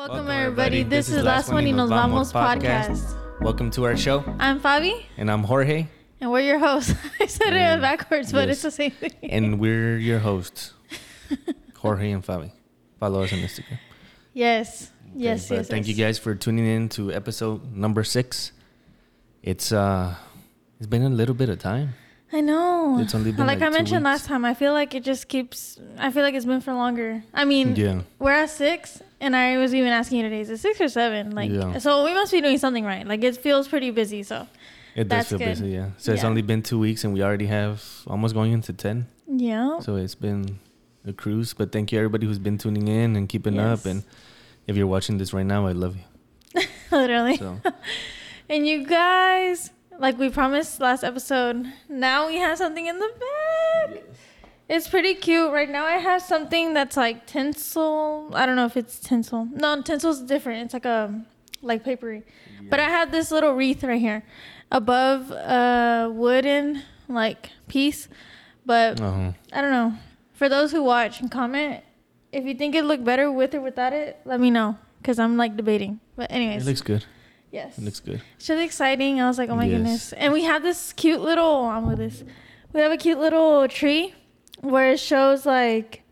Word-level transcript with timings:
Welcome, 0.00 0.30
everybody. 0.30 0.82
This, 0.82 1.10
is 1.10 1.22
Last 1.22 1.52
One 1.52 1.66
y 1.66 1.72
Nos 1.72 1.90
Vamos 1.90 2.32
podcast. 2.32 3.14
Welcome 3.42 3.70
to 3.72 3.84
our 3.84 3.98
show, 3.98 4.24
I'm 4.38 4.58
Fabi, 4.58 5.04
and 5.18 5.30
I'm 5.30 5.42
Jorge, 5.44 5.88
and 6.22 6.32
we're 6.32 6.40
your 6.40 6.58
hosts. 6.58 6.94
I 7.20 7.26
said 7.26 7.52
Yeah. 7.52 7.76
it 7.76 7.82
backwards, 7.82 8.32
but 8.32 8.48
it's 8.48 8.62
the 8.62 8.70
same 8.70 8.92
thing. 8.92 9.12
and 9.22 9.60
we're 9.60 9.98
your 9.98 10.18
hosts, 10.20 10.72
Jorge 11.76 12.12
and 12.12 12.24
Fabi. 12.24 12.50
Follow 12.98 13.24
us 13.24 13.32
on 13.34 13.40
Instagram. 13.40 13.78
yes, 14.32 14.90
Okay, 15.10 15.20
yes, 15.24 15.50
yes. 15.50 15.68
Thank 15.68 15.86
yes. 15.86 15.94
you 15.98 16.02
guys 16.02 16.18
for 16.18 16.34
tuning 16.34 16.64
in 16.64 16.88
to 16.96 17.12
episode 17.12 17.76
number 17.76 18.02
six. 18.02 18.52
It's 19.42 19.70
uh, 19.70 20.14
it's 20.78 20.86
been 20.86 21.02
a 21.02 21.10
little 21.10 21.34
bit 21.34 21.50
of 21.50 21.58
time. 21.58 21.92
I 22.32 22.40
know. 22.40 22.98
It's 23.00 23.14
only 23.14 23.32
been 23.32 23.46
like, 23.46 23.60
like 23.60 23.66
I 23.66 23.70
mentioned 23.72 24.02
weeks. 24.04 24.12
last 24.22 24.26
time, 24.26 24.44
I 24.44 24.54
feel 24.54 24.72
like 24.72 24.94
it 24.94 25.02
just 25.02 25.26
keeps. 25.28 25.78
I 25.98 26.10
feel 26.12 26.22
like 26.22 26.34
it's 26.34 26.46
been 26.46 26.60
for 26.60 26.72
longer. 26.72 27.22
I 27.34 27.44
mean, 27.44 27.74
Yeah, 27.76 28.02
we're 28.18 28.30
at 28.32 28.50
six, 28.50 29.02
and 29.20 29.34
I 29.34 29.58
was 29.58 29.74
even 29.74 29.88
asking 29.90 30.18
you 30.18 30.24
today, 30.24 30.40
is 30.40 30.50
it 30.50 30.58
six 30.58 30.80
or 30.80 30.88
seven? 30.88 31.32
Like, 31.34 31.50
Yeah. 31.50 31.78
so 31.78 32.04
we 32.04 32.14
must 32.14 32.30
be 32.32 32.40
doing 32.40 32.58
something 32.58 32.84
right. 32.84 33.04
Like, 33.06 33.24
it 33.24 33.36
feels 33.36 33.66
pretty 33.66 33.90
busy. 33.90 34.22
So, 34.22 34.46
it 34.94 35.08
does 35.08 35.28
feel 35.28 35.38
good. 35.38 35.46
busy. 35.46 35.68
Yeah, 35.70 35.90
so 35.98 36.12
it's 36.12 36.22
only 36.24 36.42
been 36.42 36.62
two 36.62 36.78
weeks, 36.78 37.02
and 37.04 37.12
we 37.14 37.22
already 37.22 37.46
have 37.46 37.82
almost 38.06 38.34
going 38.34 38.52
into 38.52 38.72
ten. 38.72 39.06
yeah. 39.26 39.80
So 39.80 39.96
it's 39.96 40.14
been 40.14 40.58
a 41.06 41.12
cruise. 41.12 41.52
But 41.54 41.72
thank 41.72 41.90
you 41.90 41.98
everybody 41.98 42.26
who's 42.26 42.38
been 42.38 42.58
tuning 42.58 42.86
in 42.88 43.16
and 43.16 43.28
keeping 43.28 43.54
Yes. 43.56 43.80
up. 43.80 43.86
And 43.90 44.04
if 44.68 44.76
you're 44.76 44.86
watching 44.86 45.18
this 45.18 45.32
right 45.32 45.46
now, 45.46 45.66
I 45.66 45.72
love 45.72 45.96
you. 45.96 46.62
Literally. 46.92 47.36
So 47.38 47.58
And 48.48 48.66
you 48.66 48.84
guys, 48.86 49.70
like 50.00 50.18
we 50.18 50.30
promised 50.30 50.80
last 50.80 51.04
episode, 51.04 51.66
now 51.88 52.26
we 52.26 52.36
have 52.36 52.56
something 52.58 52.86
in 52.86 52.98
the 52.98 53.10
bag. 53.20 54.02
It's 54.68 54.88
pretty 54.88 55.14
cute. 55.14 55.52
Right 55.52 55.68
now 55.68 55.84
I 55.84 55.98
have 55.98 56.22
something 56.22 56.74
that's 56.74 56.96
like 56.96 57.26
tinsel. 57.26 58.30
I 58.32 58.46
don't 58.46 58.56
know 58.56 58.64
if 58.64 58.76
it's 58.76 58.98
tinsel. 58.98 59.46
No, 59.52 59.82
tinsel's 59.82 60.22
different. 60.22 60.64
It's 60.64 60.72
like 60.74 60.86
a 60.86 61.22
like 61.60 61.84
papery. 61.84 62.22
But 62.68 62.80
I 62.80 62.88
have 62.88 63.12
this 63.12 63.30
little 63.30 63.52
wreath 63.52 63.84
right 63.84 64.00
here 64.00 64.24
above 64.72 65.30
a 65.32 66.10
wooden 66.10 66.82
like 67.08 67.50
piece. 67.68 68.08
But 68.64 69.00
uh-huh. 69.00 69.32
I 69.52 69.60
don't 69.60 69.72
know. 69.72 69.94
For 70.32 70.48
those 70.48 70.72
who 70.72 70.82
watch 70.82 71.20
and 71.20 71.30
comment, 71.30 71.84
if 72.32 72.44
you 72.44 72.54
think 72.54 72.74
it 72.74 72.84
looked 72.84 73.04
better 73.04 73.30
with 73.30 73.54
or 73.54 73.60
without 73.60 73.92
it, 73.92 74.20
let 74.24 74.40
me 74.40 74.50
know. 74.50 74.78
Cause 75.02 75.18
I'm 75.18 75.36
like 75.36 75.56
debating. 75.56 76.00
But 76.16 76.30
anyways, 76.30 76.62
it 76.62 76.66
looks 76.66 76.80
good. 76.80 77.04
Yes. 77.50 77.78
It 77.78 77.84
looks 77.84 78.00
good. 78.00 78.22
It's 78.36 78.48
really 78.48 78.64
exciting. 78.64 79.20
I 79.20 79.26
was 79.28 79.38
like, 79.38 79.50
oh 79.50 79.56
my 79.56 79.64
Yes. 79.64 79.72
goodness. 79.76 80.12
And 80.14 80.32
we 80.32 80.44
have 80.44 80.62
this 80.62 80.92
cute 80.92 81.20
little, 81.20 81.64
I'm 81.64 81.86
with 81.86 81.98
this. 81.98 82.22
We 82.72 82.80
have 82.80 82.92
a 82.92 82.96
cute 82.96 83.18
little 83.18 83.66
tree 83.68 84.14
where 84.60 84.92
it 84.92 85.00
shows 85.00 85.44
like 85.46 86.02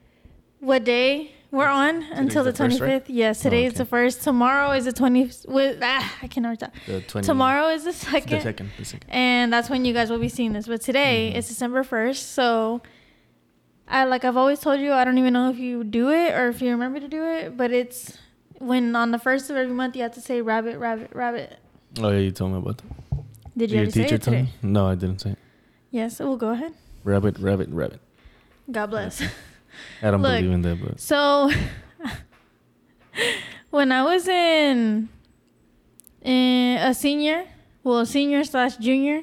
what 0.61 0.85
day 0.85 1.33
we're 1.51 1.67
on 1.67 2.03
until 2.13 2.45
the, 2.45 2.53
the 2.53 2.59
first, 2.59 2.79
25th. 2.81 2.87
right? 2.87 3.09
Yes, 3.11 3.41
today 3.41 3.65
is 3.65 3.73
okay. 3.73 3.79
the 3.79 3.85
first. 3.87 4.23
Tomorrow 4.23 4.73
is 4.73 4.85
the 4.85 4.93
20th. 4.93 5.49
With, 5.49 5.79
ah, 5.83 6.15
I 6.21 6.27
can 6.27 6.43
never 6.43 6.57
talk. 6.57 6.73
The 6.87 7.01
20, 7.01 7.25
Tomorrow 7.25 7.69
is 7.69 7.85
the 7.85 7.93
second. 7.93 8.39
The 8.39 8.43
second. 8.43 8.71
The 8.79 8.85
second. 8.85 9.09
And 9.11 9.51
that's 9.53 9.71
when 9.71 9.85
you 9.87 9.95
guys 9.95 10.11
will 10.11 10.19
be 10.19 10.29
seeing 10.29 10.53
this. 10.53 10.67
But 10.67 10.83
today 10.83 11.33
Mhm. 11.33 11.39
is 11.39 11.49
December 11.49 11.83
1st. 11.85 12.23
So 12.35 12.83
I 13.87 14.05
like 14.05 14.25
I've 14.27 14.37
always 14.37 14.61
told 14.61 14.81
you, 14.81 14.93
I 14.93 15.05
don't 15.05 15.17
even 15.17 15.33
know 15.33 15.49
if 15.49 15.59
you 15.59 15.85
do 15.85 16.11
it 16.11 16.35
or 16.35 16.49
if 16.49 16.61
you 16.61 16.71
remember 16.71 17.01
to 17.01 17.09
do 17.09 17.25
it, 17.25 17.57
but 17.57 17.71
it's 17.71 18.19
when 18.59 18.95
on 18.97 19.11
the 19.11 19.19
first 19.19 19.51
of 19.51 19.57
every 19.57 19.75
month 19.75 19.97
you 19.97 20.03
have 20.03 20.15
to 20.15 20.21
say 20.21 20.41
rabbit, 20.41 20.79
rabbit, 20.79 21.11
rabbit. 21.15 21.59
Oh 22.01 22.11
yeah, 22.11 22.19
you 22.19 22.31
told 22.31 22.53
me 22.53 22.59
about 22.59 22.79
that. 22.79 23.25
Did 23.57 23.71
you 23.71 23.77
Your 23.77 23.85
already 23.87 24.09
say 24.09 24.15
it 24.15 24.23
today? 24.23 24.43
me? 24.43 24.49
No, 24.63 24.87
I 24.87 24.95
didn't 24.95 25.21
say 25.21 25.31
it. 25.31 25.39
Yes, 25.91 26.21
we'll 26.21 26.37
go 26.37 26.51
ahead. 26.51 26.75
Rabbit, 27.05 27.39
rabbit, 27.39 27.69
rabbit. 27.71 28.01
God 28.71 28.87
bless. 28.87 29.23
I 30.03 30.11
don't 30.11 30.23
Look. 30.23 30.39
believe 30.39 30.53
in 30.53 30.63
that, 30.63 30.79
but 30.85 31.01
So, 31.01 31.51
when 33.71 33.93
I 33.93 34.03
was 34.03 34.29
in, 34.29 35.09
in 36.23 36.79
a 36.79 36.95
senior, 36.95 37.47
well, 37.85 38.05
senior 38.07 38.45
slash 38.45 38.77
junior 38.77 39.23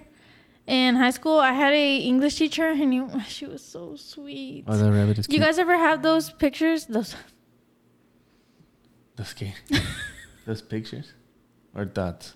in 0.67 0.95
high 0.95 1.11
school, 1.11 1.39
I 1.39 1.51
had 1.53 1.73
a 1.73 1.97
English 1.97 2.37
teacher, 2.37 2.67
and 2.67 2.93
he, 2.93 3.19
she 3.27 3.45
was 3.45 3.63
so 3.63 3.95
sweet. 3.95 4.65
oh, 4.67 4.77
that 4.77 4.91
rabbit 4.91 5.19
is 5.19 5.27
you 5.29 5.39
guys 5.39 5.59
ever 5.59 5.77
have 5.77 6.01
those 6.01 6.31
pictures? 6.31 6.85
Those 6.87 7.15
Cute. 9.35 9.53
Those 10.45 10.61
pictures 10.61 11.13
or 11.73 11.85
thoughts. 11.85 12.33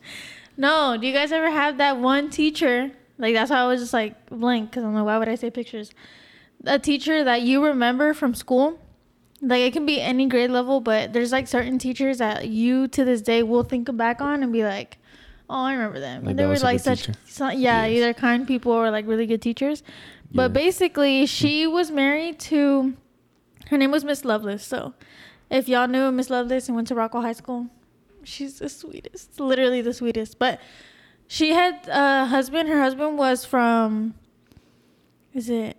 no. 0.57 0.97
Do 0.99 1.05
you 1.07 1.13
guys 1.13 1.31
ever 1.31 1.49
have 1.51 1.77
that 1.77 1.97
one 1.97 2.29
teacher? 2.29 2.91
Like 3.17 3.33
that's 3.35 3.51
why 3.51 3.57
I 3.57 3.67
was 3.67 3.81
just 3.81 3.93
like 3.93 4.29
blank 4.29 4.71
because 4.71 4.83
I'm 4.83 4.93
like, 4.95 5.05
why 5.05 5.17
would 5.17 5.29
I 5.29 5.35
say 5.35 5.49
pictures? 5.51 5.91
A 6.65 6.79
teacher 6.79 7.23
that 7.23 7.41
you 7.41 7.63
remember 7.65 8.13
from 8.13 8.33
school. 8.33 8.79
Like 9.41 9.61
it 9.61 9.71
can 9.73 9.85
be 9.85 10.01
any 10.01 10.27
grade 10.27 10.49
level, 10.51 10.81
but 10.81 11.13
there's 11.13 11.31
like 11.31 11.47
certain 11.47 11.77
teachers 11.79 12.17
that 12.17 12.47
you 12.49 12.87
to 12.89 13.05
this 13.05 13.21
day 13.21 13.43
will 13.43 13.63
think 13.63 13.95
back 13.95 14.19
on 14.21 14.43
and 14.43 14.51
be 14.51 14.63
like, 14.65 14.97
"Oh, 15.49 15.55
I 15.63 15.71
remember 15.73 15.99
them." 16.01 16.25
Like 16.25 16.35
they 16.35 16.45
were 16.45 16.57
like 16.57 16.81
such, 16.81 17.09
so- 17.25 17.47
yeah, 17.49 17.85
Yes. 17.85 17.97
either 17.97 18.13
kind 18.13 18.45
people 18.45 18.73
or 18.73 18.91
like 18.91 19.07
really 19.07 19.25
good 19.25 19.41
teachers. 19.41 19.81
But 20.33 20.43
Yeah. 20.43 20.47
basically, 20.63 21.25
she 21.25 21.65
was 21.67 21.89
married 21.91 22.39
to. 22.51 22.95
Her 23.69 23.77
name 23.77 23.91
was 23.91 24.03
Miss 24.03 24.25
Lovelace. 24.25 24.65
So, 24.65 24.93
if 25.49 25.67
y'all 25.67 25.87
knew 25.87 26.11
Miss 26.11 26.29
Lovelace 26.29 26.67
and 26.67 26.75
went 26.75 26.87
to 26.89 26.95
Rockwell 26.95 27.23
High 27.23 27.33
School, 27.33 27.67
she's 28.23 28.59
the 28.59 28.69
sweetest, 28.69 29.39
literally 29.39 29.81
the 29.81 29.93
sweetest. 29.93 30.39
But 30.39 30.59
she 31.27 31.51
had 31.53 31.87
a 31.87 32.25
husband. 32.25 32.69
Her 32.69 32.79
husband 32.81 33.17
was 33.17 33.45
from. 33.45 34.13
Is 35.33 35.49
it? 35.49 35.77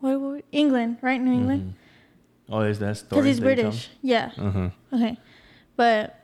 What? 0.00 0.20
what 0.20 0.44
England, 0.52 0.98
right? 1.02 1.20
New 1.20 1.32
England. 1.32 1.74
Mhm. 1.74 2.52
Oh, 2.54 2.60
is 2.60 2.78
that 2.78 2.96
story? 2.96 3.08
Because 3.20 3.26
he's 3.26 3.40
British. 3.40 3.88
Yeah. 4.02 4.30
Uh 4.38 4.50
huh. 4.50 4.70
Okay. 4.92 5.18
But 5.76 6.14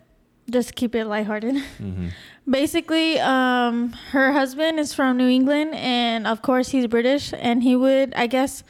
just 0.50 0.75
keep 0.75 0.94
it 0.94 1.04
lighthearted. 1.06 1.54
Mm-hmm. 1.81 2.09
Basically, 2.48 3.19
um, 3.20 3.93
her 4.10 4.32
husband 4.32 4.78
is 4.78 4.93
from 4.93 5.16
New 5.16 5.28
England, 5.28 5.75
and 5.75 6.26
of 6.26 6.43
course 6.43 6.69
he's 6.69 6.87
British, 6.87 7.32
and 7.38 7.62
he 7.62 7.75
would, 7.75 8.12
I 8.14 8.26
guess, 8.26 8.62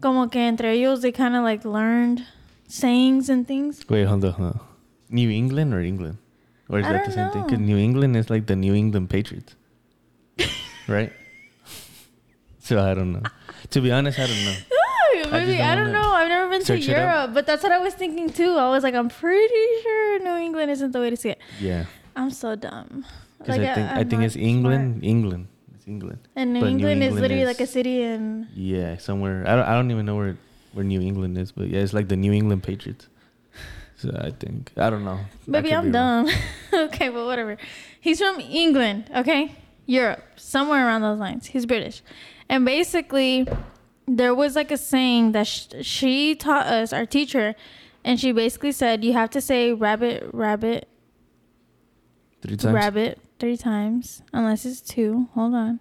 como 0.00 0.26
que 0.28 0.40
entre 0.40 0.68
ellos, 0.68 1.02
they 1.02 1.12
kind 1.12 1.36
of 1.36 1.42
like 1.42 1.66
learned 1.66 2.24
sayings 2.68 3.28
and 3.28 3.46
things. 3.46 3.84
Wait, 3.88 4.04
hold 4.04 4.24
on, 4.24 4.32
hold 4.32 4.52
on. 4.54 4.60
New 5.10 5.30
England 5.30 5.72
or 5.74 5.80
England? 5.80 6.18
Or 6.68 6.78
is 6.80 6.86
I 6.86 6.92
that 6.92 7.04
the 7.06 7.14
don't 7.14 7.14
same 7.14 7.32
thing? 7.32 7.44
Because. 7.44 7.60
New 7.60 7.76
England 7.76 8.16
is 8.16 8.30
like 8.30 8.46
the 8.46 8.56
New 8.56 8.74
England 8.74 9.10
Patriots, 9.10 9.54
right? 10.88 11.12
so 12.58 12.80
I 12.82 12.94
don't 12.94 13.12
know. 13.12 13.22
To 13.70 13.80
be 13.80 13.92
honest, 13.92 14.18
I 14.18 14.26
don't 14.26 14.44
know. 14.44 14.56
Maybe 15.30 15.52
don't 15.58 15.60
I 15.60 15.74
don't 15.76 15.92
know. 15.92 16.10
I've 16.12 16.28
never 16.28 16.50
been 16.50 16.60
to 16.60 16.66
search 16.66 16.88
it 16.88 16.96
up. 16.96 16.98
Europe, 16.98 17.34
but 17.34 17.46
that's 17.46 17.62
what 17.62 17.72
I 17.72 17.78
was 17.78 17.94
thinking 17.94 18.30
too. 18.30 18.56
I 18.56 18.68
was 18.70 18.82
like, 18.82 18.94
I'm 18.94 19.08
pretty 19.08 19.64
sure 19.82 20.18
New 20.20 20.36
England 20.42 20.70
isn't 20.70 20.92
the 20.92 21.00
way 21.00 21.10
to 21.10 21.16
see 21.16 21.30
it. 21.30 21.38
Yeah, 21.60 21.84
I'm 22.16 22.30
so 22.30 22.56
dumb. 22.56 23.04
because 23.38 23.58
Like, 23.58 23.68
I 23.68 23.74
think 23.74 23.90
I, 23.90 24.00
I'm 24.00 24.08
think 24.08 24.22
it's 24.22 24.36
England. 24.36 24.94
smart. 24.94 25.04
England. 25.04 25.48
It's 25.74 25.86
England. 25.86 26.18
And 26.34 26.52
New 26.54 26.60
But 26.60 26.66
New 26.66 26.72
England, 26.72 27.02
is 27.02 27.06
England 27.08 27.22
literally 27.22 27.44
like 27.46 27.60
a 27.60 27.66
city 27.66 28.02
in. 28.02 28.48
Yeah, 28.54 28.96
somewhere. 28.96 29.44
I 29.46 29.54
don't, 29.56 29.66
I 29.68 29.74
don't 29.74 29.90
even 29.90 30.06
know 30.06 30.16
where 30.16 30.36
where 30.74 30.84
New 30.84 31.00
England 31.00 31.38
is, 31.38 31.52
but 31.52 31.68
yeah, 31.68 31.80
it's 31.80 31.92
like 31.92 32.08
the 32.08 32.16
New 32.16 32.32
England 32.32 32.62
Patriots. 32.62 33.08
So 33.96 34.10
I 34.20 34.30
think 34.30 34.72
I 34.76 34.90
don't 34.90 35.04
know. 35.04 35.20
Maybe 35.46 35.72
I'm 35.72 35.92
dumb. 35.92 36.28
okay, 36.72 37.08
but 37.08 37.24
whatever. 37.26 37.56
He's 38.00 38.18
from 38.18 38.40
England, 38.40 39.10
okay? 39.14 39.56
Europe, 39.86 40.22
somewhere 40.36 40.86
around 40.86 41.02
those 41.02 41.18
lines. 41.18 41.46
He's 41.46 41.64
British. 41.64 42.02
And 42.48 42.64
basically, 42.64 43.46
there 44.06 44.34
was 44.34 44.56
like 44.56 44.70
a 44.70 44.76
saying 44.76 45.32
that 45.32 45.46
sh- 45.46 45.68
she 45.82 46.34
taught 46.34 46.66
us, 46.66 46.92
our 46.92 47.06
teacher, 47.06 47.54
and 48.04 48.18
she 48.18 48.32
basically 48.32 48.72
said, 48.72 49.04
you 49.04 49.12
have 49.12 49.30
to 49.30 49.40
say 49.40 49.72
rabbit, 49.72 50.28
rabbit, 50.32 50.88
Three 52.42 52.56
times. 52.56 52.74
rabbit 52.74 53.20
three 53.38 53.56
times, 53.56 54.22
unless 54.32 54.66
it's 54.66 54.80
two. 54.80 55.28
Hold 55.34 55.54
on. 55.54 55.80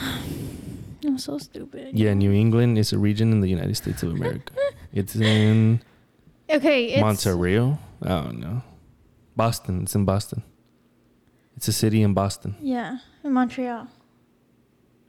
I'm 1.04 1.18
so 1.18 1.38
stupid. 1.38 1.98
Yeah, 1.98 2.14
New 2.14 2.32
England 2.32 2.78
is 2.78 2.92
a 2.92 2.98
region 2.98 3.32
in 3.32 3.40
the 3.40 3.48
United 3.48 3.76
States 3.76 4.02
of 4.02 4.10
America. 4.12 4.52
it's 4.92 5.16
in 5.16 5.82
Okay, 6.50 6.86
it's. 6.92 7.00
Monterey. 7.00 7.58
I 7.58 7.78
don't 8.08 8.38
know. 8.40 8.62
Boston. 9.36 9.82
It's 9.82 9.94
in 9.94 10.04
Boston. 10.04 10.42
It's 11.56 11.68
a 11.68 11.72
city 11.72 12.02
in 12.02 12.14
Boston. 12.14 12.56
Yeah, 12.60 12.98
in 13.24 13.32
Montreal. 13.32 13.88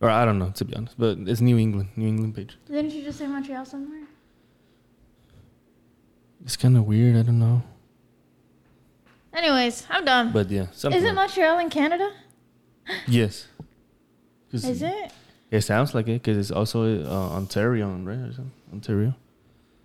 Or 0.01 0.09
I 0.09 0.25
don't 0.25 0.39
know, 0.39 0.51
to 0.51 0.65
be 0.65 0.75
honest. 0.75 0.95
But 0.97 1.17
it's 1.27 1.41
New 1.41 1.57
England. 1.57 1.89
New 1.95 2.07
England 2.07 2.35
Patriots. 2.35 2.69
Didn't 2.69 2.91
you 2.91 3.03
just 3.03 3.19
say 3.19 3.27
Montreal 3.27 3.65
somewhere? 3.65 4.03
It's 6.43 6.57
kind 6.57 6.75
of 6.77 6.85
weird. 6.85 7.15
I 7.15 7.21
don't 7.23 7.39
know. 7.39 7.63
Anyways, 9.33 9.85
I'm 9.89 10.05
done. 10.05 10.31
But 10.31 10.49
yeah. 10.51 10.67
Something 10.73 10.97
Is 10.97 11.03
it 11.03 11.07
like- 11.07 11.15
Montreal 11.15 11.59
in 11.59 11.69
Canada? 11.69 12.11
yes. 13.07 13.47
Is 14.51 14.81
it? 14.83 15.11
It 15.53 15.61
sounds 15.61 15.93
like 15.93 16.07
it 16.07 16.23
because 16.23 16.35
it's 16.35 16.49
also 16.49 17.05
uh, 17.05 17.35
Ontario, 17.35 17.87
right? 17.97 18.33
Ontario? 18.73 19.13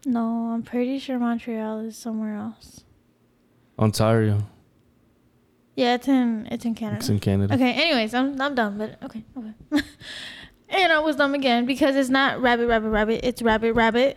No, 0.06 0.52
I'm 0.54 0.62
pretty 0.62 0.98
sure 0.98 1.18
Montreal 1.18 1.80
is 1.80 1.94
somewhere 1.94 2.36
else. 2.36 2.84
Ontario. 3.78 4.48
Yeah, 5.76 5.96
it's 5.96 6.08
in 6.08 6.48
it's 6.50 6.64
in 6.64 6.74
Canada. 6.74 7.00
It's 7.00 7.10
in 7.10 7.20
Canada. 7.20 7.52
Okay. 7.52 7.70
Anyways, 7.70 8.14
I'm 8.14 8.40
I'm 8.40 8.54
done. 8.54 8.78
But 8.78 8.96
okay, 9.04 9.22
okay. 9.36 9.52
and 10.70 10.90
I 10.90 11.00
was 11.00 11.16
dumb 11.16 11.34
again 11.34 11.66
because 11.66 11.96
it's 11.96 12.08
not 12.08 12.40
rabbit, 12.40 12.66
rabbit, 12.66 12.88
rabbit. 12.88 13.20
It's 13.22 13.42
rabbit, 13.42 13.74
rabbit. 13.74 14.16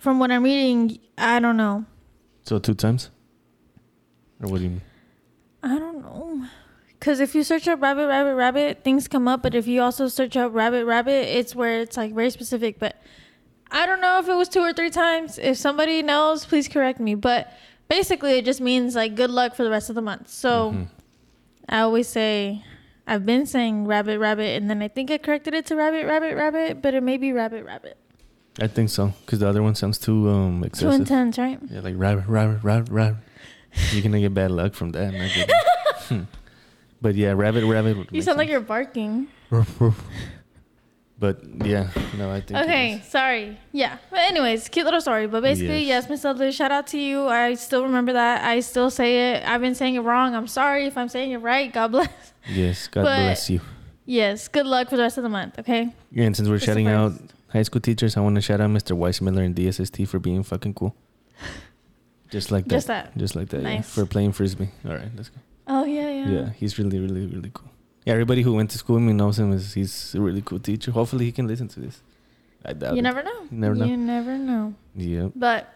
from 0.00 0.18
what 0.18 0.30
I'm 0.30 0.44
reading, 0.44 0.98
I 1.18 1.40
don't 1.40 1.58
know. 1.58 1.84
So 2.44 2.58
two 2.58 2.72
times? 2.74 3.10
Or 4.42 4.48
what 4.48 4.58
do 4.58 4.64
you 4.64 4.70
mean? 4.70 4.82
I 5.62 5.78
don't 5.78 6.00
know. 6.00 6.46
Cause 7.06 7.20
if 7.20 7.36
you 7.36 7.44
search 7.44 7.68
up 7.68 7.80
rabbit, 7.80 8.08
rabbit, 8.08 8.34
rabbit, 8.34 8.82
things 8.82 9.06
come 9.06 9.28
up. 9.28 9.40
But 9.40 9.54
if 9.54 9.68
you 9.68 9.80
also 9.80 10.08
search 10.08 10.36
up 10.36 10.52
rabbit, 10.52 10.84
rabbit, 10.84 11.28
it's 11.38 11.54
where 11.54 11.78
it's 11.80 11.96
like 11.96 12.12
very 12.12 12.30
specific. 12.30 12.80
But 12.80 13.00
I 13.70 13.86
don't 13.86 14.00
know 14.00 14.18
if 14.18 14.28
it 14.28 14.34
was 14.34 14.48
two 14.48 14.58
or 14.58 14.72
three 14.72 14.90
times. 14.90 15.38
If 15.38 15.56
somebody 15.56 16.02
knows, 16.02 16.44
please 16.44 16.66
correct 16.66 16.98
me. 16.98 17.14
But 17.14 17.52
basically, 17.88 18.32
it 18.38 18.44
just 18.44 18.60
means 18.60 18.96
like 18.96 19.14
good 19.14 19.30
luck 19.30 19.54
for 19.54 19.62
the 19.62 19.70
rest 19.70 19.88
of 19.88 19.94
the 19.94 20.02
month. 20.02 20.28
So 20.30 20.72
Mhm. 20.72 20.86
I 21.68 21.78
always 21.78 22.08
say, 22.08 22.64
I've 23.06 23.24
been 23.24 23.46
saying 23.46 23.86
rabbit, 23.86 24.18
rabbit, 24.18 24.60
and 24.60 24.68
then 24.68 24.82
I 24.82 24.88
think 24.88 25.12
I 25.12 25.18
corrected 25.18 25.54
it 25.54 25.64
to 25.66 25.76
rabbit, 25.76 26.06
rabbit, 26.06 26.34
rabbit, 26.34 26.82
but 26.82 26.92
it 26.92 27.04
may 27.04 27.18
be 27.18 27.32
rabbit, 27.32 27.64
rabbit. 27.64 27.96
I 28.60 28.66
think 28.66 28.90
so. 28.90 29.12
Because 29.24 29.38
the 29.38 29.46
other 29.46 29.62
one 29.62 29.76
sounds 29.76 29.98
too 29.98 30.28
um 30.28 30.68
Too 30.72 30.90
intense, 30.90 31.38
right? 31.38 31.60
Yeah, 31.70 31.82
like 31.82 31.94
rabbit, 31.96 32.26
rabbit, 32.26 32.64
rabbit, 32.64 32.90
rabbit. 32.90 33.18
You're 33.92 34.02
gonna 34.02 34.18
get 34.18 34.34
bad 34.34 34.50
luck 34.50 34.74
from 34.74 34.90
that. 34.90 35.14
but 37.00 37.14
yeah, 37.14 37.32
rabbit, 37.32 37.64
rabbit. 37.64 38.08
You 38.12 38.22
sound 38.22 38.38
like 38.38 38.48
you're 38.48 38.60
barking. 38.60 39.28
But 41.18 41.40
yeah, 41.64 41.88
no, 42.18 42.30
I 42.30 42.42
think. 42.42 42.60
Okay, 42.60 43.02
sorry. 43.08 43.58
Yeah. 43.72 43.96
But 44.10 44.18
anyways, 44.20 44.68
cute 44.68 44.84
little 44.84 45.00
story. 45.00 45.26
But 45.26 45.42
basically, 45.42 45.84
Yes. 45.84 46.06
yes, 46.10 46.24
Miss 46.38 46.54
shout 46.54 46.70
out 46.70 46.86
to 46.88 46.98
you. 46.98 47.26
I 47.26 47.54
still 47.54 47.84
remember 47.84 48.12
that. 48.12 48.44
I 48.44 48.60
still 48.60 48.90
say 48.90 49.32
it. 49.32 49.48
I've 49.48 49.62
been 49.62 49.74
saying 49.74 49.94
it 49.94 50.00
wrong. 50.00 50.34
I'm 50.34 50.46
sorry 50.46 50.84
if 50.84 50.98
I'm 50.98 51.08
saying 51.08 51.30
it 51.30 51.38
right. 51.38 51.72
God 51.72 51.88
bless. 51.92 52.08
Yes, 52.52 52.86
God 52.88 53.04
But- 53.04 53.16
bless 53.16 53.48
you. 53.48 53.60
Yes. 54.04 54.46
Good 54.48 54.66
luck 54.66 54.90
for 54.90 54.96
the 54.96 55.02
rest 55.02 55.16
of 55.16 55.22
the 55.22 55.30
month. 55.30 55.58
Okay. 55.58 55.88
Yeah, 56.12 56.24
and 56.26 56.36
since 56.36 56.48
we're 56.50 56.58
shouting 56.60 56.86
out 56.86 57.12
high 57.48 57.62
school 57.62 57.80
teachers, 57.80 58.16
I 58.16 58.20
want 58.20 58.34
to 58.34 58.40
shout 58.42 58.60
out 58.60 58.68
Mr. 58.70 58.94
Weissmiller 58.96 59.44
and 59.44 59.54
DSST 59.56 60.06
for 60.06 60.18
being 60.18 60.42
fucking 60.42 60.74
cool. 60.74 60.94
Just 62.30 62.50
like 62.52 62.64
that. 62.66 62.70
Just 62.70 62.86
that. 62.88 63.16
Just 63.16 63.34
like 63.36 63.48
that. 63.48 63.62
Yeah. 63.62 63.76
Nice. 63.76 63.88
For 63.94 64.04
playing 64.04 64.32
frisbee. 64.32 64.68
All 64.86 64.92
right, 64.92 65.08
let's 65.16 65.30
go. 65.30 65.38
Oh 65.66 65.84
yeah, 65.84 66.08
yeah. 66.10 66.28
Yeah. 66.28 66.50
he's 66.50 66.78
really, 66.78 66.98
really, 66.98 67.26
really 67.26 67.50
cool. 67.52 67.70
Yeah, 68.04 68.12
everybody 68.12 68.42
who 68.42 68.54
went 68.54 68.70
to 68.70 68.78
school 68.78 68.94
with 68.96 69.04
me 69.04 69.12
knows 69.12 69.38
him. 69.38 69.52
Is 69.52 69.74
he's 69.74 70.14
a 70.14 70.20
really 70.20 70.42
cool 70.42 70.60
teacher. 70.60 70.90
Hopefully, 70.92 71.24
he 71.24 71.32
can 71.32 71.46
listen 71.46 71.68
to 71.68 71.80
this. 71.80 72.02
I 72.64 72.72
doubt 72.72 72.92
You 72.94 73.00
it. 73.00 73.02
never 73.02 73.22
know. 73.22 73.42
You 73.50 73.58
never 73.58 73.74
know. 73.74 73.84
You 73.86 73.96
never 73.96 74.38
know. 74.38 74.74
Yeah. 74.94 75.28
But 75.34 75.72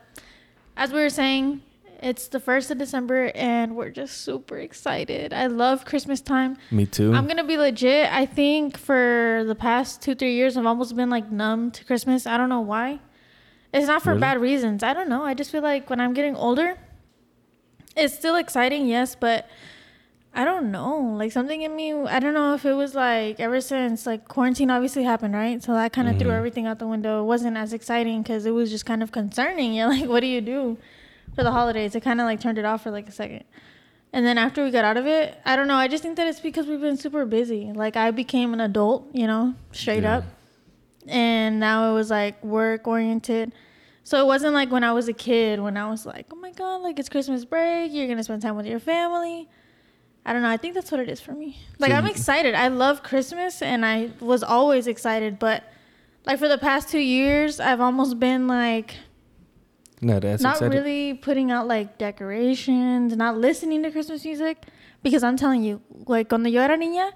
as 0.76 0.92
we 0.92 1.00
were 1.00 1.10
saying, 1.10 1.62
it's 2.02 2.28
the 2.28 2.40
first 2.40 2.70
of 2.70 2.78
December, 2.78 3.32
and 3.34 3.75
we're 3.76 3.90
just 3.90 4.22
super 4.22 4.58
excited. 4.58 5.32
I 5.32 5.46
love 5.48 5.84
Christmas 5.84 6.20
time. 6.20 6.56
Me 6.70 6.87
too. 6.87 7.12
I'm 7.12 7.26
gonna 7.26 7.44
be 7.44 7.56
legit. 7.56 8.12
I 8.12 8.26
think 8.26 8.78
for 8.78 9.42
the 9.46 9.54
past 9.56 10.00
two, 10.02 10.14
three 10.14 10.34
years, 10.34 10.56
I've 10.56 10.66
almost 10.66 10.94
been 10.96 11.10
like 11.10 11.31
numb 11.32 11.70
to 11.72 11.84
Christmas. 11.84 12.26
I 12.26 12.37
don't 12.37 12.48
know 12.48 12.60
why. 12.60 13.00
It's 13.72 13.87
not 13.87 14.02
for 14.02 14.10
Really? 14.10 14.20
bad 14.20 14.40
reasons. 14.40 14.82
I 14.82 14.92
don't 14.94 15.08
know. 15.08 15.22
I 15.25 15.34
just 15.34 15.50
feel 15.52 15.62
like 15.62 15.90
when 15.90 16.00
I'm 16.00 16.12
getting 16.14 16.34
older, 16.37 16.76
it's 17.96 18.14
still 18.14 18.37
exciting, 18.37 18.87
yes, 18.87 19.14
but 19.14 19.48
I 20.32 20.44
don't 20.44 20.71
know. 20.71 21.00
Like 21.17 21.32
something 21.32 21.62
in 21.62 21.75
me, 21.75 21.93
I 21.93 22.21
don't 22.21 22.35
know 22.35 22.55
if 22.55 22.65
it 22.65 22.75
was 22.75 22.94
like 22.94 23.41
ever 23.41 23.61
since 23.61 24.06
like 24.06 24.29
quarantine 24.29 24.71
obviously 24.71 25.03
happened, 25.03 25.35
right? 25.35 25.61
So 25.62 25.73
that 25.73 25.93
kind 25.93 26.09
of 26.09 26.19
threw 26.19 26.31
Mhm. 26.31 26.37
everything 26.37 26.67
out 26.67 26.79
the 26.79 26.87
window. 26.87 27.23
It 27.23 27.27
wasn't 27.27 27.56
as 27.56 27.73
exciting 27.73 28.23
because 28.23 28.47
it 28.47 28.53
was 28.53 28.71
just 28.71 28.87
kind 28.87 29.03
of 29.03 29.11
concerning. 29.11 29.75
You're 29.75 29.88
like, 29.88 30.09
what 30.09 30.21
do 30.21 30.27
you 30.29 30.41
do 30.41 30.79
for 31.35 31.43
the 31.43 31.50
holidays? 31.50 31.94
It 31.97 32.03
kind 32.03 32.21
of 32.21 32.27
like 32.27 32.41
turned 32.41 32.59
it 32.59 32.65
off 32.65 32.82
for 32.85 32.91
like 32.93 33.09
a 33.09 33.12
second. 33.12 33.43
And 34.12 34.25
then 34.25 34.38
after 34.38 34.62
we 34.65 34.71
got 34.71 34.85
out 34.85 34.97
of 34.97 35.06
it, 35.06 35.37
I 35.44 35.56
don't 35.56 35.67
know. 35.69 35.75
I 35.77 35.88
just 35.88 36.03
think 36.03 36.17
that 36.17 36.27
it's 36.29 36.41
because 36.41 36.67
we've 36.67 36.81
been 36.81 36.97
super 36.97 37.25
busy. 37.25 37.73
Like 37.73 37.97
I 37.97 38.11
became 38.12 38.53
an 38.55 38.61
adult, 38.61 39.09
you 39.12 39.26
know, 39.26 39.55
straight 39.73 40.03
Yeah. 40.05 40.19
up. 40.19 40.25
And 41.09 41.59
now 41.59 41.91
it 41.91 41.94
was 41.94 42.11
like 42.11 42.43
work 42.44 42.87
oriented. 42.87 43.53
So 44.05 44.21
it 44.21 44.26
wasn't 44.26 44.55
like 44.55 44.71
when 44.71 44.85
I 44.85 44.93
was 44.93 45.09
a 45.09 45.12
kid 45.12 45.61
when 45.61 45.76
I 45.76 45.88
was 45.91 46.06
like, 46.06 46.26
"Oh 46.33 46.37
my 46.37 46.50
god, 46.53 46.83
like 46.83 46.99
it's 46.99 47.09
Christmas 47.09 47.44
break, 47.44 47.93
you're 47.93 48.06
going 48.06 48.17
to 48.19 48.25
spend 48.25 48.43
time 48.43 48.56
with 48.56 48.67
your 48.67 48.79
family." 48.81 49.49
I 50.25 50.32
don't 50.32 50.43
know. 50.43 50.50
I 50.50 50.56
think 50.58 50.75
that's 50.75 50.90
what 50.93 51.00
it 51.00 51.08
is 51.08 51.20
for 51.20 51.32
me. 51.32 51.58
Like 51.78 51.90
So 51.93 51.96
I'm 51.96 52.06
excited. 52.06 52.55
I 52.55 52.69
love 52.69 53.02
Christmas 53.02 53.62
and 53.62 53.84
I 53.87 54.11
was 54.20 54.43
always 54.43 54.87
excited, 54.87 55.38
but 55.38 55.64
like 56.26 56.38
for 56.38 56.49
the 56.49 56.58
past 56.58 56.88
2 56.90 56.99
years, 56.99 57.58
I've 57.61 57.81
almost 57.81 58.20
been 58.20 58.46
like 58.46 58.96
Not 60.02 60.25
as 60.25 60.43
not 60.43 60.56
excited. 60.56 60.76
really 60.76 61.14
putting 61.14 61.50
out 61.50 61.67
like 61.67 61.96
decorations, 61.99 63.17
not 63.17 63.38
listening 63.38 63.82
to 63.82 63.90
Christmas 63.90 64.25
music, 64.25 64.67
because 65.02 65.22
I'm 65.22 65.37
telling 65.37 65.62
you, 65.62 65.81
like 66.06 66.28
cuando 66.28 66.50
yo 66.50 66.61
era 66.61 66.76
niña, 66.76 67.12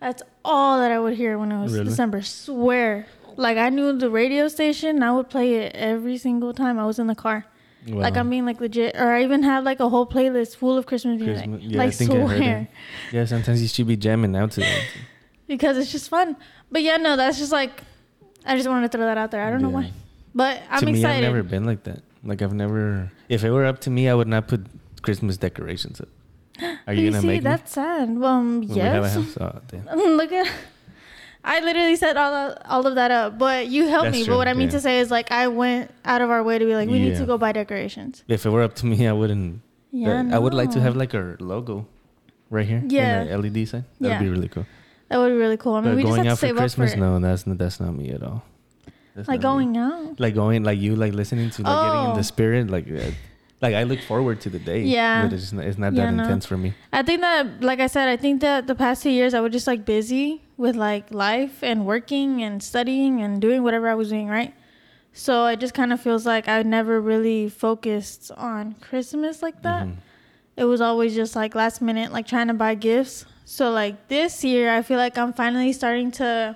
that's 0.00 0.22
all 0.44 0.78
that 0.80 0.90
I 0.90 0.98
would 0.98 1.14
hear 1.14 1.38
when 1.38 1.52
it 1.52 1.62
was 1.62 1.72
Really? 1.72 1.84
December. 1.84 2.22
Swear, 2.22 3.06
like 3.36 3.58
I 3.58 3.68
knew 3.68 3.96
the 3.96 4.10
radio 4.10 4.48
station, 4.48 5.02
I 5.04 5.12
would 5.12 5.30
play 5.30 5.54
it 5.54 5.74
every 5.76 6.18
single 6.18 6.52
time 6.52 6.78
I 6.80 6.86
was 6.86 6.98
in 6.98 7.06
the 7.06 7.14
car. 7.14 7.46
Like 7.86 8.16
I'm 8.16 8.28
being 8.28 8.44
like 8.44 8.60
legit, 8.60 8.94
or 8.96 9.12
I 9.12 9.22
even 9.22 9.42
have 9.42 9.64
like 9.64 9.80
a 9.80 9.88
whole 9.88 10.06
playlist 10.06 10.56
full 10.56 10.76
of 10.76 10.86
Christmas 10.86 11.20
music. 11.20 11.44
Christmas- 11.44 11.62
yeah, 11.62 11.78
like 11.78 11.88
I 11.88 11.90
think 11.90 12.10
I 12.10 12.14
heard 12.14 12.36
swear, 12.36 12.58
it. 12.58 13.14
Yeah, 13.14 13.24
sometimes 13.24 13.62
you 13.62 13.68
should 13.68 13.86
be 13.86 13.96
jamming 13.96 14.36
out 14.36 14.52
to 14.52 14.60
that. 14.60 14.84
because 15.46 15.78
it's 15.78 15.90
just 15.90 16.08
fun. 16.08 16.36
But 16.70 16.82
yeah, 16.82 16.96
no, 16.98 17.16
that's 17.16 17.38
just 17.38 17.52
like 17.52 17.82
I 18.44 18.56
just 18.56 18.68
wanted 18.68 18.90
to 18.90 18.96
throw 18.98 19.06
that 19.06 19.18
out 19.18 19.30
there. 19.30 19.42
I 19.42 19.50
don't 19.50 19.62
know 19.62 19.70
why, 19.70 19.92
but 20.34 20.62
I'm 20.70 20.80
to 20.80 20.86
me, 20.86 21.04
I've 21.04 21.22
never 21.22 21.42
been 21.42 21.64
like 21.64 21.84
that. 21.84 22.02
Like 22.22 22.42
I've 22.42 22.52
never. 22.52 23.10
If 23.28 23.44
it 23.44 23.50
were 23.50 23.64
up 23.64 23.80
to 23.80 23.90
me, 23.90 24.08
I 24.08 24.14
would 24.14 24.28
not 24.28 24.46
put 24.48 24.66
Christmas 25.02 25.36
decorations 25.36 26.00
up. 26.00 26.08
Are 26.86 26.92
you, 26.92 27.04
you 27.04 27.10
gonna 27.10 27.22
see, 27.22 27.26
make 27.26 27.42
me? 27.42 27.50
that's 27.50 27.72
sad. 27.72 28.16
Well 28.16 28.30
um, 28.30 28.60
When 28.60 28.68
we 28.68 28.78
have 28.80 29.04
a 29.04 29.06
yes. 29.06 29.36
house? 29.36 29.38
Oh. 29.40 29.96
Look 29.96 30.32
at. 30.32 30.50
I 31.42 31.60
literally 31.60 31.96
set 31.96 32.16
all 32.16 32.34
of, 32.34 32.58
all 32.66 32.86
of 32.86 32.94
that 32.96 33.10
up, 33.10 33.38
but 33.38 33.68
you 33.68 33.86
helped 33.88 34.04
That's 34.06 34.16
me. 34.18 34.24
true, 34.24 34.34
But 34.34 34.38
what 34.38 34.48
I 34.48 34.52
mean 34.52 34.68
yeah. 34.68 34.72
to 34.72 34.80
say 34.80 34.98
is, 35.00 35.10
like, 35.10 35.32
I 35.32 35.48
went 35.48 35.90
out 36.04 36.20
of 36.20 36.28
our 36.30 36.42
way 36.42 36.58
to 36.58 36.64
be 36.66 36.74
like, 36.74 36.88
we 36.88 36.98
need 36.98 37.16
to 37.16 37.24
go 37.24 37.38
buy 37.38 37.52
decorations. 37.52 38.22
If 38.28 38.44
it 38.44 38.50
were 38.50 38.62
up 38.62 38.74
to 38.76 38.86
me, 38.86 39.06
I 39.06 39.12
wouldn't. 39.12 39.62
Yeah, 39.92 40.20
uh, 40.20 40.36
I 40.36 40.38
would 40.38 40.54
like 40.54 40.70
to 40.72 40.80
have 40.80 40.94
like 40.96 41.14
our 41.14 41.36
logo 41.40 41.86
right 42.50 42.66
here. 42.66 42.82
Yeah. 42.86 43.24
LED 43.36 43.66
sign. 43.68 43.84
That'd 44.00 44.20
be 44.20 44.28
really 44.28 44.48
cool. 44.48 44.66
That 45.08 45.18
would 45.18 45.30
be 45.30 45.34
really 45.36 45.56
cool. 45.56 45.74
I 45.74 45.80
mean, 45.80 45.90
but 45.92 45.96
we 45.96 46.02
just 46.02 46.14
going 46.14 46.24
have 46.26 46.32
out 46.32 46.34
to 46.34 46.40
for 46.40 46.46
save 46.46 46.56
Christmas, 46.56 46.92
up 46.92 46.98
for 46.98 47.04
it. 47.04 47.08
no, 47.10 47.18
that's 47.20 47.46
not 47.46 47.58
that's 47.58 47.80
not 47.80 47.92
me 47.96 48.10
at 48.10 48.22
all. 48.22 48.44
That's 49.16 49.26
Like 49.26 49.40
not 49.42 49.56
me. 49.58 49.64
going 49.64 49.76
out. 49.78 50.20
like 50.20 50.34
going 50.36 50.62
like 50.62 50.78
you 50.78 50.94
like 50.94 51.12
listening 51.14 51.50
to 51.50 51.62
like 51.62 51.74
getting 51.86 52.04
in 52.04 52.10
Oh. 52.12 52.16
the 52.16 52.22
spirit 52.22 52.70
like 52.70 52.86
uh, 52.88 53.10
like 53.62 53.74
I 53.74 53.82
look 53.84 54.00
forward 54.00 54.40
to 54.42 54.50
the 54.50 54.58
day. 54.58 54.82
Yeah. 54.82 55.22
but 55.24 55.32
it's 55.34 55.52
not, 55.52 55.64
it's 55.64 55.78
not 55.78 55.92
Yeah, 55.92 56.06
that 56.06 56.12
no. 56.14 56.22
intense 56.24 56.46
for 56.46 56.56
me. 56.56 56.72
I 56.92 57.02
think 57.02 57.20
that, 57.20 57.60
like 57.62 57.80
I 57.80 57.86
said, 57.88 58.08
I 58.08 58.16
think 58.16 58.40
that 58.40 58.66
the 58.66 58.74
past 58.74 59.02
two 59.02 59.10
years 59.10 59.34
I 59.34 59.40
was 59.40 59.52
just 59.52 59.66
like 59.66 59.84
busy 59.84 60.42
with 60.56 60.76
like 60.76 61.10
life 61.12 61.62
and 61.62 61.84
working 61.86 62.42
and 62.42 62.62
studying 62.62 63.20
and 63.22 63.40
doing 63.40 63.62
whatever 63.62 63.88
I 63.88 63.94
was 63.94 64.08
doing, 64.08 64.28
right? 64.28 64.54
So 65.12 65.46
it 65.46 65.58
just 65.60 65.74
kind 65.74 65.92
of 65.92 66.00
feels 66.00 66.24
like 66.24 66.48
I 66.48 66.62
never 66.62 67.00
really 67.00 67.48
focused 67.48 68.30
on 68.36 68.74
Christmas 68.80 69.42
like 69.42 69.62
that. 69.62 69.86
Mhm. 69.86 69.96
it 70.56 70.64
was 70.64 70.80
always 70.80 71.14
just 71.14 71.34
like 71.36 71.54
last 71.54 71.80
minute 71.80 72.12
like 72.12 72.26
trying 72.26 72.48
to 72.48 72.52
buy 72.54 72.74
gifts 72.74 73.24
so 73.46 73.70
like 73.70 73.94
this 74.08 74.44
year 74.44 74.68
i 74.76 74.82
feel 74.82 74.98
like 74.98 75.16
i'm 75.16 75.32
finally 75.32 75.72
starting 75.72 76.10
to 76.10 76.54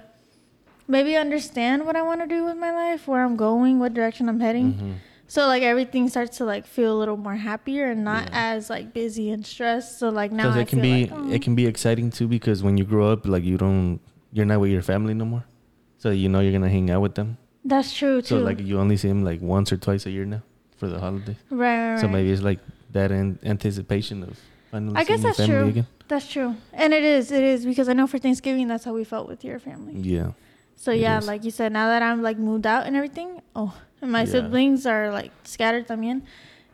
maybe 0.87 1.17
understand 1.17 1.87
what 1.87 1.97
i 1.97 2.03
want 2.03 2.21
to 2.21 2.27
do 2.27 2.45
with 2.45 2.57
my 2.57 2.71
life 2.75 3.09
where 3.09 3.25
i'm 3.25 3.37
going 3.37 3.79
what 3.79 3.95
direction 3.95 4.29
i'm 4.29 4.41
heading 4.41 4.75
Mhm. 4.75 4.95
So 5.35 5.41
like 5.53 5.63
everything 5.73 6.05
starts 6.15 6.35
to 6.39 6.45
like 6.53 6.65
feel 6.77 6.91
a 6.97 6.99
little 7.03 7.17
more 7.27 7.39
happier 7.51 7.85
and 7.93 8.01
not 8.13 8.23
Yeah. 8.31 8.55
as 8.55 8.61
like 8.75 8.87
busy 9.01 9.27
and 9.35 9.43
stressed 9.53 9.91
so 10.01 10.07
like 10.21 10.31
now 10.33 10.45
Because 10.45 10.57
I 10.57 10.65
it 10.65 10.69
can 10.73 10.81
be 10.91 10.95
like, 11.07 11.13
oh. 11.19 11.31
it 11.37 11.41
can 11.47 11.55
be 11.63 11.67
exciting 11.73 12.09
too 12.17 12.29
because 12.37 12.59
when 12.67 12.75
you 12.81 12.85
grow 12.93 13.07
up 13.15 13.21
like 13.35 13.45
you 13.51 13.57
don't 13.65 14.01
you're 14.37 14.47
not 14.53 14.61
with 14.65 14.71
your 14.77 14.83
family 14.93 15.15
no 15.23 15.25
more, 15.35 15.45
so 16.03 16.07
you 16.23 16.29
know 16.33 16.41
you're 16.45 16.57
gonna 16.59 16.75
hang 16.79 16.89
out 16.95 17.03
with 17.07 17.15
them. 17.21 17.29
that's 17.73 17.91
true 18.01 18.17
too 18.23 18.37
So 18.41 18.49
like 18.49 18.59
you 18.69 18.75
only 18.85 18.97
see 19.03 19.09
them 19.13 19.23
like 19.31 19.41
once 19.57 19.69
or 19.73 19.77
twice 19.87 20.05
a 20.07 20.11
year 20.17 20.27
now 20.35 20.43
for 20.79 20.87
the 20.93 20.99
holidays. 21.05 21.37
right, 21.51 21.93
right, 21.93 22.01
So 22.01 22.07
maybe 22.09 22.31
it's 22.35 22.43
like 22.51 22.61
that 22.97 23.11
an 23.11 23.39
anticipation 23.45 24.17
of 24.29 24.33
finally 24.71 24.97
I 25.01 25.05
guess 25.09 25.23
that's 25.27 25.43
true. 25.51 25.67
again. 25.73 25.87
that's 26.11 26.29
true 26.35 26.51
and 26.83 26.91
it 26.99 27.05
is 27.15 27.25
it 27.39 27.43
is 27.53 27.61
because 27.71 27.89
i 27.89 27.95
know 27.99 28.07
for 28.13 28.19
thanksgiving 28.27 28.67
that's 28.71 28.85
how 28.89 28.93
we 29.01 29.05
felt 29.15 29.27
with 29.33 29.41
your 29.49 29.59
family 29.69 29.95
Yeah. 30.15 30.31
So 30.85 30.91
It 30.93 31.01
yeah, 31.07 31.19
is. 31.19 31.27
like 31.33 31.43
you 31.47 31.53
said, 31.59 31.71
now 31.73 31.87
that 31.93 32.03
I'm 32.03 32.21
like 32.29 32.37
moved 32.51 32.67
out 32.67 32.83
and 32.87 32.95
everything, 32.97 33.41
oh, 33.55 33.73
and 34.05 34.13
my 34.13 34.21
Yeah. 34.23 34.33
siblings 34.39 34.87
are 34.87 35.11
like 35.11 35.33
scattered 35.43 35.89
también. 35.89 36.23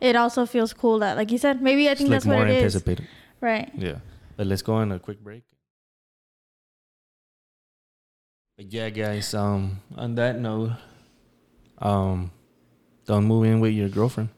It 0.00 0.16
also 0.16 0.44
feels 0.46 0.72
cool 0.75 0.99
that, 1.00 1.16
like 1.16 1.30
you 1.30 1.38
said, 1.38 1.62
maybe 1.62 1.88
I 1.88 1.92
It's 1.92 2.00
think 2.00 2.10
like 2.10 2.16
that's 2.20 2.26
what 2.26 2.37
more 2.37 2.46
it 2.46 2.50
is. 2.58 2.75
anticipated. 2.75 3.06
Right. 3.40 3.70
Yeah. 3.76 4.00
But 4.37 4.46
let's 4.49 4.62
go 4.62 4.75
on 4.75 4.92
a 4.92 4.99
quick 4.99 5.22
break. 5.22 5.44
But 8.56 8.72
yeah, 8.72 8.90
guys. 8.90 9.32
Um, 9.34 9.80
on 9.96 10.14
that 10.16 10.38
note, 10.38 10.72
um, 11.78 12.30
don't 13.06 13.25
move 13.25 13.44
in 13.44 13.60
with 13.60 13.72
your 13.72 13.88
girlfriend. 13.88 14.30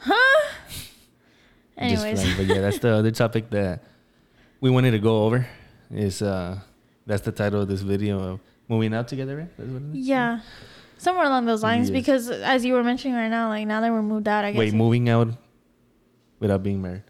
Huh? 0.00 0.12
Just 0.68 2.04
Anyways, 2.06 2.20
playing. 2.22 2.36
but 2.36 2.46
yeah, 2.46 2.60
that's 2.62 2.78
the 2.78 2.90
other 2.90 3.10
topic 3.10 3.50
that 3.50 3.82
we 4.60 4.70
wanted 4.70 4.92
to 4.92 4.98
go 4.98 5.24
over. 5.24 5.46
Is 5.90 6.22
uh, 6.22 6.58
that's 7.06 7.22
the 7.22 7.32
title 7.32 7.62
of 7.62 7.68
this 7.68 7.82
video 7.82 8.18
of 8.20 8.40
moving 8.68 8.94
out 8.94 9.06
together, 9.08 9.36
right? 9.36 9.56
That's 9.56 9.70
what 9.70 9.82
it 9.82 9.98
is? 9.98 10.06
yeah, 10.06 10.40
somewhere 10.98 11.26
along 11.26 11.46
those 11.46 11.62
lines. 11.62 11.90
Yes. 11.90 11.94
Because 11.94 12.30
as 12.30 12.64
you 12.64 12.74
were 12.74 12.84
mentioning 12.84 13.16
right 13.16 13.28
now, 13.28 13.48
like 13.48 13.66
now 13.66 13.80
that 13.80 13.90
we're 13.90 14.02
moved 14.02 14.28
out, 14.28 14.44
I 14.44 14.52
guess 14.52 14.58
Wait, 14.58 14.74
moving 14.74 15.08
out 15.08 15.28
without 16.40 16.62
being 16.62 16.82
married 16.82 17.02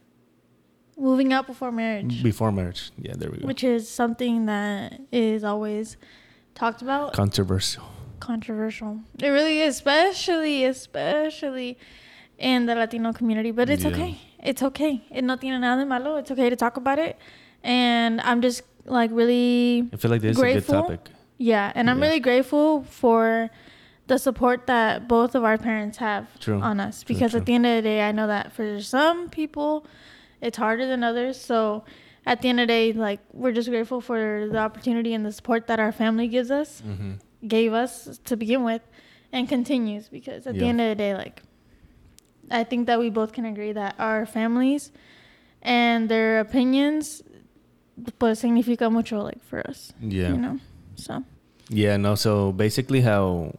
moving 0.97 1.33
out 1.33 1.47
before 1.47 1.71
marriage, 1.71 2.23
before 2.23 2.51
marriage. 2.51 2.91
Yeah, 2.99 3.15
there 3.17 3.31
we 3.31 3.39
go. 3.39 3.47
which 3.47 3.63
is 3.63 3.89
something 3.89 4.47
that 4.47 5.01
is 5.13 5.45
always 5.45 5.97
talked 6.55 6.83
about. 6.83 7.13
Controversial. 7.13 7.85
controversial. 8.21 9.01
It 9.19 9.29
really 9.29 9.61
is, 9.61 9.77
especially, 9.77 10.65
especially 10.65 11.79
in 12.39 12.67
the 12.67 12.75
Latino 12.75 13.13
community. 13.13 13.51
But 13.51 13.71
it's 13.71 13.85
yeah. 13.85 13.91
okay. 13.91 14.21
It's 14.43 14.63
okay. 14.63 15.05
It 15.11 15.23
no 15.25 15.37
tiene 15.37 15.61
nada 15.61 15.83
de 15.83 15.87
malo. 15.87 16.17
It's 16.17 16.31
okay 16.31 16.51
to 16.51 16.57
talk 16.57 16.77
about 16.77 16.99
it. 16.99 17.19
And 17.63 18.21
I'm 18.23 18.41
just 18.41 18.63
like 18.85 19.11
really. 19.13 19.89
I 19.93 19.97
feel 19.97 20.11
like 20.11 20.23
this 20.23 20.37
grateful. 20.37 20.59
is 20.59 20.69
a 20.69 20.73
good 20.73 20.83
topic. 20.83 21.11
Yeah, 21.39 21.73
and 21.75 21.91
I'm 21.91 21.99
yeah. 21.99 22.07
really 22.07 22.21
grateful 22.21 22.85
for 22.85 23.51
the 24.07 24.19
support 24.19 24.67
that 24.67 25.09
both 25.09 25.35
of 25.35 25.45
our 25.45 25.59
parents 25.59 25.99
have 25.99 26.39
true. 26.39 26.61
on 26.61 26.79
us 26.81 27.03
because 27.03 27.31
true, 27.33 27.41
true. 27.41 27.41
at 27.41 27.47
the 27.47 27.55
end 27.55 27.67
of 27.67 27.77
the 27.77 27.83
day, 27.83 28.03
I 28.03 28.13
know 28.13 28.27
that 28.27 28.53
for 28.53 28.81
some 28.81 29.29
people, 29.29 29.87
it's 30.41 30.59
harder 30.59 30.87
than 30.87 31.03
others. 31.03 31.41
So 31.41 31.85
at 32.25 32.43
the 32.43 32.49
end 32.49 32.61
of 32.61 32.65
the 32.65 32.73
day, 32.73 32.93
like 32.93 33.21
we're 33.33 33.53
just 33.53 33.69
grateful 33.69 34.01
for 34.01 34.49
the 34.51 34.59
opportunity 34.59 35.13
and 35.13 35.27
the 35.27 35.33
support 35.33 35.67
that 35.67 35.81
our 35.81 35.93
family 35.93 36.29
gives 36.29 36.51
us, 36.51 36.83
mm-hmm. 36.87 37.15
gave 37.47 37.73
us 37.73 38.21
to 38.25 38.37
begin 38.37 38.63
with, 38.63 38.83
and 39.33 39.49
continues 39.49 40.09
because 40.09 40.47
at 40.47 40.55
yeah. 40.55 40.61
the 40.61 40.67
end 40.67 40.81
of 40.81 40.89
the 40.89 40.95
day, 40.95 41.15
like 41.15 41.43
I 42.51 42.63
think 42.65 42.87
that 42.87 42.99
we 42.99 43.11
both 43.11 43.33
can 43.33 43.45
agree 43.45 43.73
that 43.73 43.97
our 43.99 44.25
families 44.25 44.93
and 45.63 46.09
their 46.09 46.39
opinions 46.39 47.23
pues 48.19 48.41
significa 48.43 48.91
mucho 48.91 49.23
like 49.23 49.43
for 49.43 49.67
us. 49.69 49.93
Yeah. 50.01 50.29
You 50.29 50.37
know. 50.37 50.61
So 50.95 51.25
Yeah, 51.69 51.97
no, 51.97 52.15
so 52.15 52.53
basically 52.53 53.01
how 53.01 53.55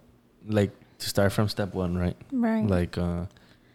like 0.47 0.71
to 0.99 1.09
start 1.09 1.31
from 1.31 1.47
step 1.49 1.73
one, 1.73 1.97
right? 1.97 2.17
Right. 2.31 2.65
Like 2.65 2.97
uh 2.97 3.25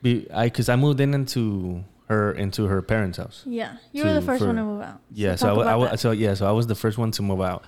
be 0.03 0.27
I 0.33 0.49
cuz 0.49 0.69
I 0.69 0.77
moved 0.77 1.01
in 1.01 1.15
into 1.15 1.85
her 2.09 2.33
into 2.33 2.67
her 2.67 2.83
parents' 2.83 3.19
house. 3.19 3.43
Yeah. 3.47 3.77
You 3.93 4.03
to, 4.03 4.09
were 4.09 4.15
the 4.15 4.23
first 4.23 4.41
for, 4.41 4.47
one 4.47 4.57
to 4.57 4.65
move 4.65 4.83
out. 4.83 4.97
So 4.97 5.01
yeah, 5.15 5.35
so 5.37 5.61
I, 5.61 5.93
I, 5.93 5.97
so 5.97 6.11
yeah, 6.11 6.35
so 6.35 6.47
I 6.47 6.53
was 6.53 6.67
the 6.67 6.75
first 6.75 6.99
one 6.99 7.11
to 7.13 7.23
move 7.23 7.41
out. 7.41 7.65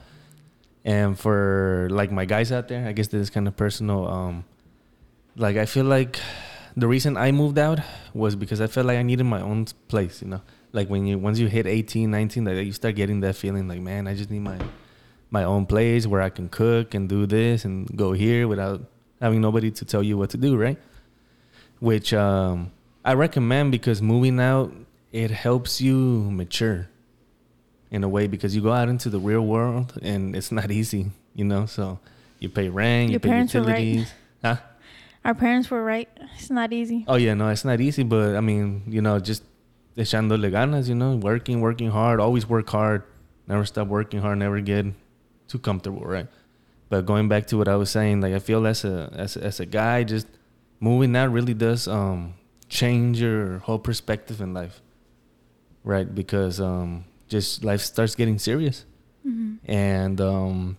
And 0.84 1.18
for 1.18 1.88
like 1.90 2.12
my 2.12 2.26
guys 2.26 2.52
out 2.52 2.68
there, 2.68 2.86
I 2.86 2.92
guess 2.92 3.08
this 3.08 3.22
is 3.22 3.30
kind 3.30 3.48
of 3.48 3.56
personal 3.56 4.06
um 4.06 4.44
like 5.36 5.56
I 5.56 5.66
feel 5.66 5.84
like 5.84 6.20
the 6.76 6.88
reason 6.88 7.16
I 7.16 7.32
moved 7.32 7.58
out 7.58 7.80
was 8.12 8.36
because 8.36 8.60
I 8.60 8.66
felt 8.66 8.86
like 8.86 8.98
I 8.98 9.02
needed 9.02 9.24
my 9.24 9.40
own 9.40 9.66
place, 9.88 10.22
you 10.22 10.28
know. 10.28 10.42
Like 10.72 10.88
when 10.90 11.06
you 11.06 11.18
once 11.18 11.38
you 11.38 11.46
hit 11.46 11.66
18, 11.66 12.10
19, 12.10 12.44
like 12.44 12.66
you 12.66 12.72
start 12.72 12.96
getting 12.96 13.20
that 13.20 13.36
feeling 13.36 13.68
like, 13.68 13.80
man, 13.80 14.08
I 14.08 14.14
just 14.14 14.30
need 14.30 14.40
my 14.40 14.58
my 15.30 15.44
own 15.44 15.66
place 15.66 16.06
where 16.06 16.20
I 16.20 16.30
can 16.30 16.48
cook 16.48 16.94
and 16.94 17.08
do 17.08 17.26
this 17.26 17.64
and 17.64 17.88
go 17.96 18.12
here 18.12 18.46
without 18.48 18.82
having 19.20 19.40
nobody 19.40 19.70
to 19.70 19.84
tell 19.84 20.02
you 20.02 20.16
what 20.16 20.30
to 20.30 20.36
do, 20.36 20.56
right? 20.56 20.78
Which 21.80 22.12
um, 22.14 22.72
I 23.04 23.14
recommend 23.14 23.72
because 23.72 24.00
moving 24.00 24.40
out 24.40 24.72
it 25.14 25.30
helps 25.30 25.80
you 25.80 26.28
mature 26.32 26.88
in 27.92 28.02
a 28.02 28.08
way 28.08 28.26
because 28.26 28.56
you 28.56 28.60
go 28.60 28.72
out 28.72 28.88
into 28.88 29.08
the 29.08 29.20
real 29.20 29.42
world 29.42 29.96
and 30.02 30.34
it's 30.34 30.50
not 30.50 30.72
easy, 30.72 31.12
you 31.36 31.44
know. 31.44 31.66
So 31.66 32.00
you 32.40 32.48
pay 32.48 32.68
rent, 32.68 33.10
Your 33.10 33.14
you 33.14 33.20
pay 33.20 33.38
utilities, 33.38 34.12
right. 34.42 34.56
huh? 34.56 34.62
Our 35.24 35.34
parents 35.34 35.70
were 35.70 35.82
right. 35.82 36.08
It's 36.36 36.50
not 36.50 36.72
easy. 36.72 37.04
Oh 37.06 37.14
yeah, 37.14 37.34
no, 37.34 37.48
it's 37.48 37.64
not 37.64 37.80
easy. 37.80 38.02
But 38.02 38.34
I 38.34 38.40
mean, 38.40 38.82
you 38.88 39.00
know, 39.00 39.20
just 39.20 39.44
echándole 39.96 40.50
ganas, 40.50 40.88
you 40.88 40.96
know, 40.96 41.14
working, 41.14 41.60
working 41.60 41.90
hard, 41.90 42.18
always 42.18 42.48
work 42.48 42.68
hard, 42.68 43.04
never 43.46 43.64
stop 43.64 43.86
working 43.86 44.20
hard, 44.20 44.38
never 44.38 44.60
get 44.60 44.86
too 45.46 45.60
comfortable, 45.60 46.02
right? 46.04 46.26
But 46.88 47.06
going 47.06 47.28
back 47.28 47.46
to 47.48 47.58
what 47.58 47.68
I 47.68 47.76
was 47.76 47.90
saying, 47.90 48.20
like 48.20 48.34
I 48.34 48.38
feel 48.38 48.66
as 48.66 48.84
a 48.84 49.10
as 49.14 49.36
a, 49.36 49.44
as 49.44 49.60
a 49.60 49.66
guy, 49.66 50.04
just 50.04 50.26
moving 50.80 51.16
out 51.16 51.32
really 51.32 51.54
does 51.54 51.88
um 51.88 52.34
change 52.68 53.20
your 53.20 53.58
whole 53.58 53.78
perspective 53.78 54.40
in 54.40 54.54
life, 54.54 54.80
right? 55.82 56.12
Because 56.14 56.60
um 56.60 57.04
just 57.28 57.64
life 57.64 57.80
starts 57.80 58.14
getting 58.14 58.38
serious, 58.38 58.84
mm-hmm. 59.26 59.56
and 59.70 60.20
um, 60.20 60.76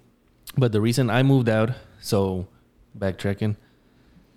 but 0.57 0.71
the 0.71 0.81
reason 0.81 1.09
I 1.09 1.23
moved 1.23 1.49
out, 1.49 1.71
so 1.99 2.47
backtracking 2.97 3.57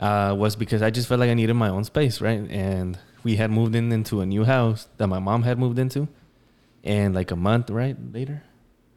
uh, 0.01 0.35
was 0.37 0.57
because 0.57 0.83
I 0.83 0.91
just 0.91 1.09
felt 1.09 1.21
like 1.21 1.31
I 1.31 1.35
needed 1.35 1.55
my 1.55 1.69
own 1.69 1.85
space, 1.85 2.21
right? 2.21 2.41
And 2.51 2.99
we 3.23 3.37
had 3.37 3.51
moved 3.51 3.75
in 3.75 3.93
into 3.93 4.21
a 4.21 4.27
new 4.27 4.45
house 4.45 4.89
that 4.97 5.07
my 5.07 5.19
mom 5.19 5.43
had 5.43 5.59
moved 5.59 5.79
into, 5.79 6.09
and 6.83 7.15
like 7.15 7.31
a 7.31 7.37
month 7.37 7.71
right 7.71 7.97
later, 8.13 8.43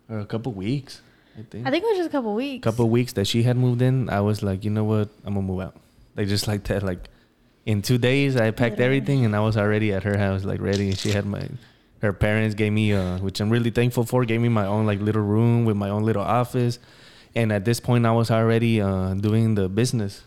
or 0.09 0.19
a 0.19 0.25
couple 0.25 0.51
weeks, 0.53 1.01
I 1.37 1.43
think. 1.43 1.67
I 1.67 1.71
think 1.71 1.83
it 1.83 1.87
was 1.87 1.97
just 1.97 2.09
a 2.09 2.11
couple 2.11 2.33
weeks. 2.33 2.63
Couple 2.63 2.89
weeks 2.89 3.13
that 3.13 3.25
she 3.25 3.43
had 3.43 3.57
moved 3.57 3.81
in, 3.81 4.09
I 4.09 4.21
was 4.21 4.43
like, 4.43 4.63
you 4.63 4.71
know 4.71 4.83
what, 4.83 5.09
I'm 5.25 5.33
gonna 5.33 5.45
move 5.45 5.61
out. 5.61 5.75
Like 6.15 6.27
just 6.27 6.47
like 6.47 6.63
that, 6.65 6.83
like 6.83 7.09
in 7.65 7.81
two 7.81 7.97
days, 7.97 8.35
I 8.35 8.51
packed 8.51 8.77
Literally. 8.77 8.85
everything 8.85 9.25
and 9.25 9.35
I 9.35 9.39
was 9.39 9.57
already 9.57 9.93
at 9.93 10.03
her 10.03 10.17
house, 10.17 10.43
like 10.43 10.61
ready. 10.61 10.89
And 10.89 10.97
she 10.97 11.11
had 11.11 11.25
my, 11.25 11.47
her 12.01 12.11
parents 12.13 12.55
gave 12.55 12.73
me, 12.73 12.93
uh, 12.93 13.19
which 13.19 13.39
I'm 13.39 13.49
really 13.49 13.71
thankful 13.71 14.03
for, 14.03 14.25
gave 14.25 14.41
me 14.41 14.49
my 14.49 14.65
own 14.65 14.85
like 14.85 14.99
little 14.99 15.21
room 15.21 15.65
with 15.65 15.77
my 15.77 15.89
own 15.89 16.03
little 16.03 16.23
office, 16.23 16.79
and 17.35 17.51
at 17.53 17.63
this 17.63 17.79
point, 17.79 18.05
I 18.05 18.11
was 18.11 18.29
already 18.29 18.81
uh, 18.81 19.13
doing 19.13 19.55
the 19.55 19.69
business 19.69 20.23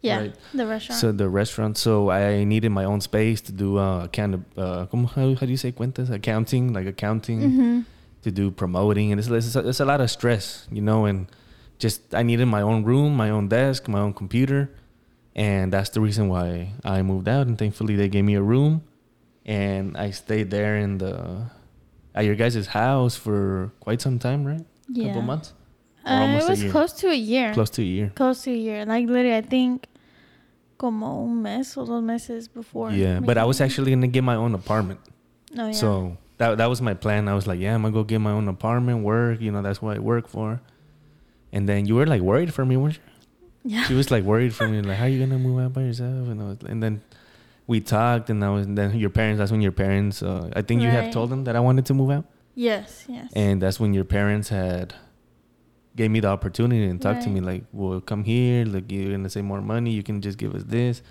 yeah, 0.00 0.20
right? 0.20 0.34
the 0.54 0.66
restaurant. 0.66 1.00
So 1.00 1.12
the 1.12 1.28
restaurant. 1.28 1.76
So 1.76 2.10
I 2.10 2.44
needed 2.44 2.70
my 2.70 2.84
own 2.84 3.00
space 3.00 3.40
to 3.42 3.52
do 3.52 3.78
uh, 3.78 4.06
kind 4.08 4.34
of 4.34 4.44
uh, 4.56 4.86
how, 4.86 5.34
how 5.34 5.46
do 5.46 5.50
you 5.50 5.56
say 5.56 5.72
cuentas? 5.72 6.10
Accounting, 6.10 6.72
like 6.72 6.86
accounting, 6.86 7.40
mm-hmm. 7.40 7.80
To 8.22 8.30
do 8.30 8.50
promoting, 8.50 9.12
and 9.12 9.18
it's, 9.20 9.28
it's, 9.28 9.56
a, 9.56 9.68
it's 9.68 9.80
a 9.80 9.84
lot 9.84 10.00
of 10.00 10.10
stress, 10.10 10.66
you 10.70 10.82
know. 10.82 11.04
And 11.04 11.26
just 11.78 12.14
I 12.14 12.22
needed 12.22 12.46
my 12.46 12.62
own 12.62 12.84
room, 12.84 13.16
my 13.16 13.30
own 13.30 13.48
desk, 13.48 13.88
my 13.88 14.00
own 14.00 14.12
computer, 14.12 14.70
and 15.34 15.72
that's 15.72 15.90
the 15.90 16.00
reason 16.00 16.28
why 16.28 16.72
I 16.84 17.02
moved 17.02 17.28
out. 17.28 17.46
And 17.46 17.58
thankfully, 17.58 17.96
they 17.96 18.08
gave 18.08 18.24
me 18.24 18.34
a 18.34 18.42
room, 18.42 18.82
and 19.46 19.96
I 19.96 20.10
stayed 20.10 20.50
there 20.50 20.76
in 20.76 20.98
the 20.98 21.50
at 22.14 22.24
your 22.24 22.34
guys' 22.34 22.66
house 22.66 23.16
for 23.16 23.72
quite 23.80 24.00
some 24.00 24.18
time, 24.18 24.44
right? 24.44 24.64
Yeah. 24.88 25.04
A 25.04 25.08
couple 25.08 25.22
months. 25.22 25.54
Uh, 26.04 26.40
it 26.40 26.48
was 26.48 26.64
close 26.72 26.92
to 26.94 27.08
a 27.10 27.14
year. 27.14 27.52
Close 27.52 27.70
to 27.70 27.82
a 27.82 27.84
year. 27.84 28.12
Close 28.14 28.42
to 28.44 28.50
a 28.50 28.56
year. 28.56 28.86
Like 28.86 29.06
literally, 29.06 29.36
I 29.36 29.42
think 29.42 29.86
como 30.78 31.24
un 31.24 31.42
mes 31.42 31.76
or 31.76 31.84
dos 31.84 32.02
meses 32.02 32.48
before. 32.48 32.90
Yeah, 32.92 33.20
but 33.20 33.36
I 33.36 33.44
was 33.44 33.60
actually 33.60 33.90
gonna 33.92 34.06
get 34.06 34.24
my 34.24 34.36
own 34.36 34.54
apartment. 34.54 35.00
Oh 35.58 35.66
yeah. 35.66 35.72
So 35.72 36.16
that 36.38 36.58
that 36.58 36.66
was 36.66 36.80
my 36.80 36.94
plan. 36.94 37.28
I 37.28 37.34
was 37.34 37.46
like, 37.46 37.60
yeah, 37.60 37.74
I'm 37.74 37.82
gonna 37.82 37.92
go 37.92 38.04
get 38.04 38.20
my 38.20 38.30
own 38.30 38.48
apartment, 38.48 39.04
work. 39.04 39.40
You 39.40 39.52
know, 39.52 39.62
that's 39.62 39.82
what 39.82 39.96
I 39.96 40.00
work 40.00 40.28
for. 40.28 40.60
And 41.52 41.68
then 41.68 41.86
you 41.86 41.94
were 41.94 42.06
like 42.06 42.22
worried 42.22 42.54
for 42.54 42.64
me, 42.64 42.76
weren't 42.76 42.96
you? 42.96 43.72
Yeah. 43.72 43.84
She 43.84 43.94
was 43.94 44.10
like 44.10 44.24
worried 44.24 44.54
for 44.54 44.68
me, 44.72 44.80
like, 44.80 44.96
how 44.96 45.04
are 45.04 45.08
you 45.08 45.18
gonna 45.18 45.38
move 45.38 45.60
out 45.62 45.72
by 45.72 45.82
yourself? 45.82 46.28
And 46.28 46.40
I 46.40 46.44
was, 46.44 46.58
and 46.66 46.82
then 46.82 47.02
we 47.66 47.80
talked, 47.80 48.30
and 48.30 48.42
I 48.44 48.50
was 48.50 48.66
and 48.66 48.78
then 48.78 48.96
your 48.98 49.10
parents. 49.10 49.38
That's 49.38 49.50
when 49.50 49.60
your 49.60 49.72
parents. 49.72 50.22
Uh, 50.22 50.50
I 50.54 50.62
think 50.62 50.80
you 50.80 50.88
right. 50.88 51.04
had 51.04 51.12
told 51.12 51.30
them 51.30 51.44
that 51.44 51.56
I 51.56 51.60
wanted 51.60 51.86
to 51.86 51.94
move 51.94 52.10
out. 52.10 52.24
Yes. 52.54 53.04
Yes. 53.08 53.30
And 53.34 53.60
that's 53.60 53.78
when 53.78 53.92
your 53.92 54.04
parents 54.04 54.48
had 54.48 54.94
gave 55.94 56.10
me 56.10 56.20
the 56.20 56.28
opportunity 56.28 56.86
and 56.86 57.02
talked 57.02 57.16
right. 57.16 57.24
to 57.24 57.30
me 57.30 57.40
like, 57.40 57.64
"Well, 57.72 58.00
come 58.00 58.24
here. 58.24 58.64
Like 58.64 58.90
you're 58.90 59.12
gonna 59.12 59.28
save 59.28 59.44
more 59.44 59.60
money. 59.60 59.90
You 59.90 60.02
can 60.02 60.20
just 60.20 60.38
give 60.38 60.54
us 60.54 60.64
this." 60.64 61.02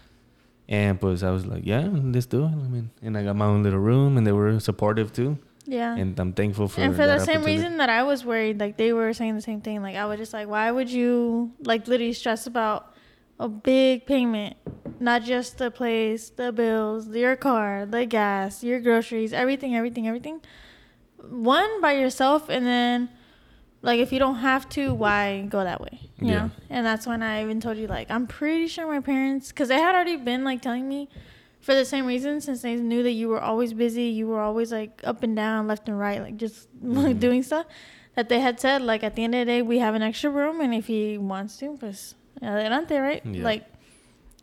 And 0.70 1.00
pues 1.00 1.24
I 1.24 1.32
was 1.32 1.46
like, 1.46 1.66
"Yeah, 1.66 1.88
let's 1.92 2.26
do 2.26 2.44
it." 2.44 2.52
I 2.52 2.68
mean, 2.68 2.90
and 3.02 3.18
I 3.18 3.24
got 3.24 3.36
my 3.36 3.46
own 3.46 3.64
little 3.64 3.80
room, 3.80 4.18
and 4.18 4.28
they 4.28 4.34
were 4.34 4.60
supportive 4.60 5.14
too. 5.14 5.38
Yeah. 5.66 5.96
And 5.96 6.18
I'm 6.20 6.34
thankful 6.34 6.68
for. 6.68 6.82
And 6.82 6.96
for 6.96 7.06
the 7.06 7.20
same 7.20 7.44
reason 7.44 7.78
that 7.78 7.90
I 7.90 8.04
was 8.04 8.24
worried, 8.24 8.60
like 8.60 8.78
they 8.78 8.94
were 8.94 9.14
saying 9.14 9.36
the 9.36 9.42
same 9.42 9.62
thing. 9.62 9.82
Like 9.82 9.96
I 9.96 10.06
was 10.06 10.18
just 10.18 10.34
like, 10.34 10.48
why 10.48 10.72
would 10.72 10.90
you 10.90 11.52
like 11.64 11.88
literally 11.88 12.14
stress 12.14 12.48
about 12.48 12.94
a 13.40 13.48
big 13.48 14.06
payment, 14.06 14.56
not 15.00 15.24
just 15.24 15.58
the 15.58 15.70
place, 15.70 16.30
the 16.30 16.52
bills, 16.52 17.08
your 17.10 17.36
car, 17.36 17.86
the 17.86 18.06
gas, 18.06 18.64
your 18.64 18.80
groceries, 18.80 19.34
everything, 19.34 19.76
everything, 19.76 20.08
everything. 20.08 20.42
One 21.30 21.82
by 21.82 21.94
yourself, 21.94 22.50
and 22.50 22.66
then 22.66 23.10
like 23.82 24.00
if 24.00 24.12
you 24.12 24.20
don't 24.20 24.38
have 24.38 24.68
to 24.70 24.94
why 24.94 25.42
go 25.50 25.64
that 25.64 25.80
way 25.82 26.00
you 26.20 26.28
yeah. 26.28 26.34
know 26.34 26.52
and 26.70 26.86
that's 26.86 27.06
when 27.06 27.22
i 27.22 27.42
even 27.44 27.60
told 27.60 27.78
you 27.78 27.88
like 27.88 28.10
i'm 28.10 28.28
pretty 28.28 28.68
sure 28.68 28.88
my 28.88 29.00
parents 29.00 29.50
because 29.50 29.70
they 29.70 29.80
had 29.80 29.94
already 29.94 30.16
been 30.16 30.44
like 30.44 30.62
telling 30.62 30.88
me 30.88 31.08
for 31.62 31.76
the 31.76 31.86
same 31.86 32.06
reason 32.06 32.40
since 32.42 32.62
they 32.62 32.76
knew 32.76 33.04
that 33.04 33.12
you 33.12 33.28
were 33.28 33.42
always 33.42 33.74
busy 33.74 34.04
you 34.04 34.28
were 34.28 34.40
always 34.40 34.72
like 34.72 35.02
up 35.04 35.24
and 35.24 35.36
down 35.36 35.68
left 35.68 35.88
and 35.88 36.00
right 36.00 36.22
like 36.22 36.38
just 36.38 36.68
mm-hmm. 36.84 37.18
doing 37.20 37.44
stuff 37.44 37.66
that 38.16 38.30
they 38.30 38.40
had 38.40 38.60
said 38.60 38.82
like 38.82 39.04
at 39.04 39.16
the 39.16 39.24
end 39.24 39.36
of 39.36 39.40
the 39.40 39.46
day 39.46 39.62
we 39.62 39.80
have 39.80 39.94
an 39.94 40.02
extra 40.02 40.30
room 40.30 40.60
and 40.62 40.74
if 40.74 40.88
he 40.88 41.18
wants 41.18 41.58
to 41.58 41.78
pues 41.78 42.16
adelante 42.42 42.98
right 42.98 43.26
yeah. 43.26 43.44
like 43.44 43.66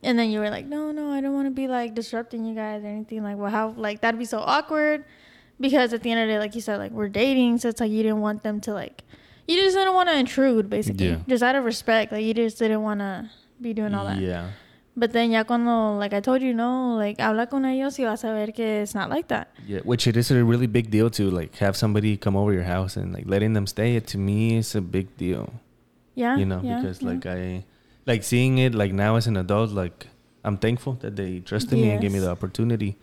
and 0.03 0.19
then 0.19 0.29
you 0.29 0.39
were 0.39 0.49
like 0.49 0.65
no 0.65 0.91
no 0.91 1.11
i 1.11 1.19
don't 1.19 1.33
want 1.33 1.47
to 1.47 1.51
be 1.51 1.67
like 1.67 1.93
disrupting 1.95 2.45
you 2.45 2.53
guys 2.53 2.83
or 2.83 2.87
anything 2.87 3.23
like 3.23 3.37
well 3.37 3.51
how 3.51 3.69
like 3.71 4.01
that'd 4.01 4.19
be 4.19 4.25
so 4.25 4.39
awkward 4.39 5.03
because 5.59 5.93
at 5.93 6.03
the 6.03 6.11
end 6.11 6.19
of 6.19 6.27
the 6.27 6.33
day 6.33 6.39
like 6.39 6.55
you 6.55 6.61
said 6.61 6.77
like 6.77 6.91
we're 6.91 7.09
dating 7.09 7.57
so 7.57 7.69
it's 7.69 7.79
like 7.79 7.91
you 7.91 8.03
didn't 8.03 8.21
want 8.21 8.43
them 8.43 8.59
to 8.61 8.73
like 8.73 9.03
you 9.47 9.61
just 9.61 9.75
didn't 9.75 9.93
want 9.93 10.09
to 10.09 10.17
intrude, 10.17 10.69
basically. 10.69 11.09
Yeah. 11.09 11.19
Just 11.27 11.43
out 11.43 11.55
of 11.55 11.63
respect, 11.65 12.11
like 12.11 12.23
you 12.23 12.33
just 12.33 12.59
didn't 12.59 12.81
want 12.81 12.99
to 12.99 13.29
be 13.61 13.73
doing 13.73 13.93
all 13.93 14.05
that. 14.05 14.17
Yeah. 14.17 14.49
But 14.97 15.11
then 15.11 15.31
ya 15.31 15.43
cuando, 15.43 15.97
like 15.97 16.13
I 16.13 16.21
told 16.21 16.41
you, 16.41 16.53
no, 16.53 16.95
like 16.95 17.19
habla 17.19 17.47
con 17.47 17.65
ellos 17.65 17.99
y 17.99 18.05
vas 18.05 18.23
a 18.23 18.27
ver 18.27 18.53
que 18.53 18.63
it's 18.63 18.95
not 18.95 19.09
like 19.09 19.27
that. 19.27 19.49
Yeah, 19.67 19.79
which 19.83 20.07
it 20.07 20.15
is 20.15 20.31
a 20.31 20.43
really 20.43 20.67
big 20.67 20.89
deal 20.89 21.09
to 21.11 21.29
like 21.29 21.57
have 21.57 21.75
somebody 21.75 22.15
come 22.15 22.37
over 22.37 22.53
your 22.53 22.63
house 22.63 22.95
and 22.95 23.13
like 23.13 23.25
letting 23.27 23.53
them 23.53 23.67
stay. 23.67 23.99
To 23.99 24.17
me, 24.17 24.57
it's 24.57 24.73
a 24.73 24.81
big 24.81 25.17
deal. 25.17 25.53
Yeah. 26.15 26.37
You 26.37 26.45
know, 26.45 26.61
yeah, 26.63 26.79
because 26.79 27.01
yeah. 27.01 27.09
like 27.09 27.25
I, 27.25 27.65
like 28.05 28.23
seeing 28.23 28.57
it 28.57 28.73
like 28.73 28.93
now 28.93 29.17
as 29.17 29.27
an 29.27 29.35
adult, 29.35 29.71
like 29.71 30.07
I'm 30.45 30.57
thankful 30.57 30.93
that 31.01 31.17
they 31.17 31.41
trusted 31.41 31.77
yes. 31.77 31.83
me 31.83 31.91
and 31.91 32.01
gave 32.01 32.13
me 32.13 32.19
the 32.19 32.31
opportunity. 32.31 32.95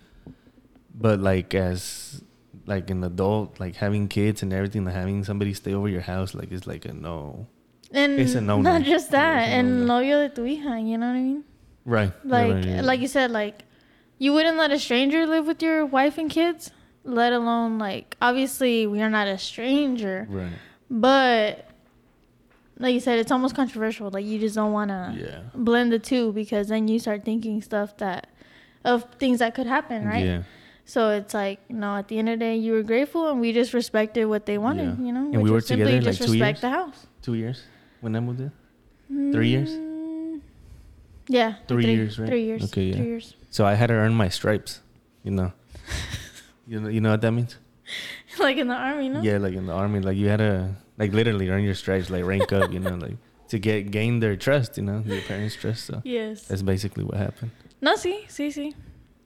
But 0.95 1.21
like 1.21 1.55
as 1.55 2.23
like 2.67 2.91
an 2.91 3.03
adult, 3.05 3.59
like 3.61 3.77
having 3.77 4.09
kids 4.09 4.43
and 4.43 4.53
everything, 4.53 4.85
like 4.85 4.95
having 4.95 5.25
somebody 5.25 5.53
stay 5.55 5.75
over 5.75 5.89
your 5.89 6.01
house, 6.03 6.35
like 6.35 6.51
it's 6.53 6.67
like 6.67 6.85
a 6.85 6.93
no. 6.93 7.47
And 7.95 8.19
It's 8.19 8.35
a 8.35 8.41
no-no. 8.41 8.63
not 8.79 8.83
just 8.85 9.11
that, 9.11 9.49
and 9.49 9.87
novio 9.87 10.27
de 10.27 10.35
tu 10.35 10.43
hija, 10.45 10.81
you 10.89 10.97
know 10.97 11.09
what 11.09 11.17
I 11.17 11.21
mean? 11.21 11.45
Right. 11.85 12.13
Like, 12.25 12.53
right, 12.55 12.65
right, 12.65 12.85
like 12.85 13.01
you 13.01 13.09
said, 13.09 13.31
like 13.31 13.65
you 14.19 14.33
wouldn't 14.33 14.57
let 14.57 14.71
a 14.71 14.79
stranger 14.79 15.27
live 15.27 15.47
with 15.47 15.63
your 15.63 15.85
wife 15.85 16.17
and 16.17 16.31
kids, 16.31 16.71
let 17.05 17.33
alone 17.33 17.79
like 17.79 18.17
obviously 18.23 18.87
we 18.87 19.03
are 19.03 19.11
not 19.11 19.27
a 19.27 19.37
stranger, 19.37 20.27
Right. 20.31 20.53
but 20.89 21.67
like 22.79 22.95
you 22.95 23.01
said, 23.01 23.19
it's 23.19 23.31
almost 23.31 23.55
controversial. 23.55 24.11
Like 24.11 24.25
you 24.25 24.39
just 24.39 24.55
don't 24.55 24.73
want 24.73 24.89
to 24.91 25.15
Yeah. 25.19 25.41
blend 25.55 25.93
the 25.93 25.99
two 25.99 26.33
because 26.33 26.69
then 26.69 26.89
you 26.89 26.99
start 26.99 27.25
thinking 27.25 27.61
stuff 27.63 27.97
that 27.99 28.29
of 28.85 29.05
things 29.19 29.39
that 29.41 29.55
could 29.55 29.67
happen, 29.67 30.05
right? 30.07 30.25
Yeah. 30.25 30.43
So 30.85 31.11
it's 31.11 31.33
like, 31.33 31.61
no, 31.71 31.97
at 31.97 32.09
the 32.09 32.19
end 32.19 32.29
of 32.29 32.39
the 32.39 32.45
day, 32.45 32.57
you 32.57 32.73
were 32.73 32.83
grateful 32.83 33.31
and 33.31 33.41
we 33.41 33.53
just 33.53 33.73
respected 33.73 34.27
what 34.27 34.47
they 34.47 34.59
wanted, 34.59 34.99
Yeah. 34.99 35.05
you 35.07 35.13
know? 35.13 35.21
And 35.33 35.43
which 35.43 35.43
we 35.45 35.51
were 35.51 35.55
was 35.57 35.67
simply 35.67 35.85
together, 35.93 36.07
like, 36.11 36.17
two 36.19 36.33
respect 36.33 36.57
years? 36.57 36.61
the 36.61 36.71
house. 36.71 37.07
Two 37.23 37.35
years 37.35 37.63
when 38.01 38.17
I 38.17 38.21
moved 38.21 38.41
in. 38.41 39.33
Three 39.33 39.49
years? 39.49 39.71
Mm, 39.71 40.41
Yeah. 41.29 41.55
Three 41.69 41.87
years, 41.87 42.19
right? 42.19 42.29
Three 42.29 42.45
years. 42.45 42.65
Okay, 42.65 42.85
yeah. 42.91 42.97
Three 42.97 43.07
years. 43.07 43.35
So 43.51 43.65
I 43.65 43.75
had 43.75 43.89
to 43.89 43.95
earn 43.95 44.15
my 44.15 44.29
stripes. 44.29 44.81
You 45.23 45.31
know. 45.31 45.53
you 46.67 46.81
know. 46.81 46.89
You 46.89 47.01
know 47.01 47.11
what 47.13 47.21
that 47.21 47.33
means? 47.33 47.57
like 48.39 48.57
in 48.57 48.67
the 48.69 48.75
army, 48.75 49.09
no? 49.09 49.21
Yeah, 49.23 49.39
like 49.39 49.55
in 49.55 49.67
the 49.67 49.73
army, 49.73 50.01
like 50.01 50.17
you 50.17 50.29
had 50.29 50.39
to 50.39 50.75
like 50.99 51.13
literally 51.13 51.49
earn 51.51 51.63
your 51.63 51.75
stripes, 51.75 52.11
like 52.11 52.25
rank 52.25 52.53
up. 52.53 52.73
You 52.73 52.81
know, 52.81 52.95
like 52.97 53.17
to 53.49 53.59
get 53.59 53.91
gain 53.91 54.21
their 54.21 54.37
trust. 54.37 54.77
You 54.79 54.83
know, 54.85 55.03
your 55.07 55.21
parents' 55.23 55.55
trust. 55.55 55.85
So 55.87 56.03
Yes. 56.05 56.49
that's 56.49 56.63
basically 56.63 57.05
what 57.05 57.17
happened. 57.19 57.51
No, 57.81 57.95
see, 57.97 58.25
see, 58.29 58.49
sí. 58.49 58.75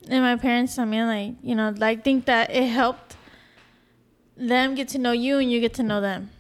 And 0.08 0.22
my 0.22 0.36
parents, 0.36 0.78
I 0.78 0.84
mean, 0.84 1.06
like, 1.06 1.34
you 1.42 1.54
know, 1.54 1.74
I 1.80 1.96
think 1.96 2.26
that 2.26 2.50
it 2.50 2.68
helped 2.68 3.16
them 4.36 4.74
get 4.74 4.88
to 4.88 4.98
know 4.98 5.12
you 5.12 5.38
and 5.38 5.50
you 5.50 5.60
get 5.60 5.74
to 5.74 5.82
know 5.82 6.00
them. 6.00 6.30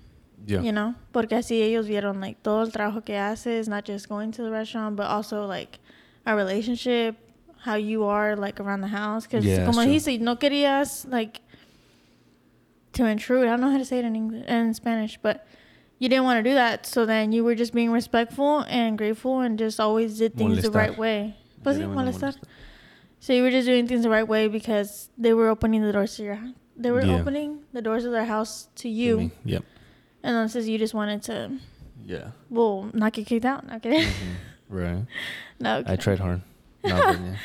Yeah. 0.46 0.60
You 0.60 0.72
know? 0.72 0.94
Porque 1.12 1.32
así 1.32 1.60
ellos 1.60 1.88
vieron, 1.88 2.20
like, 2.20 2.42
todo 2.42 2.62
el 2.62 2.70
trabajo 2.70 3.04
que 3.04 3.14
haces, 3.14 3.68
not 3.68 3.84
just 3.84 4.08
going 4.08 4.30
to 4.32 4.42
the 4.42 4.50
restaurant, 4.50 4.94
but 4.94 5.06
also, 5.06 5.46
like, 5.46 5.80
our 6.24 6.36
relationship, 6.36 7.16
how 7.58 7.74
you 7.74 8.04
are, 8.04 8.36
like, 8.36 8.60
around 8.60 8.82
the 8.82 8.88
house. 8.88 9.26
Because, 9.26 9.44
Yeah, 9.44 9.64
como 9.66 9.82
true. 9.82 9.92
dijiste, 9.92 10.20
no 10.20 10.36
querías, 10.36 11.10
like, 11.10 11.40
to 12.92 13.06
intrude. 13.06 13.46
I 13.46 13.50
don't 13.50 13.60
know 13.60 13.70
how 13.70 13.78
to 13.78 13.84
say 13.84 13.98
it 13.98 14.04
in 14.04 14.14
English 14.14 14.46
in 14.46 14.74
Spanish, 14.74 15.18
but 15.20 15.46
you 15.98 16.08
didn't 16.08 16.24
want 16.24 16.42
to 16.42 16.48
do 16.48 16.54
that. 16.54 16.86
So 16.86 17.06
then 17.06 17.32
you 17.32 17.44
were 17.44 17.54
just 17.54 17.72
being 17.72 17.90
respectful 17.90 18.60
and 18.68 18.96
grateful 18.96 19.40
and 19.40 19.58
just 19.58 19.80
always 19.80 20.18
did 20.18 20.36
things 20.36 20.62
the 20.62 20.70
right 20.70 20.96
way. 20.96 21.34
Pues 21.62 21.76
sí, 21.76 21.80
Didn't 21.80 21.94
molestar. 21.94 22.36
So 23.20 23.32
you 23.32 23.42
were 23.42 23.50
just 23.50 23.66
doing 23.66 23.86
things 23.88 24.02
the 24.02 24.10
right 24.10 24.26
way 24.26 24.48
because 24.48 25.08
they 25.18 25.32
were 25.34 25.48
opening 25.48 25.82
the 25.82 25.92
doors 25.92 26.16
to 26.16 26.22
your 26.22 26.34
house. 26.36 26.54
They 26.76 26.90
were 26.90 27.02
Yeah. 27.04 27.16
opening 27.20 27.60
the 27.72 27.82
doors 27.82 28.04
of 28.04 28.12
their 28.12 28.24
house 28.26 28.68
to 28.76 28.88
you. 28.88 29.16
me. 29.18 29.30
Yep. 29.44 29.64
And 30.22 30.36
then 30.36 30.48
says 30.48 30.68
you 30.68 30.78
just 30.78 30.94
wanted 30.94 31.22
to, 31.24 31.52
Yeah. 32.04 32.30
well, 32.50 32.90
not 32.92 33.12
get 33.14 33.26
kicked 33.26 33.44
out. 33.46 33.66
Not 33.66 33.82
kidding. 33.82 34.02
Mhm. 34.02 34.34
Right. 34.68 35.04
no. 35.60 35.82
I 35.86 35.96
tried 35.96 36.18
hard. 36.20 36.42
No, 36.84 36.94
but 37.02 37.18
yeah. 37.20 37.36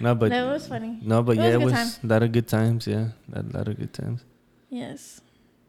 No, 0.00 0.14
but 0.14 0.30
That 0.30 0.46
was 0.50 0.66
funny. 0.66 0.98
No, 1.02 1.22
but 1.22 1.36
It 1.36 1.40
yeah, 1.42 1.48
a 1.50 1.60
it 1.60 1.62
was 1.62 1.98
a 2.02 2.06
lot 2.06 2.22
of 2.22 2.32
good 2.32 2.48
times. 2.48 2.86
Yeah, 2.86 3.08
a 3.32 3.42
lot 3.42 3.68
of 3.68 3.78
good 3.78 3.92
times. 3.92 4.24
Yes. 4.70 5.20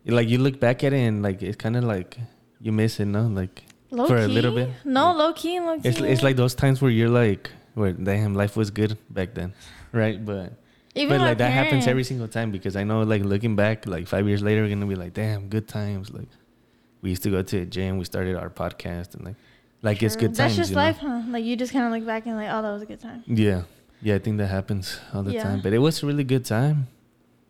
Like 0.05 0.29
you 0.29 0.37
look 0.39 0.59
back 0.59 0.83
at 0.83 0.93
it 0.93 0.97
and 0.99 1.21
like 1.21 1.43
it's 1.43 1.57
kind 1.57 1.75
of 1.75 1.83
like 1.83 2.17
you 2.61 2.71
miss 2.71 2.99
it, 2.99 3.05
no? 3.05 3.27
Like 3.27 3.63
Low 3.91 4.07
For 4.07 4.17
key? 4.17 4.23
a 4.23 4.27
little 4.29 4.55
bit. 4.55 4.69
No, 4.85 5.07
Like, 5.07 5.17
low 5.17 5.33
key 5.33 5.59
low 5.59 5.77
key. 5.79 5.89
it's 5.89 5.99
it's 5.99 6.23
like 6.23 6.37
those 6.37 6.55
times 6.55 6.81
where 6.81 6.89
you're 6.89 7.09
like, 7.09 7.51
where 7.73 7.91
damn, 7.93 8.33
life 8.33 8.55
was 8.57 8.71
good 8.71 8.97
back 9.09 9.33
then, 9.33 9.53
right? 9.91 10.23
But 10.23 10.53
Even 10.95 11.17
but 11.19 11.25
like 11.25 11.37
that 11.37 11.51
happens 11.51 11.87
every 11.87 12.03
single 12.03 12.27
time 12.27 12.51
because 12.51 12.75
I 12.75 12.83
know 12.83 13.03
like 13.03 13.23
looking 13.23 13.55
back, 13.55 13.85
like 13.87 14.07
five 14.07 14.27
years 14.27 14.41
later, 14.41 14.61
we're 14.63 14.69
gonna 14.69 14.85
be 14.85 14.95
like, 14.95 15.13
damn, 15.13 15.47
good 15.47 15.67
times. 15.67 16.11
Like 16.11 16.27
we 17.01 17.09
used 17.11 17.23
to 17.23 17.29
go 17.31 17.41
to 17.41 17.57
a 17.59 17.65
gym, 17.65 17.97
we 17.97 18.05
started 18.05 18.35
our 18.35 18.49
podcast, 18.49 19.15
and 19.15 19.25
like 19.25 19.35
like 19.81 20.03
it's 20.03 20.15
True. 20.15 20.27
good 20.27 20.35
times. 20.35 20.37
That's 20.37 20.55
just 20.55 20.69
you 20.71 20.75
know? 20.75 20.81
life, 20.83 20.97
huh? 20.97 21.21
Like 21.29 21.43
you 21.45 21.55
just 21.55 21.71
kind 21.73 21.85
of 21.85 21.91
look 21.93 22.05
back 22.05 22.25
and 22.27 22.35
like, 22.35 22.49
oh, 22.51 22.61
that 22.61 22.71
was 22.71 22.81
a 22.81 22.85
good 22.85 22.99
time. 22.99 23.23
Yeah, 23.25 23.63
yeah, 24.01 24.15
I 24.15 24.19
think 24.19 24.37
that 24.37 24.47
happens 24.47 24.99
all 25.13 25.23
the 25.23 25.33
Yeah. 25.33 25.43
time. 25.43 25.61
But 25.61 25.73
it 25.73 25.79
was 25.79 26.03
a 26.03 26.05
really 26.05 26.23
good 26.25 26.45
time. 26.45 26.87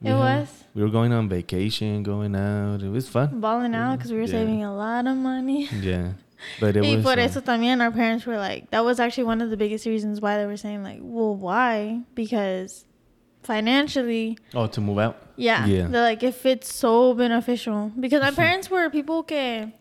It 0.01 0.08
You 0.08 0.13
know, 0.13 0.20
was 0.20 0.48
We 0.74 0.82
were 0.84 0.90
going 0.90 1.12
on 1.14 1.27
vacation, 1.29 2.01
going 2.03 2.36
out. 2.36 2.81
It 2.81 2.90
was 2.90 3.07
fun. 3.10 3.40
balling 3.42 3.75
out 3.75 3.98
because 3.98 4.12
we 4.12 4.18
were 4.18 4.24
Yeah. 4.24 4.40
saving 4.40 4.64
a 4.64 4.74
lot 4.75 5.05
of 5.07 5.18
money. 5.18 5.68
Yeah, 5.81 6.14
but 6.60 6.75
it 6.75 6.84
y 6.84 6.96
was. 6.96 7.04
por 7.04 7.20
uh, 7.20 7.24
eso 7.24 7.42
también 7.42 7.82
our 7.82 7.92
parents 7.92 8.25
were 8.25 8.38
like, 8.38 8.70
that 8.72 8.84
was 8.84 9.00
actually 9.00 9.25
one 9.25 9.42
of 9.42 9.50
the 9.50 9.58
biggest 9.58 9.86
reasons 9.86 10.20
why 10.22 10.38
they 10.38 10.46
were 10.46 10.58
saying 10.58 10.84
like, 10.84 11.00
well, 11.01 11.36
why? 11.36 12.01
Because 12.16 12.86
financially, 13.44 14.38
oh, 14.54 14.68
to 14.68 14.82
move 14.82 15.00
out. 15.00 15.18
yeah, 15.36 15.66
Yeah. 15.66 15.88
they're 15.88 16.01
like, 16.04 16.24
if 16.24 16.46
it's 16.46 16.74
so 16.74 17.14
beneficial. 17.14 17.92
Because 18.00 18.22
my 18.22 18.32
parents 18.44 18.70
were 18.70 18.90
people 18.90 19.24
que 19.24 19.72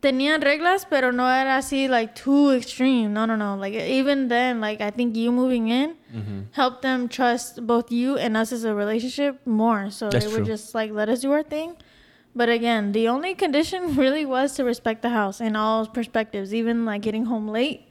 tenían 0.00 0.42
reglas, 0.42 0.84
pero 0.88 1.10
no 1.10 1.26
era 1.26 1.58
así 1.58 1.88
like 1.88 2.14
too 2.14 2.50
extreme. 2.50 3.12
No, 3.12 3.24
no, 3.26 3.36
no. 3.36 3.56
Like 3.56 3.74
even 3.74 4.28
then, 4.28 4.60
like 4.60 4.80
I 4.80 4.90
think 4.90 5.16
you 5.16 5.32
moving 5.32 5.68
in 5.68 5.96
Mm-hmm. 6.14 6.40
helped 6.52 6.82
them 6.82 7.08
trust 7.08 7.66
both 7.66 7.90
you 7.90 8.16
and 8.16 8.36
us 8.36 8.52
as 8.52 8.62
a 8.62 8.72
relationship 8.72 9.44
more. 9.46 9.90
So 9.90 10.08
That's 10.10 10.24
they 10.26 10.30
would 10.30 10.44
true. 10.44 10.54
just 10.54 10.72
like 10.74 10.92
let 10.92 11.08
us 11.08 11.20
do 11.22 11.32
our 11.32 11.42
thing. 11.42 11.74
But 12.36 12.48
again, 12.48 12.92
the 12.92 13.08
only 13.08 13.34
condition 13.34 13.94
really 14.02 14.24
was 14.24 14.54
to 14.56 14.64
respect 14.64 15.02
the 15.02 15.10
house 15.10 15.40
in 15.40 15.54
all 15.56 15.86
perspectives, 15.86 16.52
even 16.54 16.84
like 16.84 17.02
getting 17.02 17.26
home 17.26 17.48
late, 17.48 17.88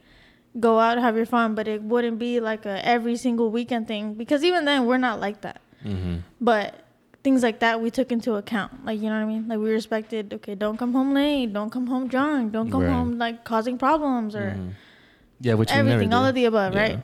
go 0.60 0.78
out, 0.78 0.98
have 0.98 1.16
your 1.16 1.26
fun, 1.26 1.54
but 1.54 1.66
it 1.66 1.82
wouldn't 1.82 2.18
be 2.18 2.40
like 2.40 2.66
a 2.66 2.84
every 2.86 3.16
single 3.16 3.50
weekend 3.50 3.88
thing 3.88 4.14
because 4.14 4.44
even 4.44 4.64
then 4.66 4.86
we're 4.86 4.98
not 4.98 5.18
like 5.20 5.40
that. 5.40 5.60
Mm-hmm. 5.84 6.16
But 6.40 6.74
things 7.22 7.42
like 7.42 7.60
that 7.60 7.80
we 7.80 7.90
took 7.90 8.12
into 8.12 8.34
account. 8.34 8.84
Like 8.84 9.00
you 9.00 9.08
know 9.08 9.16
what 9.16 9.22
I 9.22 9.24
mean? 9.24 9.48
Like 9.48 9.58
we 9.58 9.70
respected, 9.70 10.34
okay, 10.34 10.54
don't 10.54 10.76
come 10.76 10.92
home 10.92 11.14
late, 11.14 11.52
don't 11.52 11.70
come 11.70 11.86
home 11.86 12.06
drunk, 12.08 12.52
don't 12.52 12.70
come 12.70 12.82
Right. 12.82 12.92
home 12.92 13.18
like 13.18 13.44
causing 13.44 13.78
problems 13.78 14.36
or 14.36 14.52
Mhm. 14.52 14.70
Yeah, 15.40 15.54
which 15.54 15.70
we 15.72 15.76
everything, 15.78 16.12
all 16.12 16.24
of 16.26 16.34
the 16.34 16.44
above, 16.44 16.74
Yeah. 16.74 16.80
right? 16.80 16.98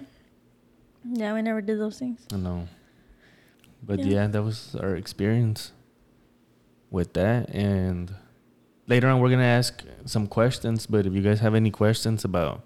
Yeah, 1.04 1.32
we 1.34 1.40
never 1.42 1.60
did 1.62 1.78
those 1.80 1.98
things. 1.98 2.20
I 2.32 2.36
know. 2.36 2.68
But 3.82 4.00
Yeah. 4.00 4.06
yeah. 4.06 4.26
that 4.28 4.42
was 4.42 4.76
our 4.76 4.94
experience 4.94 5.72
with 6.90 7.12
that. 7.14 7.48
And 7.50 8.14
later 8.86 9.08
on, 9.08 9.20
we're 9.20 9.30
gonna 9.30 9.44
ask 9.44 9.82
some 10.04 10.26
questions. 10.26 10.86
But 10.86 11.06
if 11.06 11.12
you 11.14 11.22
guys 11.22 11.40
have 11.40 11.54
any 11.54 11.70
questions 11.70 12.24
about 12.24 12.62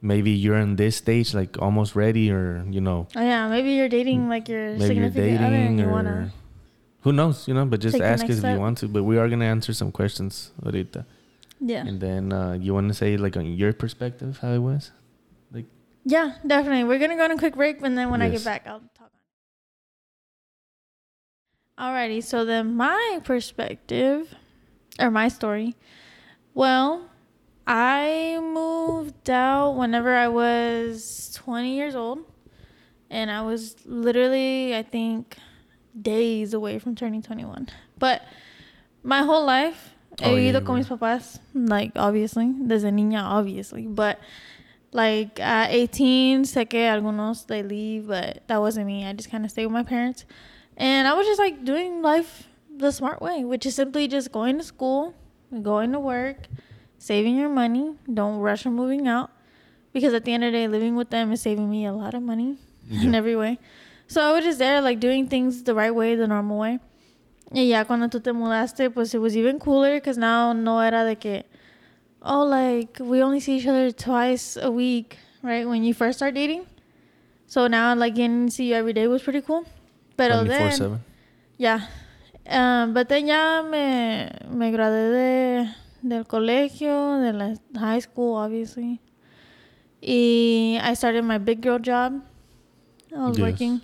maybe 0.00 0.30
you're 0.30 0.58
in 0.58 0.76
this 0.76 0.96
stage, 0.96 1.34
like 1.34 1.60
almost 1.60 1.94
ready, 1.96 2.30
or 2.30 2.64
you 2.70 2.80
know, 2.80 3.08
Oh 3.16 3.22
yeah, 3.22 3.48
maybe 3.48 3.72
you're 3.72 3.88
dating 3.88 4.28
like 4.28 4.48
your 4.48 4.76
maybe 4.76 4.94
you're 4.96 5.10
significant 5.10 5.40
other 5.40 5.54
and 5.54 5.54
dating, 5.54 5.78
you 5.78 5.86
or 5.86 5.90
wanna 5.92 6.32
who 7.02 7.12
knows, 7.12 7.48
you 7.48 7.54
know. 7.54 7.64
But 7.64 7.80
just 7.80 7.98
ask 8.00 8.24
us 8.24 8.38
if 8.38 8.44
you 8.44 8.58
want 8.58 8.78
to. 8.78 8.88
But 8.88 9.04
we 9.04 9.18
are 9.18 9.28
gonna 9.28 9.46
answer 9.46 9.72
some 9.72 9.90
questions 9.90 10.52
ahorita. 10.62 11.04
yeah 11.62 11.86
And 11.86 12.00
then 12.00 12.32
uh, 12.32 12.52
you 12.58 12.74
want 12.74 12.88
to 12.88 12.94
say 12.94 13.16
like 13.16 13.36
on 13.36 13.46
your 13.46 13.72
perspective 13.72 14.38
how 14.42 14.52
it 14.52 14.58
was? 14.58 14.90
Like, 15.54 15.66
yeah 16.04 16.34
definitely. 16.46 16.84
We're 16.84 16.98
gonna 16.98 17.16
go 17.16 17.24
on 17.24 17.30
a 17.30 17.38
quick 17.38 17.54
break, 17.54 17.82
and 17.82 17.96
then 17.96 18.10
when 18.10 18.20
I 18.22 18.28
get 18.30 18.44
back, 18.44 18.66
I'll 18.66 18.82
talk 18.82 18.82
on 18.82 18.90
it. 18.90 18.91
Alrighty, 21.78 22.22
so 22.22 22.44
then 22.44 22.76
my 22.76 23.20
perspective 23.24 24.34
or 25.00 25.10
my 25.10 25.28
story. 25.28 25.74
Well, 26.54 27.08
I 27.66 28.38
moved 28.42 29.30
out 29.30 29.72
whenever 29.72 30.14
I 30.14 30.28
was 30.28 31.32
20 31.34 31.74
years 31.74 31.94
old, 31.94 32.20
and 33.10 33.30
I 33.30 33.42
was 33.42 33.76
literally 33.86 34.76
I 34.76 34.82
think 34.82 35.36
days 36.00 36.54
away 36.54 36.78
from 36.78 36.94
turning 36.94 37.22
21. 37.22 37.68
But 37.98 38.22
my 39.02 39.22
whole 39.22 39.44
life 39.44 39.92
Oh, 40.20 40.36
he 40.36 40.42
yeah, 40.42 40.48
ido 40.50 40.60
you 40.60 40.66
con 40.66 40.76
mis 40.76 40.88
papás, 40.88 41.38
like 41.54 41.92
obviously, 41.96 42.46
desde 42.46 42.92
niña, 42.92 43.22
obviously, 43.22 43.86
but 43.86 44.18
like 44.92 45.40
at 45.40 45.70
18, 45.70 46.44
sé 46.44 46.68
que 46.68 46.80
algunos 46.80 47.46
they 47.46 47.62
leave, 47.62 48.08
but 48.08 48.42
that 48.46 48.60
wasn't 48.60 48.86
me. 48.86 49.06
I 49.06 49.14
just 49.14 49.30
kind 49.30 49.44
of 49.44 49.50
stayed 49.50 49.66
with 49.66 49.72
my 49.72 49.82
parents, 49.82 50.26
and 50.76 51.06
I 51.06 51.14
was 51.14 51.26
just 51.26 51.38
like 51.38 51.64
doing 51.64 52.02
life 52.02 52.48
the 52.74 52.90
smart 52.90 53.20
way, 53.20 53.44
which 53.44 53.66
is 53.66 53.74
simply 53.74 54.08
just 54.08 54.32
going 54.32 54.58
to 54.58 54.64
school, 54.64 55.14
going 55.62 55.92
to 55.92 56.00
work, 56.00 56.48
saving 56.98 57.36
your 57.36 57.48
money. 57.48 57.94
Don't 58.12 58.38
rush 58.38 58.66
on 58.66 58.74
moving 58.74 59.06
out, 59.06 59.30
because 59.92 60.14
at 60.14 60.24
the 60.24 60.32
end 60.32 60.44
of 60.44 60.52
the 60.52 60.58
day, 60.58 60.68
living 60.68 60.96
with 60.96 61.10
them 61.10 61.32
is 61.32 61.42
saving 61.42 61.70
me 61.70 61.86
a 61.86 61.92
lot 61.92 62.14
of 62.14 62.22
money 62.22 62.56
in 62.90 63.14
every 63.14 63.36
way. 63.36 63.58
So 64.06 64.20
I 64.20 64.32
was 64.32 64.44
just 64.44 64.58
there, 64.58 64.80
like 64.80 65.00
doing 65.00 65.28
things 65.28 65.62
the 65.62 65.74
right 65.74 65.94
way, 65.94 66.14
the 66.14 66.26
normal 66.26 66.58
way. 66.58 66.78
Y 67.50 67.62
ya 67.62 67.84
cuando 67.84 68.08
tú 68.08 68.22
te 68.22 68.30
mudaste, 68.30 68.92
pues 68.92 69.14
it 69.14 69.18
was 69.18 69.36
even 69.36 69.58
cooler 69.58 69.94
because 69.94 70.16
now 70.16 70.52
no 70.54 70.80
era 70.80 71.04
de 71.04 71.16
que, 71.16 71.42
oh, 72.22 72.44
like 72.44 72.98
we 73.00 73.22
only 73.22 73.40
see 73.40 73.58
each 73.58 73.66
other 73.66 73.90
twice 73.90 74.56
a 74.56 74.70
week, 74.70 75.18
right? 75.42 75.68
When 75.68 75.84
you 75.84 75.92
first 75.92 76.18
start 76.18 76.34
dating. 76.34 76.66
So 77.46 77.66
now, 77.66 77.94
like 77.94 78.14
getting 78.14 78.46
to 78.46 78.52
see 78.52 78.70
you 78.70 78.74
every 78.74 78.94
day 78.94 79.06
was 79.06 79.22
pretty 79.22 79.42
cool. 79.42 79.66
Pero 80.28 80.44
then, 80.44 81.00
yeah. 81.58 81.80
Um, 82.46 82.92
but 82.94 83.08
then 83.08 83.26
ya 83.26 83.62
me, 83.62 84.28
me 84.50 84.70
gradué 84.70 85.10
de, 85.12 85.74
del 86.08 86.24
colegio, 86.24 87.20
de 87.20 87.32
la 87.32 87.54
high 87.78 87.98
school, 88.00 88.34
obviously. 88.36 89.00
Y 90.00 90.78
I 90.82 90.94
started 90.94 91.22
my 91.24 91.38
big 91.38 91.60
girl 91.60 91.78
job. 91.78 92.22
I 93.14 93.28
was 93.28 93.38
Yes. 93.38 93.42
working 93.42 93.80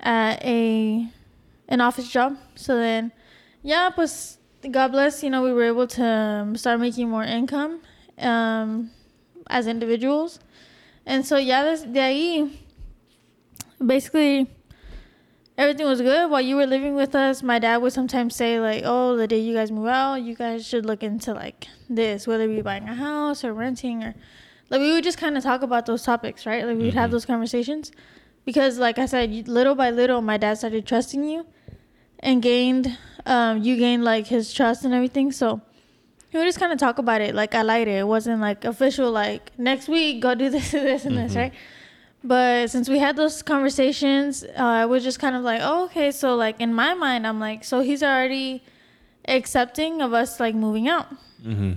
at 0.00 0.42
a 0.44 1.08
an 1.68 1.80
office 1.80 2.08
job. 2.08 2.36
So 2.56 2.76
then, 2.76 3.12
yeah, 3.62 3.90
pues 3.90 4.38
God 4.70 4.92
bless, 4.92 5.22
you 5.22 5.30
know, 5.30 5.42
we 5.42 5.52
were 5.52 5.64
able 5.64 5.86
to 5.86 6.52
start 6.56 6.80
making 6.80 7.10
more 7.10 7.24
income 7.24 7.80
um, 8.18 8.90
as 9.48 9.66
individuals. 9.66 10.40
And 11.04 11.24
so, 11.26 11.36
yeah, 11.36 11.76
de 11.76 12.00
ahí, 12.00 12.50
basically, 13.84 14.48
everything 15.56 15.86
was 15.86 16.00
good 16.00 16.30
while 16.30 16.40
you 16.40 16.56
were 16.56 16.66
living 16.66 16.94
with 16.94 17.14
us. 17.14 17.42
My 17.42 17.58
dad 17.58 17.78
would 17.78 17.92
sometimes 17.92 18.34
say, 18.34 18.58
like, 18.60 18.82
oh, 18.84 19.16
the 19.16 19.26
day 19.26 19.38
you 19.38 19.54
guys 19.54 19.70
move 19.70 19.86
out, 19.86 20.16
you 20.16 20.34
guys 20.34 20.66
should 20.66 20.84
look 20.86 21.02
into, 21.02 21.32
like, 21.32 21.68
this, 21.88 22.26
whether 22.26 22.44
it 22.44 22.48
be 22.56 22.62
buying 22.62 22.88
a 22.88 22.94
house 22.94 23.44
or 23.44 23.52
renting 23.54 24.02
or, 24.02 24.14
like, 24.70 24.80
we 24.80 24.92
would 24.92 25.04
just 25.04 25.18
kind 25.18 25.36
of 25.36 25.42
talk 25.42 25.62
about 25.62 25.86
those 25.86 26.02
topics, 26.02 26.46
right? 26.46 26.66
Like, 26.66 26.76
we'd 26.76 26.94
have 26.94 27.10
Mhm. 27.10 27.12
those 27.12 27.26
conversations. 27.26 27.92
Because, 28.44 28.78
like 28.78 28.98
I 28.98 29.06
said, 29.06 29.48
little 29.48 29.74
by 29.74 29.90
little, 29.90 30.20
my 30.20 30.36
dad 30.36 30.58
started 30.58 30.86
trusting 30.86 31.24
you 31.24 31.46
and 32.20 32.40
gained 32.42 32.96
um 33.26 33.62
you 33.62 33.76
gained 33.76 34.04
like 34.04 34.26
his 34.26 34.52
trust 34.52 34.84
and 34.84 34.92
everything 34.94 35.32
so 35.32 35.60
he 36.30 36.36
would 36.38 36.44
just 36.44 36.58
kind 36.60 36.72
of 36.72 36.78
talk 36.78 36.98
about 36.98 37.20
it 37.22 37.34
like 37.34 37.54
i 37.54 37.62
liked 37.62 37.88
it 37.88 37.98
it 37.98 38.06
wasn't 38.06 38.40
like 38.40 38.64
official 38.64 39.10
like 39.10 39.50
next 39.58 39.88
week 39.88 40.20
go 40.22 40.34
do 40.34 40.48
this 40.50 40.72
and 40.74 40.86
this 40.86 41.04
and 41.06 41.16
this 41.16 41.32
Mhm. 41.32 41.36
right 41.36 41.52
but 42.26 42.70
since 42.70 42.88
we 42.88 42.98
had 42.98 43.16
those 43.16 43.42
conversations 43.42 44.42
uh, 44.44 44.62
i 44.82 44.86
was 44.86 45.04
just 45.04 45.18
kind 45.20 45.36
of 45.36 45.42
like 45.42 45.60
oh, 45.62 45.84
okay. 45.84 46.10
So 46.10 46.34
like 46.34 46.58
in 46.60 46.72
my 46.74 46.94
mind 46.94 47.26
i'm 47.26 47.38
like 47.38 47.64
so 47.64 47.80
he's 47.80 48.02
already 48.02 48.62
accepting 49.28 50.00
of 50.00 50.12
us 50.14 50.40
like 50.40 50.54
moving 50.54 50.88
out. 50.88 51.06
Mm-hmm. 51.44 51.72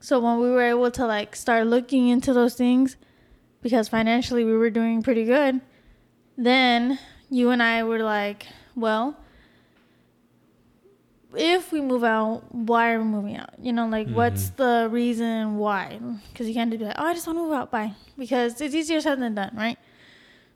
so 0.00 0.18
when 0.20 0.40
we 0.40 0.48
were 0.50 0.62
able 0.62 0.90
to 0.90 1.04
like 1.06 1.36
start 1.36 1.66
looking 1.66 2.08
into 2.08 2.32
those 2.32 2.54
things 2.54 2.96
because 3.62 3.88
financially 3.88 4.44
we 4.44 4.56
were 4.56 4.70
doing 4.70 5.02
pretty 5.02 5.24
good 5.26 5.60
then 6.38 6.98
you 7.28 7.50
and 7.50 7.62
i 7.62 7.82
were 7.84 7.98
like 8.02 8.46
well 8.74 9.14
if 11.36 11.70
we 11.70 11.80
move 11.80 12.02
out 12.02 12.42
why 12.54 12.92
are 12.92 12.98
we 12.98 13.04
moving 13.04 13.36
out? 13.36 13.50
You 13.62 13.72
know 13.72 13.86
like 13.86 14.08
what's 14.08 14.50
Mhm. 14.50 14.56
the 14.56 14.88
reason 14.90 15.58
why? 15.58 16.00
Because 16.32 16.48
you 16.48 16.54
can't 16.54 16.70
just 16.70 16.80
be 16.80 16.86
like 16.86 16.96
oh 16.98 17.04
i 17.04 17.14
just 17.14 17.26
want 17.26 17.38
to 17.38 17.42
move 17.44 17.52
out. 17.52 17.70
Bye. 17.70 17.92
Because 18.18 18.60
it's 18.60 18.74
easier 18.74 19.00
said 19.00 19.20
than 19.20 19.34
done 19.34 19.52
right 19.54 19.78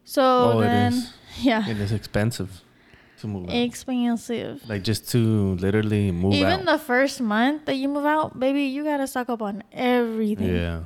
so 0.05 0.23
Oh, 0.23 0.61
then 0.61 0.93
is. 0.93 1.13
yeah 1.41 1.69
It 1.69 1.79
is 1.81 1.93
expensive 1.93 2.61
to 3.21 3.27
move 3.27 3.49
out. 3.49 3.57
expensive 3.57 4.61
Like 4.69 4.83
just 4.85 5.09
to 5.13 5.55
literally 5.57 6.11
move 6.13 6.35
even 6.35 6.61
out. 6.61 6.67
the 6.67 6.79
first 6.79 7.21
month 7.21 7.65
that 7.67 7.77
you 7.77 7.89
move 7.89 8.05
out 8.07 8.39
baby 8.39 8.65
you 8.65 8.85
gotta 8.85 9.07
stock 9.07 9.29
up 9.31 9.41
on 9.43 9.63
everything 9.73 10.55
yeah. 10.55 10.85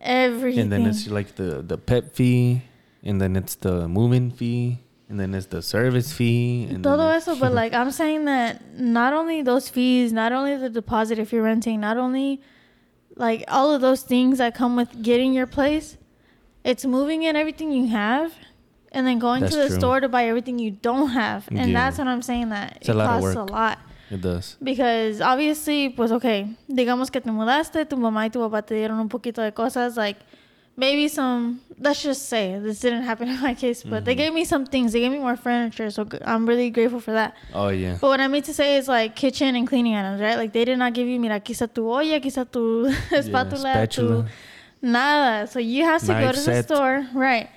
everything 0.00 0.62
And 0.64 0.72
then 0.72 0.86
it's 0.86 1.08
like 1.08 1.36
the 1.36 1.62
the 1.62 1.78
pet 1.78 2.14
fee, 2.14 2.62
and 3.02 3.20
then 3.20 3.36
it's 3.36 3.54
the 3.56 3.88
moving 3.88 4.30
fee, 4.30 4.78
and 5.08 5.18
then 5.18 5.34
it's 5.34 5.46
the 5.46 5.62
service 5.62 6.12
fee. 6.12 6.66
And 6.70 6.82
Todo 6.84 7.08
eso, 7.10 7.36
but 7.36 7.52
like 7.52 7.72
I'm 7.72 7.90
saying 7.90 8.24
that 8.26 8.78
not 8.78 9.12
only 9.12 9.42
those 9.42 9.68
fees, 9.68 10.12
not 10.12 10.32
only 10.32 10.56
the 10.56 10.68
deposit 10.70 11.18
if 11.18 11.32
you're 11.32 11.42
renting, 11.42 11.80
not 11.80 11.96
only 11.96 12.40
like 13.16 13.44
all 13.48 13.72
of 13.74 13.80
those 13.80 14.02
things 14.02 14.38
that 14.38 14.54
come 14.54 14.76
with 14.76 14.90
getting 15.02 15.32
your 15.32 15.46
place, 15.46 15.96
it's 16.70 16.84
moving 16.84 17.22
in 17.28 17.34
everything 17.36 17.70
you 17.78 17.86
have 18.02 18.32
and 18.92 19.06
then 19.06 19.18
going 19.18 19.42
That's 19.42 19.54
to 19.54 19.60
the 19.62 19.68
true. 19.68 19.78
store 19.78 20.00
to 20.00 20.08
buy 20.08 20.24
everything 20.26 20.58
you 20.58 20.70
don't 20.88 21.10
have. 21.22 21.46
And 21.50 21.70
Yeah. 21.70 21.78
that's 21.80 21.98
what 21.98 22.08
I'm 22.08 22.22
saying 22.22 22.48
that 22.50 22.68
It's 22.80 22.88
a 22.88 22.92
it 22.92 22.98
of 22.98 23.06
costs 23.08 23.36
a 23.36 23.44
lot. 23.44 23.78
it 24.10 24.20
does. 24.20 24.56
Because 24.62 25.20
obviously, 25.20 25.90
pues 25.90 26.10
okay, 26.12 26.46
digamos 26.68 27.10
que 27.10 27.20
te 27.20 27.30
mudaste, 27.30 27.84
tu 27.88 27.96
mamá 27.96 28.26
y 28.26 28.30
tu 28.30 28.40
papá 28.40 28.62
te 28.66 28.74
dieron 28.74 28.98
un 29.00 29.08
poquito 29.08 29.42
de 29.42 29.52
cosas, 29.52 29.96
like 29.96 30.18
maybe 30.78 31.08
some, 31.08 31.60
let's 31.78 32.02
just 32.02 32.28
say, 32.28 32.58
this 32.62 32.80
didn't 32.80 33.02
happen 33.02 33.28
in 33.34 33.40
my 33.40 33.54
case, 33.54 33.82
but 33.82 34.04
they 34.04 34.14
Mhm. 34.14 34.18
gave 34.18 34.32
me 34.34 34.44
some 34.44 34.64
things. 34.66 34.92
They 34.92 35.00
gave 35.00 35.10
me 35.12 35.18
more 35.18 35.36
furniture, 35.36 35.90
so 35.90 36.06
i'm 36.24 36.46
really 36.46 36.70
grateful 36.70 37.00
for 37.00 37.12
that. 37.12 37.34
Oh 37.54 37.68
yeah. 37.68 37.96
But 38.00 38.08
what 38.08 38.20
I 38.20 38.28
mean 38.28 38.42
to 38.44 38.52
say 38.54 38.76
is 38.76 38.86
like 38.88 39.14
kitchen 39.16 39.56
and 39.56 39.66
cleaning 39.68 39.94
items, 39.94 40.20
right? 40.20 40.36
Like 40.36 40.52
they 40.52 40.64
did 40.64 40.78
not 40.78 40.92
give 40.94 41.06
you, 41.08 41.18
mira, 41.20 41.40
está 41.40 41.66
tu 41.72 41.88
olla, 41.90 42.18
está 42.20 42.44
tu 42.50 42.86
espátula, 43.10 43.86
spatula. 43.86 44.22
tu 44.24 44.24
nada. 44.82 45.46
So 45.46 45.58
you 45.58 45.84
have 45.84 46.02
to 46.02 46.08
go 46.08 46.32
to 46.32 46.40
the 46.40 46.62
store, 46.62 47.06
right? 47.14 47.48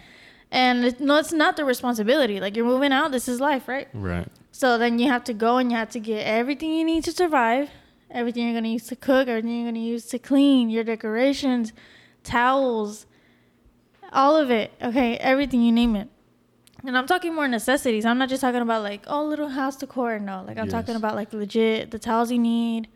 And 0.51 0.85
it, 0.85 0.99
no, 0.99 1.17
it's 1.17 1.31
not 1.31 1.57
the 1.57 1.65
responsibility. 1.65 2.39
Like 2.39 2.55
you're 2.55 2.65
moving 2.65 2.91
out, 2.91 3.11
this 3.11 3.27
is 3.27 3.39
life, 3.39 3.67
right? 3.67 3.87
Right. 3.93 4.27
So 4.51 4.77
then 4.77 4.99
you 4.99 5.09
have 5.09 5.23
to 5.25 5.33
go 5.33 5.57
and 5.57 5.71
you 5.71 5.77
have 5.77 5.91
to 5.91 5.99
get 5.99 6.25
everything 6.25 6.73
you 6.73 6.83
need 6.83 7.03
to 7.05 7.11
survive, 7.11 7.69
everything 8.09 8.45
you're 8.45 8.55
gonna 8.55 8.69
use 8.69 8.87
to 8.87 8.95
cook, 8.95 9.27
everything 9.27 9.61
you're 9.61 9.71
gonna 9.71 9.79
use 9.79 10.05
to 10.07 10.19
clean, 10.19 10.69
your 10.69 10.83
decorations, 10.83 11.71
towels, 12.23 13.05
all 14.11 14.35
of 14.35 14.49
it. 14.49 14.71
Okay, 14.81 15.17
everything 15.17 15.61
you 15.61 15.71
name 15.71 15.95
it. 15.95 16.09
And 16.83 16.97
I'm 16.97 17.05
talking 17.07 17.35
more 17.35 17.47
necessities. 17.47 18.05
I'm 18.05 18.17
not 18.17 18.29
just 18.29 18.41
talking 18.41 18.61
about 18.61 18.81
like 18.81 19.03
oh 19.07 19.23
little 19.23 19.49
house 19.49 19.75
decor. 19.75 20.17
No, 20.17 20.43
like 20.47 20.57
I'm 20.57 20.69
talking 20.69 20.95
about 20.95 21.15
like 21.15 21.31
legit 21.31 21.91
the 21.91 21.99
towels 21.99 22.31
you 22.31 22.39
need. 22.39 22.87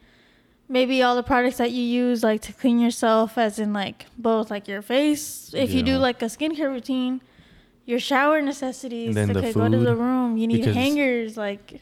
Maybe 0.73 1.03
all 1.03 1.15
the 1.15 1.21
products 1.33 1.57
that 1.57 1.71
you 1.71 1.83
use 1.83 2.23
like 2.23 2.41
to 2.47 2.53
clean 2.62 2.79
yourself, 2.79 3.38
as 3.38 3.59
in 3.59 3.73
like 3.73 4.07
both 4.17 4.49
like 4.49 4.67
your 4.67 4.81
face. 4.81 5.53
If 5.53 5.71
you 5.71 5.83
do 5.83 5.95
like 6.07 6.19
a 6.23 6.29
skincare 6.36 6.69
routine, 6.77 7.21
your 7.86 7.99
shower 7.99 8.41
necessities. 8.41 9.13
then 9.13 9.27
the 9.33 9.39
okay, 9.39 9.53
go 9.53 9.69
to 9.69 9.77
the 9.77 9.95
room. 9.95 10.29
You 10.39 10.47
need 10.47 10.65
hangers. 10.65 11.38
Like 11.38 11.79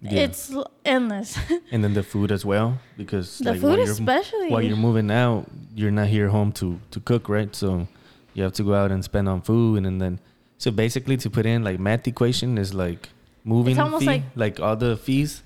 Yeah. 0.00 0.24
it's 0.24 0.54
endless. 0.84 1.36
and 1.72 1.82
then 1.84 1.92
the 1.92 2.02
food 2.12 2.30
as 2.32 2.42
well 2.52 2.78
because 2.96 3.38
the 3.38 3.52
like, 3.52 3.62
while 3.62 3.72
food 3.72 3.78
you're- 3.80 3.90
especially. 3.90 4.48
while 4.52 4.62
you're 4.62 4.76
moving 4.88 5.10
out, 5.10 5.40
you're 5.74 5.90
not 6.00 6.06
here 6.16 6.28
home 6.36 6.50
to 6.60 6.66
to 6.92 6.98
cook, 7.00 7.28
right? 7.28 7.52
So 7.54 7.68
you 8.34 8.42
have 8.44 8.54
to 8.60 8.62
go 8.62 8.74
out 8.74 8.90
and 8.94 9.00
spend 9.04 9.28
on 9.28 9.42
food, 9.42 9.84
and 9.84 10.00
then 10.00 10.20
so 10.56 10.70
basically 10.70 11.16
to 11.24 11.28
put 11.28 11.44
in 11.52 11.64
like 11.68 11.78
math 11.88 12.06
equation 12.08 12.56
is 12.56 12.72
like 12.72 13.02
moving 13.44 13.76
fee, 13.76 14.06
like- 14.06 14.22
like, 14.44 14.56
all 14.60 14.76
the 14.76 14.96
fees 14.96 15.42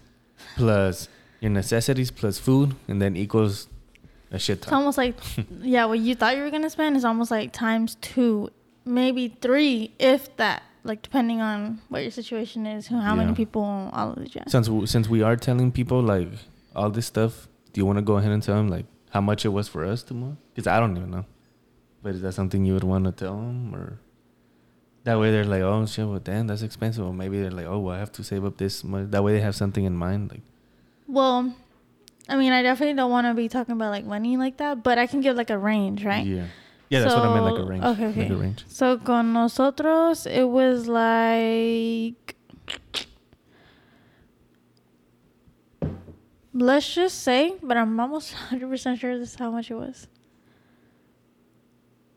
plus 0.57 1.09
your 1.43 1.51
necessities 1.51 2.11
plus 2.11 2.39
food, 2.39 2.75
and 2.89 3.03
then 3.03 3.17
equals 3.17 3.69
a 4.31 4.39
shit 4.39 4.63
ton. 4.63 4.69
It's 4.69 4.73
almost 4.73 4.97
like, 4.97 5.17
yeah, 5.61 5.85
what 5.85 5.99
you 5.99 6.15
thought 6.15 6.37
you 6.37 6.43
were 6.43 6.51
gonna 6.51 6.71
spend 6.71 6.97
is 6.97 7.05
almost 7.05 7.31
like 7.31 7.53
times 7.53 7.97
two, 8.01 8.49
maybe 8.87 9.37
three, 9.43 9.93
if 9.99 10.35
that. 10.39 10.63
Like 10.85 11.01
depending 11.03 11.41
on 11.41 11.81
what 11.91 12.03
your 12.03 12.11
situation 12.11 12.67
is, 12.67 12.89
who- 12.89 12.99
how 12.99 13.15
many 13.15 13.35
people, 13.35 13.63
all 13.93 14.11
of 14.13 14.17
the 14.19 14.25
jazz. 14.27 14.51
Since 14.51 14.67
w- 14.67 14.87
since 14.87 15.09
we 15.09 15.23
are 15.23 15.37
telling 15.37 15.71
people 15.71 16.01
like 16.03 16.27
all 16.75 16.91
this 16.91 17.07
stuff, 17.07 17.47
do 17.73 17.81
you 17.81 17.87
want 17.87 17.99
to 17.99 18.03
go 18.03 18.17
ahead 18.17 18.33
and 18.33 18.43
tell 18.43 18.57
them 18.57 18.69
like 18.69 18.87
how 19.11 19.21
much 19.21 19.45
it 19.45 19.51
was 19.51 19.69
for 19.69 19.85
us 19.85 20.03
to 20.05 20.15
move? 20.15 20.37
Because 20.55 20.67
I 20.67 20.81
don't 20.81 20.97
even 20.97 21.11
know. 21.13 21.25
But 22.03 22.17
is 22.17 22.23
that 22.23 22.33
something 22.33 22.65
you 22.65 22.75
would 22.75 22.83
want 22.83 23.05
to 23.05 23.13
tell 23.13 23.37
them, 23.37 23.73
or 23.77 24.01
that 25.05 25.21
way 25.21 25.31
they're 25.31 25.45
like, 25.45 25.63
oh 25.63 25.87
shit, 25.87 26.05
well 26.05 26.19
damn, 26.19 26.49
that's 26.49 26.63
expensive. 26.63 27.07
Or 27.07 27.13
maybe 27.15 27.41
they're 27.41 27.53
like, 27.53 27.67
oh, 27.67 27.79
well, 27.79 27.95
I 27.95 28.01
have 28.01 28.11
to 28.19 28.25
save 28.25 28.45
up 28.45 28.57
this 28.57 28.83
much. 28.83 29.11
That 29.13 29.23
way 29.23 29.35
they 29.35 29.41
have 29.41 29.55
something 29.55 29.85
in 29.85 29.95
mind. 29.95 30.33
Like, 30.33 30.43
Well, 31.07 31.55
I 32.29 32.37
mean, 32.37 32.53
I 32.53 32.63
definitely 32.63 32.95
don't 32.95 33.11
want 33.11 33.27
to 33.27 33.35
be 33.35 33.49
talking 33.49 33.73
about 33.73 33.91
like 33.91 34.05
money 34.05 34.37
like 34.37 34.59
that, 34.59 34.83
but 34.83 34.99
I 34.99 35.07
can 35.07 35.21
give 35.21 35.37
like 35.37 35.51
a 35.51 35.59
range, 35.59 36.05
right? 36.05 36.25
yeah, 36.25 36.47
yeah, 36.89 37.01
that's 37.01 37.15
what 37.15 37.25
I 37.25 37.35
meant, 37.35 37.45
like 37.45 37.63
a 37.63 37.65
range. 37.65 37.85
okay, 37.85 38.07
Like 38.07 38.17
okay. 38.17 38.35
a 38.35 38.37
range. 38.37 38.65
So 38.69 38.99
con 38.99 39.33
nosotros, 39.33 40.27
it 40.27 40.45
was 40.45 40.89
like. 40.89 42.37
Let's 46.55 46.95
just 46.95 47.23
say, 47.23 47.55
but 47.63 47.79
I'm 47.79 47.99
almost 47.99 48.35
100% 48.51 49.01
sure 49.01 49.19
this 49.19 49.31
is 49.31 49.35
how 49.37 49.51
much 49.51 49.71
it 49.71 49.75
was. 49.75 50.07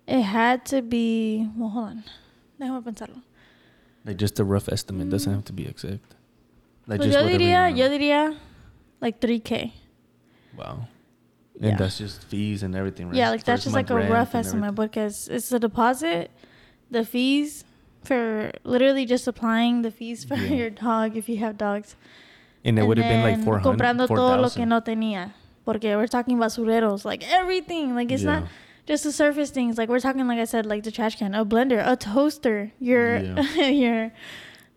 It 0.07 0.21
had 0.21 0.65
to 0.67 0.81
be. 0.81 1.49
Well, 1.55 1.69
hold 1.69 1.85
on. 1.87 2.03
Déjame 2.59 2.83
pensarlo. 2.83 3.21
Like 4.05 4.17
just 4.17 4.39
a 4.39 4.43
rough 4.43 4.69
estimate. 4.69 5.09
Doesn't 5.09 5.31
mm. 5.31 5.35
have 5.35 5.45
to 5.45 5.53
be 5.53 5.65
exact. 5.65 6.15
Like 6.85 6.99
Pues 6.99 7.11
just 7.11 7.19
yo 7.19 7.25
diría, 7.25 7.75
yo 7.75 7.89
diría 7.89 8.35
like 9.05 9.21
3K. 9.21 9.71
Wow. 10.57 10.87
Yeah. 11.59 11.69
And 11.69 11.77
that's 11.79 11.97
just 11.99 12.23
fees 12.25 12.63
and 12.63 12.75
everything, 12.75 13.07
right? 13.07 13.15
Yeah, 13.15 13.29
like 13.29 13.43
that's 13.45 13.63
just 13.63 13.75
like 13.75 13.89
a 13.89 13.95
rough 13.95 14.33
estimate 14.35 14.73
everything. 14.73 14.87
because 14.89 15.27
it's 15.29 15.49
the 15.49 15.59
deposit, 15.59 16.31
the 16.91 17.05
fees 17.05 17.63
for 18.03 18.51
literally 18.63 19.05
just 19.05 19.27
applying 19.27 19.81
the 19.83 19.91
fees 19.91 20.25
for 20.25 20.35
Yeah. 20.35 20.53
your 20.61 20.69
dog 20.69 21.15
if 21.15 21.29
you 21.29 21.37
have 21.37 21.57
dogs. 21.57 21.95
And 22.65 22.77
it 22.79 22.83
would 22.87 22.97
have 22.97 23.07
been 23.07 23.21
like 23.23 23.35
then 23.37 23.45
400, 23.45 23.63
Comprando 23.63 24.07
todo 24.07 24.35
lo 24.41 24.49
que 24.49 24.65
4,000. 24.65 24.69
no 24.69 24.81
tenía. 24.81 25.31
Porque 25.65 25.95
we're 25.95 26.07
talking 26.07 26.37
basureros, 26.37 27.05
like 27.05 27.23
everything. 27.31 27.95
Like 27.95 28.11
it's 28.11 28.23
Yeah. 28.23 28.39
not 28.41 28.43
just 28.85 29.03
the 29.03 29.11
surface 29.11 29.49
things. 29.51 29.77
Like 29.77 29.87
we're 29.89 29.99
talking, 30.07 30.27
like 30.27 30.39
I 30.39 30.45
said, 30.45 30.65
like 30.65 30.83
the 30.83 30.91
trash 30.91 31.15
can, 31.17 31.33
a 31.35 31.45
blender, 31.45 31.81
a 31.85 31.95
toaster, 31.95 32.71
your 32.79 33.17
Yeah. 33.17 33.69
your 33.83 34.11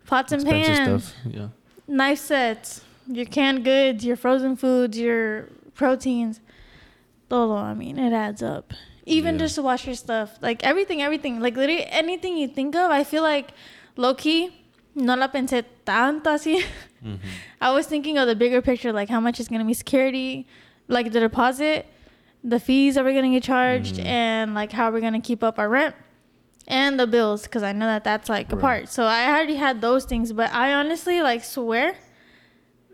pots 0.05 0.31
and 0.31 0.41
expensive 0.41 0.75
pans, 0.85 1.03
stuff. 1.03 1.15
Yeah. 1.33 1.47
knife 1.87 2.19
sets, 2.19 2.81
your 3.11 3.25
canned 3.25 3.63
goods, 3.65 4.05
your 4.05 4.15
frozen 4.15 4.55
foods, 4.55 4.97
your 4.99 5.49
proteins. 5.73 6.39
Todo, 7.29 7.55
I 7.55 7.73
mean, 7.73 7.97
it 7.99 8.13
adds 8.13 8.41
up. 8.41 8.73
Even 9.05 9.35
Yeah. 9.35 9.39
just 9.45 9.55
to 9.55 9.61
wash 9.63 9.85
your 9.85 9.95
stuff, 9.95 10.37
like 10.41 10.63
everything, 10.63 11.01
everything, 11.01 11.39
like 11.39 11.55
literally 11.57 11.85
anything 11.87 12.37
you 12.37 12.47
think 12.47 12.75
of. 12.75 12.91
I 12.91 13.03
feel 13.03 13.23
like 13.23 13.51
low 13.97 14.13
key, 14.13 14.51
no 14.95 15.15
la 15.15 15.27
pensé 15.27 15.63
tanto 15.85 16.29
así. 16.31 16.63
hmm 17.01 17.15
I 17.61 17.71
was 17.73 17.87
thinking 17.87 18.17
of 18.17 18.27
the 18.27 18.35
bigger 18.35 18.61
picture, 18.61 18.91
like 18.93 19.09
how 19.09 19.19
much 19.19 19.39
is 19.39 19.47
gonna 19.47 19.65
be 19.65 19.73
security, 19.73 20.47
like 20.87 21.11
the 21.11 21.19
deposit, 21.19 21.85
the 22.43 22.59
fees 22.59 22.95
that 22.95 23.03
we're 23.03 23.13
gonna 23.13 23.31
get 23.31 23.43
charged, 23.43 23.95
Mhm. 23.97 24.05
and 24.05 24.53
like 24.53 24.71
how 24.71 24.91
we're 24.91 25.01
gonna 25.01 25.21
keep 25.21 25.43
up 25.43 25.57
our 25.59 25.69
rent 25.69 25.95
and 26.67 26.99
the 26.99 27.07
bills, 27.07 27.43
because 27.43 27.63
I 27.63 27.73
know 27.73 27.87
that 27.87 28.03
that's 28.03 28.29
like 28.29 28.51
a 28.51 28.57
part. 28.57 28.89
So 28.89 29.03
I 29.05 29.27
already 29.29 29.55
had 29.55 29.81
those 29.81 30.05
things, 30.05 30.31
but 30.33 30.51
I 30.53 30.73
honestly 30.73 31.21
like 31.21 31.43
swear, 31.43 31.95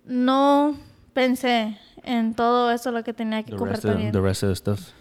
no 0.06 0.78
pensé 1.14 1.78
en 2.04 2.34
todo 2.36 2.72
eso 2.72 2.92
lo 2.92 3.04
que 3.04 3.14
tenía 3.14 3.44
que 3.44 3.52
The 3.52 3.58
comprar 3.58 3.76
rest, 3.76 3.86
of, 3.86 3.92
también. 3.94 4.12
the 4.12 4.22
rest 4.22 4.44
of 4.44 4.50
the 4.50 4.56
stuff, 4.56 4.92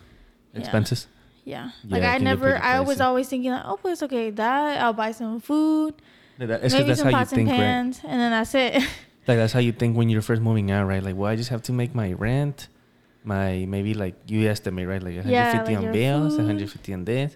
expenses. 0.55 1.09
yeah. 1.45 1.71
Yeah, 1.85 1.91
Like 1.99 2.03
it 2.03 2.09
I 2.09 2.19
never, 2.25 2.57
I 2.57 2.81
was 2.81 3.01
always 3.01 3.29
thinking 3.29 3.51
like, 3.53 3.65
oh, 3.67 3.79
it's 3.85 4.03
okay, 4.03 4.31
that 4.31 4.81
I'll 4.81 4.95
buy 4.95 5.13
some 5.13 5.41
food, 5.41 5.95
Like 6.39 6.49
that- 6.49 6.63
maybe 6.63 6.85
that's 6.89 7.01
some 7.01 7.05
how 7.05 7.11
you 7.11 7.17
pots 7.17 7.33
and 7.33 7.39
think, 7.41 7.51
right? 7.51 7.57
pans, 7.59 8.01
and 8.05 8.21
then 8.21 8.31
that's 8.31 8.55
it. 8.55 8.83
Like 9.27 9.39
that's 9.39 9.55
how 9.55 9.61
you 9.61 9.73
think 9.73 9.97
when 9.97 10.11
you're 10.11 10.21
first 10.21 10.43
moving 10.43 10.71
out, 10.71 10.87
right? 10.87 11.03
Like, 11.03 11.17
well, 11.17 11.31
I 11.31 11.37
just 11.37 11.49
have 11.49 11.63
to 11.63 11.73
make 11.73 11.95
my 11.95 12.13
rent, 12.13 12.69
my 13.25 13.65
maybe 13.67 13.95
like 13.95 14.17
you 14.27 14.47
estimate, 14.51 14.87
right? 14.87 15.03
Like 15.03 15.15
150 15.17 15.33
Yeah, 15.33 15.79
like 15.81 15.87
on 15.87 15.93
bills, 15.93 16.33
food. 16.37 16.45
150 16.45 16.93
on 16.93 17.05
this. 17.07 17.35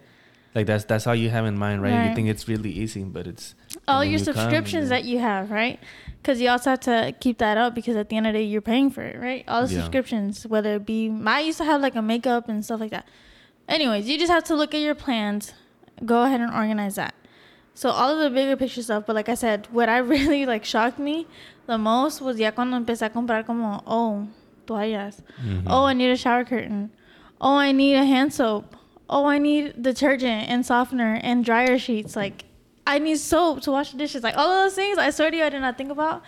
Like 0.54 0.66
that's 0.66 0.85
that's 0.85 1.07
all 1.07 1.14
you 1.14 1.31
have 1.31 1.46
in 1.46 1.57
mind, 1.57 1.81
right? 1.81 2.09
You 2.11 2.14
think 2.14 2.28
it's 2.28 2.46
really 2.46 2.70
easy, 2.70 3.04
but 3.04 3.26
it's 3.26 3.54
all 3.88 4.05
your 4.05 4.18
you 4.18 4.24
come 4.24 4.29
and 4.29 4.38
subscriptions 4.38 4.88
that 4.90 5.05
you 5.05 5.18
have, 5.18 5.51
right? 5.51 5.79
Because 6.22 6.40
you 6.40 6.48
also 6.48 6.70
have 6.70 6.81
to 6.81 7.14
keep 7.20 7.38
that 7.38 7.57
up 7.57 7.74
because 7.74 7.96
at 7.96 8.09
the 8.09 8.16
end 8.16 8.27
of 8.27 8.33
the 8.35 8.40
day, 8.40 8.44
you're 8.44 8.61
paying 8.61 8.90
for 8.90 9.03
it, 9.03 9.18
right? 9.20 9.44
All 9.48 9.66
the 9.66 9.72
Yeah. 9.72 9.81
subscriptions, 9.81 10.46
whether 10.46 10.74
it 10.77 10.87
be, 10.87 11.11
I 11.24 11.40
used 11.40 11.59
to 11.59 11.64
have 11.64 11.81
like 11.81 11.94
a 11.94 12.03
makeup 12.03 12.48
and 12.48 12.64
stuff 12.64 12.81
like 12.81 12.90
that. 12.90 13.07
Anyways, 13.68 14.09
you 14.09 14.18
just 14.18 14.31
have 14.33 14.44
to 14.44 14.55
look 14.55 14.74
at 14.74 14.81
your 14.81 14.94
plans, 14.94 15.53
go 16.05 16.22
ahead 16.22 16.40
and 16.40 16.53
organize 16.53 16.94
that. 16.96 17.14
So 17.74 17.90
all 17.90 18.11
of 18.11 18.18
the 18.18 18.31
bigger 18.31 18.57
picture 18.57 18.83
stuff, 18.83 19.05
but 19.07 19.14
like 19.14 19.29
I 19.29 19.35
said, 19.35 19.68
what 19.70 19.88
I 19.88 19.98
really 20.14 20.44
like 20.46 20.64
shocked 20.64 20.98
me 20.98 21.27
the 21.66 21.79
most 21.79 22.20
was 22.20 22.38
ya 22.38 22.51
cuando 22.51 22.77
empecé 22.79 23.07
a 23.07 23.11
comprar 23.11 23.44
como, 23.46 23.83
oh, 23.87 24.27
toallas. 24.66 25.20
Mhm. 25.42 25.64
Oh, 25.66 25.85
I 25.85 25.92
need 25.92 26.11
a 26.11 26.16
shower 26.16 26.44
curtain. 26.44 26.90
Oh, 27.40 27.57
I 27.57 27.70
need 27.72 27.94
a 27.94 28.05
hand 28.05 28.33
soap. 28.35 28.74
Oh, 29.09 29.27
I 29.27 29.38
need 29.38 29.81
detergent 29.83 30.48
and 30.51 30.66
softener 30.66 31.20
and 31.22 31.44
dryer 31.44 31.79
sheets. 31.79 32.16
Like, 32.16 32.44
I 32.88 32.98
need 32.98 33.18
soap 33.18 33.61
to 33.62 33.70
wash 33.70 33.92
the 33.92 33.98
dishes. 33.98 34.22
Like, 34.24 34.37
all 34.37 34.51
of 34.51 34.64
those 34.64 34.74
things, 34.74 34.98
I 34.98 35.11
swear 35.11 35.31
to 35.31 35.37
you, 35.37 35.44
I 35.44 35.51
did 35.51 35.61
not 35.61 35.77
think 35.79 35.90
about. 35.92 36.22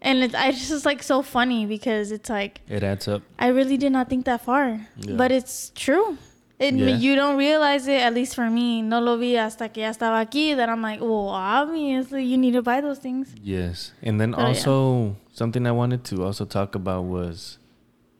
And 0.00 0.18
it's, 0.24 0.34
I 0.34 0.50
just 0.52 0.70
is 0.70 0.84
like 0.84 1.02
so 1.02 1.22
funny 1.22 1.64
because 1.66 2.12
it's 2.12 2.28
like, 2.28 2.60
it 2.68 2.82
adds 2.82 3.08
up. 3.08 3.22
I 3.38 3.48
really 3.48 3.76
did 3.76 3.92
not 3.92 4.08
think 4.10 4.24
that 4.26 4.42
far. 4.44 4.86
Yeah. 4.98 5.16
But 5.16 5.32
it's 5.32 5.70
true. 5.74 6.18
And 6.60 6.78
Yeah. 6.78 6.96
you 6.96 7.16
don't 7.16 7.36
realize 7.36 7.88
it, 7.88 8.00
at 8.02 8.12
least 8.14 8.34
for 8.34 8.48
me. 8.50 8.82
No 8.82 9.00
lo 9.00 9.16
vi 9.16 9.34
hasta 9.36 9.68
que 9.68 9.82
ya 9.82 9.90
estaba 9.90 10.20
aquí. 10.20 10.54
That 10.54 10.68
I'm 10.68 10.82
like, 10.82 11.00
well, 11.00 11.28
obviously, 11.30 12.24
you 12.24 12.36
need 12.36 12.52
to 12.52 12.62
buy 12.62 12.80
those 12.80 12.98
things. 12.98 13.34
Yes, 13.42 13.92
and 14.02 14.20
then 14.20 14.30
But, 14.32 14.40
yeah. 14.40 14.46
also 14.48 15.16
something 15.32 15.66
I 15.66 15.72
wanted 15.72 16.04
to 16.10 16.22
also 16.24 16.44
talk 16.44 16.74
about 16.76 17.04
was 17.04 17.58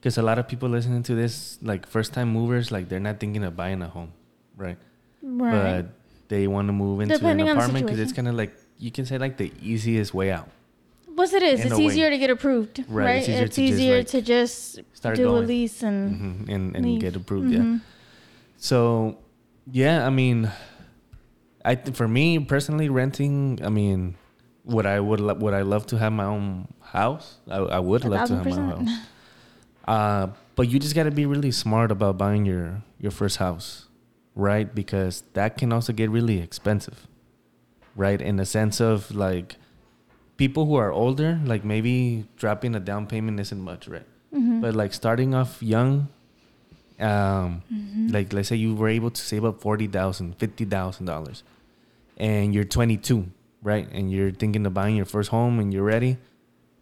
because 0.01 0.19
a 0.19 0.23
lot 0.23 0.39
of 0.39 0.49
people 0.49 0.69
listening 0.69 1.03
to 1.05 1.15
this, 1.15 1.59
like 1.63 1.87
first 1.87 2.13
time 2.15 2.33
movers, 2.33 2.73
like 2.73 2.89
they're 2.89 2.99
not 3.11 3.21
thinking 3.21 3.45
of 3.45 3.55
buying 3.55 3.83
a 3.83 3.89
home, 3.89 4.13
right? 4.57 4.79
Right. 5.23 5.83
But 5.83 5.87
they 6.33 6.47
want 6.49 6.67
to 6.71 6.73
move 6.73 7.01
into 7.05 7.15
Depending 7.19 7.49
an 7.49 7.57
apartment 7.57 7.85
because 7.87 8.01
it's 8.01 8.13
kind 8.19 8.29
of 8.31 8.35
like 8.43 8.53
you 8.79 8.91
can 8.97 9.05
say 9.11 9.19
like 9.25 9.37
the 9.37 9.51
easiest 9.61 10.15
way 10.15 10.29
out. 10.39 10.49
What's 11.15 11.35
it 11.37 11.43
is? 11.45 11.61
in 11.61 11.67
It's 11.69 11.77
a 11.77 11.79
way. 11.79 11.85
easier 11.93 12.09
to 12.09 12.19
get 12.25 12.31
approved, 12.37 12.77
Right, 12.89 13.21
right? 13.21 13.29
it's 13.29 13.59
easier 13.59 13.99
It's 14.01 14.13
to 14.13 14.23
just, 14.23 14.77
like, 14.77 14.87
to 14.87 14.89
just 14.89 14.97
start 15.01 15.17
do 15.21 15.29
a 15.29 15.43
lease 15.53 15.83
and 15.85 15.99
hmm 16.17 16.51
and 16.55 16.65
and 16.77 16.85
leave. 16.87 17.01
get 17.05 17.15
approved. 17.21 17.53
Yeah. 17.53 17.61
Mhm. 17.69 17.81
So, 18.57 18.79
yeah, 19.71 20.07
I 20.09 20.11
mean, 20.11 20.49
I 21.65 21.75
th- 21.77 21.95
for 22.01 22.09
me 22.09 22.39
personally, 22.55 22.89
renting. 22.89 23.61
I 23.63 23.69
mean, 23.69 24.17
would 24.65 24.87
I 24.89 24.99
would 25.09 25.21
lo- 25.21 25.39
would 25.43 25.55
I 25.55 25.63
love 25.63 25.85
to 25.93 25.99
have 26.01 26.13
my 26.17 26.25
own 26.25 26.73
house? 26.97 27.27
I, 27.45 27.59
I 27.77 27.81
would 27.89 28.05
love 28.09 28.27
to 28.33 28.37
have 28.41 28.47
my 28.49 28.57
own 28.57 28.87
house. 28.87 28.95
Uh, 29.85 30.25
but 30.57 30.65
you 30.71 30.79
just 30.79 30.95
got 30.95 31.05
to 31.05 31.11
be 31.11 31.27
really 31.27 31.51
smart 31.53 31.91
about 31.93 32.17
buying 32.17 32.47
your 32.47 32.83
your 32.99 33.13
first 33.13 33.37
house, 33.37 33.87
right? 34.35 34.75
Because 34.75 35.23
that 35.35 35.57
can 35.59 35.73
also 35.73 35.93
get 35.93 36.11
really 36.11 36.39
expensive, 36.41 37.07
right? 37.97 38.21
In 38.21 38.37
the 38.37 38.47
sense 38.47 38.81
of 38.81 39.15
like 39.15 39.57
people 40.37 40.67
who 40.67 40.75
are 40.77 40.91
older, 40.93 41.41
like 41.45 41.65
maybe 41.65 42.27
dropping 42.37 42.75
a 42.75 42.81
down 42.81 43.07
payment 43.07 43.39
isn't 43.41 43.61
much, 43.61 43.89
right? 43.89 44.07
Mhm. 44.35 44.61
But 44.61 44.75
like 44.75 44.93
starting 44.95 45.35
off 45.35 45.63
young, 45.63 46.09
um, 46.99 47.63
Mhm. 47.73 48.13
like 48.13 48.33
let's 48.33 48.49
say 48.49 48.57
you 48.57 48.75
were 48.75 48.89
able 48.89 49.11
to 49.11 49.21
save 49.21 49.45
up 49.45 49.61
forty 49.61 49.87
thousand, 49.87 50.37
fifty 50.39 50.65
thousand 50.65 51.07
dollars, 51.07 51.43
and 52.17 52.55
you're 52.55 52.65
22, 52.65 53.27
right? 53.63 53.89
And 53.93 54.11
you're 54.11 54.31
thinking 54.33 54.65
of 54.67 54.73
buying 54.75 54.97
your 54.97 55.05
first 55.07 55.31
home, 55.31 55.59
and 55.59 55.73
you're 55.73 55.85
ready, 55.85 56.17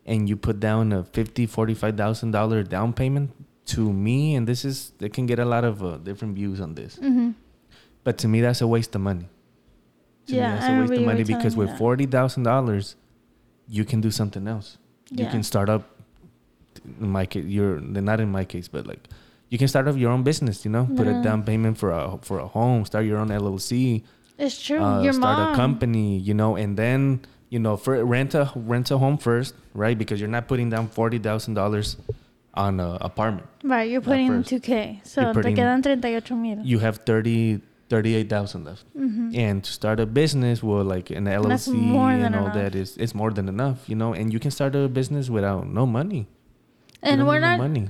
and 0.06 0.28
you 0.28 0.36
put 0.36 0.60
down 0.60 0.92
a 0.92 1.02
fifty, 1.04 1.46
forty-five 1.46 1.96
thousand 1.96 2.30
dollar 2.30 2.62
down 2.62 2.92
payment. 2.92 3.30
To 3.76 3.92
me, 3.92 4.34
and 4.36 4.46
this 4.48 4.64
is 4.64 4.92
they 4.98 5.08
can 5.08 5.26
get 5.26 5.38
a 5.38 5.44
lot 5.44 5.64
of 5.64 5.82
uh, 5.82 5.96
different 5.98 6.34
views 6.34 6.60
on 6.60 6.74
this, 6.74 6.98
Mhm. 7.02 7.34
but 8.04 8.18
to 8.18 8.26
me 8.28 8.40
that's 8.40 8.60
a 8.60 8.66
waste 8.66 8.94
of 8.96 9.00
money. 9.02 9.28
To 10.26 10.34
Yeah, 10.34 10.48
me, 10.48 10.54
that's 10.54 10.66
I 10.68 10.76
a 10.76 10.80
waste 10.80 10.92
of 11.00 11.04
money 11.06 11.24
because 11.24 11.56
with 11.56 11.70
forty 11.78 12.06
thousand 12.06 12.42
dollars, 12.44 12.96
you 13.68 13.84
can 13.84 14.00
do 14.00 14.10
something 14.10 14.48
else. 14.48 14.78
You 15.10 15.26
can 15.26 15.42
start 15.42 15.68
up. 15.68 15.82
In 17.00 17.10
my 17.10 17.26
case, 17.26 17.44
you're 17.46 17.80
not 17.80 18.20
in 18.20 18.30
my 18.30 18.44
case, 18.44 18.66
but 18.68 18.86
like 18.86 19.08
you 19.50 19.58
can 19.58 19.68
start 19.68 19.86
up 19.88 19.96
your 19.96 20.10
own 20.10 20.22
business. 20.22 20.64
You 20.64 20.70
know, 20.70 20.88
put 20.96 21.06
a 21.06 21.22
down 21.22 21.42
payment 21.44 21.78
for 21.78 21.90
a 21.90 22.18
for 22.22 22.38
a 22.38 22.46
home, 22.48 22.84
start 22.86 23.04
your 23.06 23.18
own 23.18 23.28
LLC, 23.30 24.02
It's 24.38 24.60
true. 24.62 24.80
uh, 24.80 25.02
Your 25.02 25.12
start 25.12 25.38
mom. 25.38 25.52
a 25.52 25.56
company. 25.56 26.18
You 26.18 26.34
know, 26.34 26.56
and 26.56 26.76
then 26.76 27.20
you 27.50 27.58
know 27.58 27.76
for 27.76 28.02
rent 28.04 28.34
a 28.34 28.50
rent 28.56 28.90
a 28.90 28.98
home 28.98 29.18
first, 29.18 29.54
right? 29.74 29.96
Because 29.98 30.18
you're 30.20 30.30
not 30.38 30.48
putting 30.48 30.70
down 30.70 30.88
forty 30.88 31.18
thousand 31.18 31.54
dollars 31.54 31.96
on 32.54 32.80
an 32.80 32.98
apartment. 33.00 33.46
Right, 33.62 33.90
you're 33.90 34.00
putting 34.00 34.42
first. 34.42 34.50
2K. 34.50 35.00
So 35.04 35.20
You're 35.20 35.32
te 35.32 35.40
putting- 35.40 35.56
quedan 35.56 35.82
38 35.82 36.30
mil. 36.32 36.58
You 36.64 36.78
have 36.80 36.98
30 36.98 37.60
38,000 37.90 38.64
left. 38.64 38.84
Mhm. 38.96 39.36
And 39.36 39.64
to 39.64 39.72
start 39.72 39.98
a 39.98 40.06
business, 40.06 40.62
well, 40.62 40.84
like 40.84 41.10
an 41.10 41.26
LLC 41.26 41.72
and 41.74 42.36
all 42.36 42.42
enough. 42.46 42.54
that 42.54 42.74
is 42.76 42.96
it's 42.96 43.14
more 43.16 43.32
than 43.32 43.48
enough, 43.48 43.88
you 43.88 43.96
know. 43.96 44.12
And 44.14 44.32
you 44.32 44.38
can 44.38 44.52
start 44.52 44.76
a 44.76 44.88
business 44.88 45.28
without 45.28 45.66
no 45.66 45.86
money. 45.86 46.28
And 47.02 47.26
we're 47.26 47.40
need 47.40 47.46
no 47.46 47.50
not 47.50 47.58
money. 47.58 47.88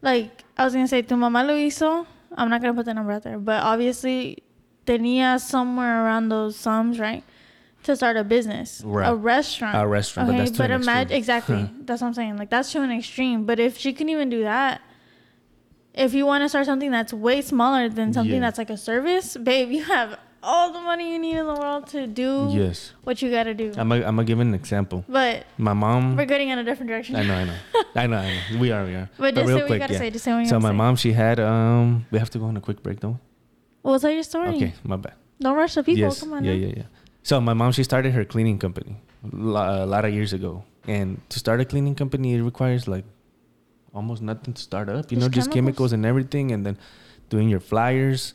like 0.00 0.44
I 0.56 0.64
was 0.64 0.72
gonna 0.72 0.88
say 0.88 1.02
tu 1.02 1.14
mamá 1.16 1.46
lo 1.46 1.54
hizo. 1.56 2.06
I'm 2.36 2.48
not 2.48 2.62
gonna 2.62 2.72
put 2.72 2.86
the 2.86 2.94
number 2.94 3.12
out 3.12 3.22
there, 3.22 3.38
but 3.38 3.62
obviously 3.62 4.38
tenía 4.86 5.38
somewhere 5.38 6.04
around 6.04 6.30
those 6.30 6.56
sums, 6.56 6.98
right? 6.98 7.22
To 7.84 7.94
start 7.96 8.16
a 8.16 8.24
business, 8.24 8.82
Right. 8.84 9.06
a 9.08 9.14
restaurant, 9.14 9.76
A 9.76 9.86
restaurant, 9.86 10.28
but 10.28 10.34
okay, 10.34 10.44
that's 10.44 10.56
too 10.56 10.62
an 10.64 10.70
imagine 10.72 11.12
exactly. 11.16 11.70
that's 11.82 12.00
what 12.00 12.08
I'm 12.08 12.14
saying. 12.14 12.36
Like 12.38 12.50
that's 12.50 12.72
to 12.72 12.80
an 12.82 12.90
extreme. 12.90 13.44
But 13.44 13.60
if 13.60 13.76
she 13.78 13.92
can 13.92 14.08
even 14.08 14.30
do 14.30 14.42
that, 14.42 14.80
if 15.94 16.14
you 16.14 16.26
want 16.26 16.42
to 16.44 16.48
start 16.48 16.66
something 16.66 16.90
that's 16.90 17.12
way 17.12 17.40
smaller 17.42 17.88
than 17.88 18.12
something 18.12 18.34
Yeah. 18.34 18.40
that's 18.40 18.58
like 18.58 18.70
a 18.70 18.76
service, 18.76 19.36
babe, 19.36 19.70
you 19.70 19.84
have 19.84 20.18
all 20.42 20.72
the 20.72 20.80
money 20.80 21.12
you 21.12 21.18
need 21.18 21.36
in 21.36 21.46
the 21.46 21.54
world 21.54 21.86
to 21.88 22.06
do 22.06 22.48
Yes. 22.50 22.92
what 23.04 23.22
you 23.22 23.30
gotta 23.30 23.54
do. 23.54 23.72
I'm 23.76 23.88
gonna 23.88 24.04
I'm 24.06 24.16
give 24.24 24.40
an 24.40 24.54
example. 24.54 25.04
but 25.08 25.44
My 25.58 25.72
mom. 25.72 26.16
we're 26.16 26.24
getting 26.26 26.48
in 26.48 26.58
a 26.58 26.64
different 26.64 26.88
direction. 26.88 27.16
I 27.16 27.22
know, 27.22 27.34
I 27.34 27.44
know, 27.44 27.54
I 27.94 28.06
know, 28.06 28.16
I 28.16 28.28
know. 28.52 28.58
We 28.60 28.70
are, 28.72 28.84
we 28.84 28.94
are. 28.94 29.08
But 29.18 29.34
just 29.34 29.46
say 29.48 29.54
what 29.54 29.70
you 29.70 29.78
gotta 29.78 29.98
say. 29.98 30.10
Just 30.10 30.24
say 30.24 30.32
what 30.32 30.40
you 30.40 30.46
So 30.48 30.58
my 30.58 30.70
say. 30.70 30.76
mom, 30.76 30.96
she 30.96 31.12
had 31.12 31.38
um. 31.38 32.06
We 32.10 32.18
have 32.18 32.30
to 32.30 32.38
go 32.38 32.46
on 32.46 32.56
a 32.56 32.60
quick 32.60 32.82
break, 32.82 33.00
though. 33.00 33.18
Well, 33.82 34.00
tell 34.00 34.10
your 34.10 34.22
story. 34.22 34.48
Okay, 34.56 34.72
my 34.84 34.96
bad. 34.96 35.14
Don't 35.40 35.56
rush 35.56 35.74
the 35.74 35.82
people. 35.82 36.00
yes. 36.00 36.20
Come 36.20 36.32
on. 36.34 36.44
yeah, 36.44 36.52
now. 36.52 36.58
yeah, 36.58 36.72
yeah. 36.78 36.82
So 37.24 37.40
my 37.40 37.54
mom, 37.54 37.72
she 37.72 37.82
started 37.82 38.12
her 38.12 38.24
cleaning 38.24 38.58
company 38.58 38.96
a 39.32 39.86
lot 39.86 40.04
of 40.04 40.12
years 40.12 40.32
ago, 40.34 40.62
and 40.86 41.18
to 41.30 41.38
start 41.38 41.58
a 41.60 41.64
cleaning 41.64 41.94
company, 41.94 42.34
it 42.34 42.42
requires 42.42 42.86
like 42.86 43.04
almost 43.94 44.20
nothing 44.22 44.52
to 44.52 44.60
start 44.62 44.88
up. 44.90 45.10
You 45.10 45.16
Just 45.16 45.20
know, 45.20 45.28
just 45.28 45.50
chemicals. 45.50 45.90
chemicals 45.90 45.92
and 45.94 46.04
everything, 46.04 46.52
and 46.52 46.66
then 46.66 46.76
doing 47.30 47.48
your 47.48 47.60
flyers 47.60 48.34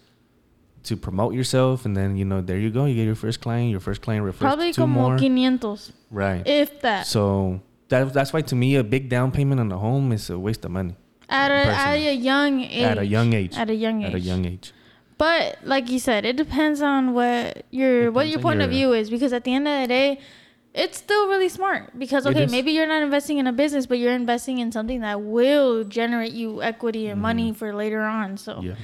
to 0.84 0.98
promote 0.98 1.36
yourself, 1.36 1.86
and 1.86 1.96
then 1.96 2.18
you 2.18 2.26
know, 2.26 2.42
there 2.42 2.58
you 2.58 2.72
go. 2.72 2.86
You 2.86 2.96
get 2.96 3.06
your 3.06 3.14
first 3.16 3.42
client. 3.42 3.70
Your 3.70 3.80
first 3.80 4.02
client 4.02 4.26
refers 4.26 4.40
Probably 4.42 4.74
two 4.74 4.82
como 4.82 4.94
more. 5.02 5.18
500, 5.20 5.80
Right. 6.10 6.42
if 6.48 6.82
that. 6.82 7.06
So 7.06 7.62
that 7.90 8.12
that's 8.12 8.34
why 8.34 8.42
to 8.42 8.56
me 8.56 8.76
a 8.76 8.84
big 8.84 9.08
down 9.08 9.32
payment 9.32 9.60
on 9.62 9.72
a 9.72 9.78
home 9.78 10.12
is 10.12 10.30
a 10.32 10.40
waste 10.40 10.66
of 10.66 10.72
money 10.72 10.96
at, 11.30 11.52
a, 11.52 11.70
at 11.70 11.94
a 11.96 12.14
young 12.16 12.62
age. 12.62 12.82
at 12.82 12.98
a 12.98 13.06
young 13.06 13.34
age. 13.34 13.56
At 13.56 13.70
a 13.70 13.76
young 13.76 14.02
age. 14.02 14.10
At 14.10 14.16
a 14.16 14.20
young 14.20 14.46
age. 14.46 14.74
But 15.20 15.58
like 15.64 15.90
you 15.92 16.00
said, 16.00 16.24
it 16.26 16.38
depends 16.38 16.82
on 16.82 17.14
what 17.14 17.66
your 17.72 18.10
what 18.12 18.28
your 18.30 18.40
point 18.40 18.62
of 18.62 18.70
view 18.72 18.94
is 18.94 19.10
because 19.12 19.34
at 19.34 19.44
the 19.44 19.54
end 19.54 19.68
of 19.68 19.82
the 19.82 19.88
day, 19.88 20.20
it's 20.74 20.98
still 20.98 21.28
really 21.28 21.50
smart 21.50 22.00
because 22.00 22.26
okay, 22.26 22.46
maybe 22.46 22.72
you're 22.72 22.88
not 22.88 23.02
investing 23.04 23.38
in 23.38 23.46
a 23.46 23.52
business, 23.54 23.86
but 23.86 24.00
you're 24.00 24.14
investing 24.16 24.60
in 24.60 24.72
something 24.72 25.02
that 25.02 25.22
will 25.22 25.84
generate 25.84 26.32
you 26.32 26.64
equity 26.64 27.08
and 27.08 27.22
money 27.22 27.52
for 27.54 27.74
later 27.76 28.02
on. 28.02 28.38
So 28.38 28.54
Mm-hmm. 28.56 28.68
Yeah. 28.68 28.76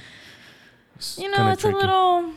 You 1.18 1.30
know, 1.32 1.50
it's 1.52 1.64
a 1.64 1.70
little. 1.70 2.32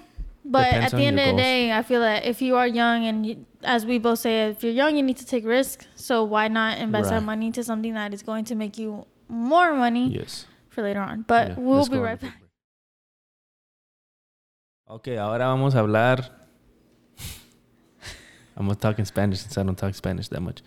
But 0.44 0.64
Depends 0.64 0.94
at 0.94 0.96
the 0.96 1.04
end 1.04 1.18
of 1.18 1.24
the 1.26 1.30
goals. 1.32 1.42
day, 1.42 1.72
I 1.72 1.82
feel 1.82 2.00
that 2.00 2.24
if 2.24 2.40
you 2.40 2.56
are 2.56 2.66
young 2.66 3.04
and 3.04 3.26
you, 3.26 3.44
as 3.62 3.84
we 3.84 3.98
both 3.98 4.20
say, 4.20 4.48
if 4.48 4.62
you're 4.64 4.72
young, 4.72 4.96
you 4.96 5.02
need 5.02 5.18
to 5.18 5.26
take 5.26 5.44
risks. 5.44 5.86
So 5.94 6.24
why 6.24 6.48
not 6.48 6.78
invest 6.78 7.10
that 7.10 7.22
money 7.22 7.46
into 7.46 7.62
something 7.62 7.92
that 7.94 8.14
is 8.14 8.22
going 8.22 8.44
to 8.46 8.54
make 8.54 8.78
you 8.78 9.04
more 9.28 9.74
money 9.74 10.08
Yes. 10.08 10.46
for 10.70 10.82
later 10.82 11.00
on? 11.00 11.22
But 11.28 11.48
Yeah, 11.48 11.54
we'll 11.58 11.86
be 11.86 11.96
on 11.98 12.02
right 12.02 12.20
back. 12.20 12.34
Okay, 14.90 15.16
ahora 15.18 15.46
vamos 15.48 15.74
a 15.74 15.80
hablar. 15.80 16.30
I'm 18.56 18.66
gonna 18.66 18.74
talk 18.74 18.98
in 18.98 19.04
Spanish 19.06 19.40
since 19.40 19.56
I 19.58 19.62
don't 19.62 19.76
talk 19.76 19.94
Spanish 19.94 20.28
that 20.28 20.40
much. 20.40 20.62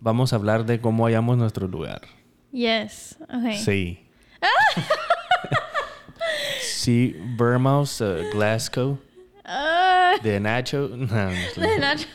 Vamos 0.00 0.32
a 0.32 0.36
hablar 0.36 0.64
de 0.66 0.78
cómo 0.80 1.04
hallamos 1.04 1.36
nuestro 1.36 1.68
lugar. 1.68 2.00
Yes. 2.50 3.14
Okay. 3.22 3.56
Sí. 3.56 3.98
sí, 6.60 7.14
Burmos, 7.36 8.00
uh, 8.00 8.30
Glasgow, 8.32 8.98
Uh, 9.44 10.18
de 10.22 10.40
Nacho. 10.40 10.88
No, 10.96 11.32
kidding. 11.54 11.80
not. 11.80 12.06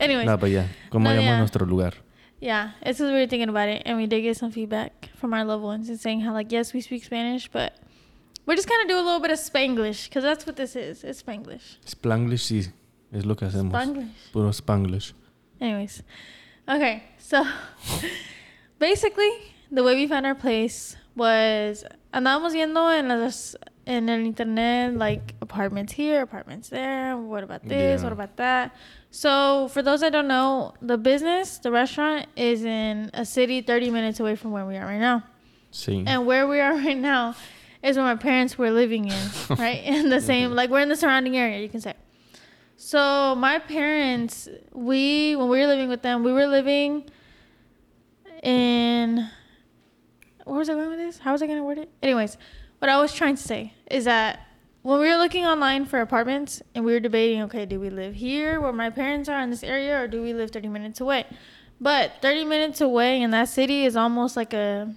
Anyways, 0.00 0.26
no, 0.26 0.36
but 0.36 0.50
yeah, 0.50 0.66
cómo 0.90 1.04
No, 1.04 1.10
hallamos 1.10 1.24
yeah. 1.24 1.38
nuestro 1.38 1.66
lugar. 1.66 1.92
Yeah, 2.40 2.72
it's 2.82 2.98
because 2.98 3.12
we 3.12 3.18
were 3.20 3.26
thinking 3.26 3.48
about 3.48 3.68
it, 3.68 3.82
and 3.86 3.96
we 3.96 4.06
did 4.06 4.22
get 4.22 4.36
some 4.36 4.50
feedback 4.50 5.10
from 5.16 5.32
our 5.34 5.44
loved 5.44 5.62
ones 5.62 5.88
and 5.88 5.98
saying 6.00 6.20
how 6.22 6.32
like 6.32 6.50
yes, 6.50 6.72
we 6.72 6.80
speak 6.80 7.04
Spanish, 7.04 7.48
but 7.48 7.74
we're 8.46 8.54
just 8.54 8.68
gonna 8.68 8.88
do 8.88 8.96
a 8.96 9.02
little 9.02 9.20
bit 9.20 9.32
of 9.32 9.38
Spanglish 9.38 10.08
because 10.08 10.22
that's 10.22 10.46
what 10.46 10.56
this 10.56 10.76
is. 10.76 11.04
It's 11.04 11.22
Spanglish. 11.22 11.78
Spanglish 11.84 12.44
sí. 12.44 12.72
Es 13.12 13.24
lo 13.24 13.34
que 13.34 13.46
hacemos. 13.46 13.72
Spanglish. 13.72 14.32
Puro 14.32 14.50
Spanglish. 14.50 15.12
Anyways, 15.60 16.02
okay, 16.68 17.02
so 17.18 17.44
basically 18.78 19.30
the 19.70 19.82
way 19.82 19.94
we 19.96 20.06
found 20.06 20.26
our 20.26 20.34
place 20.34 20.96
was 21.16 21.84
andábamos 22.12 22.52
viendo 22.52 22.90
en 22.90 23.08
las 23.08 23.56
en 23.86 24.08
el 24.08 24.20
internet 24.20 24.96
like 24.96 25.34
apartments 25.40 25.92
here, 25.92 26.22
apartments 26.22 26.68
there. 26.68 27.16
What 27.16 27.42
about 27.42 27.62
this? 27.62 28.00
Yeah. 28.00 28.04
What 28.04 28.12
about 28.12 28.36
that? 28.36 28.74
So 29.10 29.68
for 29.68 29.82
those 29.82 30.00
that 30.00 30.12
don't 30.12 30.28
know, 30.28 30.74
the 30.82 30.98
business, 30.98 31.58
the 31.58 31.70
restaurant 31.70 32.26
is 32.36 32.64
in 32.64 33.10
a 33.14 33.24
city 33.24 33.62
30 33.62 33.90
minutes 33.90 34.20
away 34.20 34.36
from 34.36 34.50
where 34.52 34.66
we 34.66 34.76
are 34.76 34.84
right 34.84 35.00
now. 35.00 35.22
Sí. 35.72 36.04
And 36.06 36.26
where 36.26 36.46
we 36.46 36.60
are 36.60 36.74
right 36.86 36.98
now 36.98 37.34
is 37.86 37.96
where 37.96 38.04
my 38.04 38.16
parents 38.16 38.58
were 38.58 38.70
living 38.70 39.08
in, 39.08 39.28
right? 39.50 39.82
In 39.84 40.10
the 40.10 40.20
same, 40.20 40.52
like 40.52 40.70
we're 40.70 40.80
in 40.80 40.88
the 40.88 40.96
surrounding 40.96 41.36
area, 41.36 41.60
you 41.60 41.68
can 41.68 41.80
say. 41.80 41.94
So 42.76 43.34
my 43.36 43.58
parents, 43.58 44.48
we 44.72 45.36
when 45.36 45.48
we 45.48 45.60
were 45.60 45.66
living 45.66 45.88
with 45.88 46.02
them, 46.02 46.22
we 46.22 46.32
were 46.32 46.46
living 46.46 47.08
in. 48.42 49.28
Where 50.44 50.58
was 50.58 50.68
I 50.68 50.74
going 50.74 50.90
with 50.90 50.98
this? 50.98 51.18
How 51.18 51.32
was 51.32 51.42
I 51.42 51.46
going 51.46 51.58
to 51.58 51.64
word 51.64 51.78
it? 51.78 51.90
Anyways, 52.02 52.36
what 52.78 52.88
I 52.88 53.00
was 53.00 53.12
trying 53.12 53.34
to 53.34 53.42
say 53.42 53.72
is 53.90 54.04
that 54.04 54.46
when 54.82 55.00
we 55.00 55.08
were 55.08 55.16
looking 55.16 55.44
online 55.44 55.84
for 55.84 56.00
apartments 56.00 56.62
and 56.74 56.84
we 56.84 56.92
were 56.92 57.00
debating, 57.00 57.42
okay, 57.42 57.66
do 57.66 57.80
we 57.80 57.90
live 57.90 58.14
here 58.14 58.60
where 58.60 58.72
my 58.72 58.90
parents 58.90 59.28
are 59.28 59.40
in 59.40 59.50
this 59.50 59.64
area 59.64 60.00
or 60.00 60.06
do 60.06 60.22
we 60.22 60.32
live 60.32 60.52
30 60.52 60.68
minutes 60.68 61.00
away? 61.00 61.26
But 61.80 62.22
30 62.22 62.44
minutes 62.44 62.80
away 62.80 63.20
in 63.20 63.32
that 63.32 63.48
city 63.48 63.84
is 63.84 63.96
almost 63.96 64.36
like 64.36 64.52
a 64.52 64.94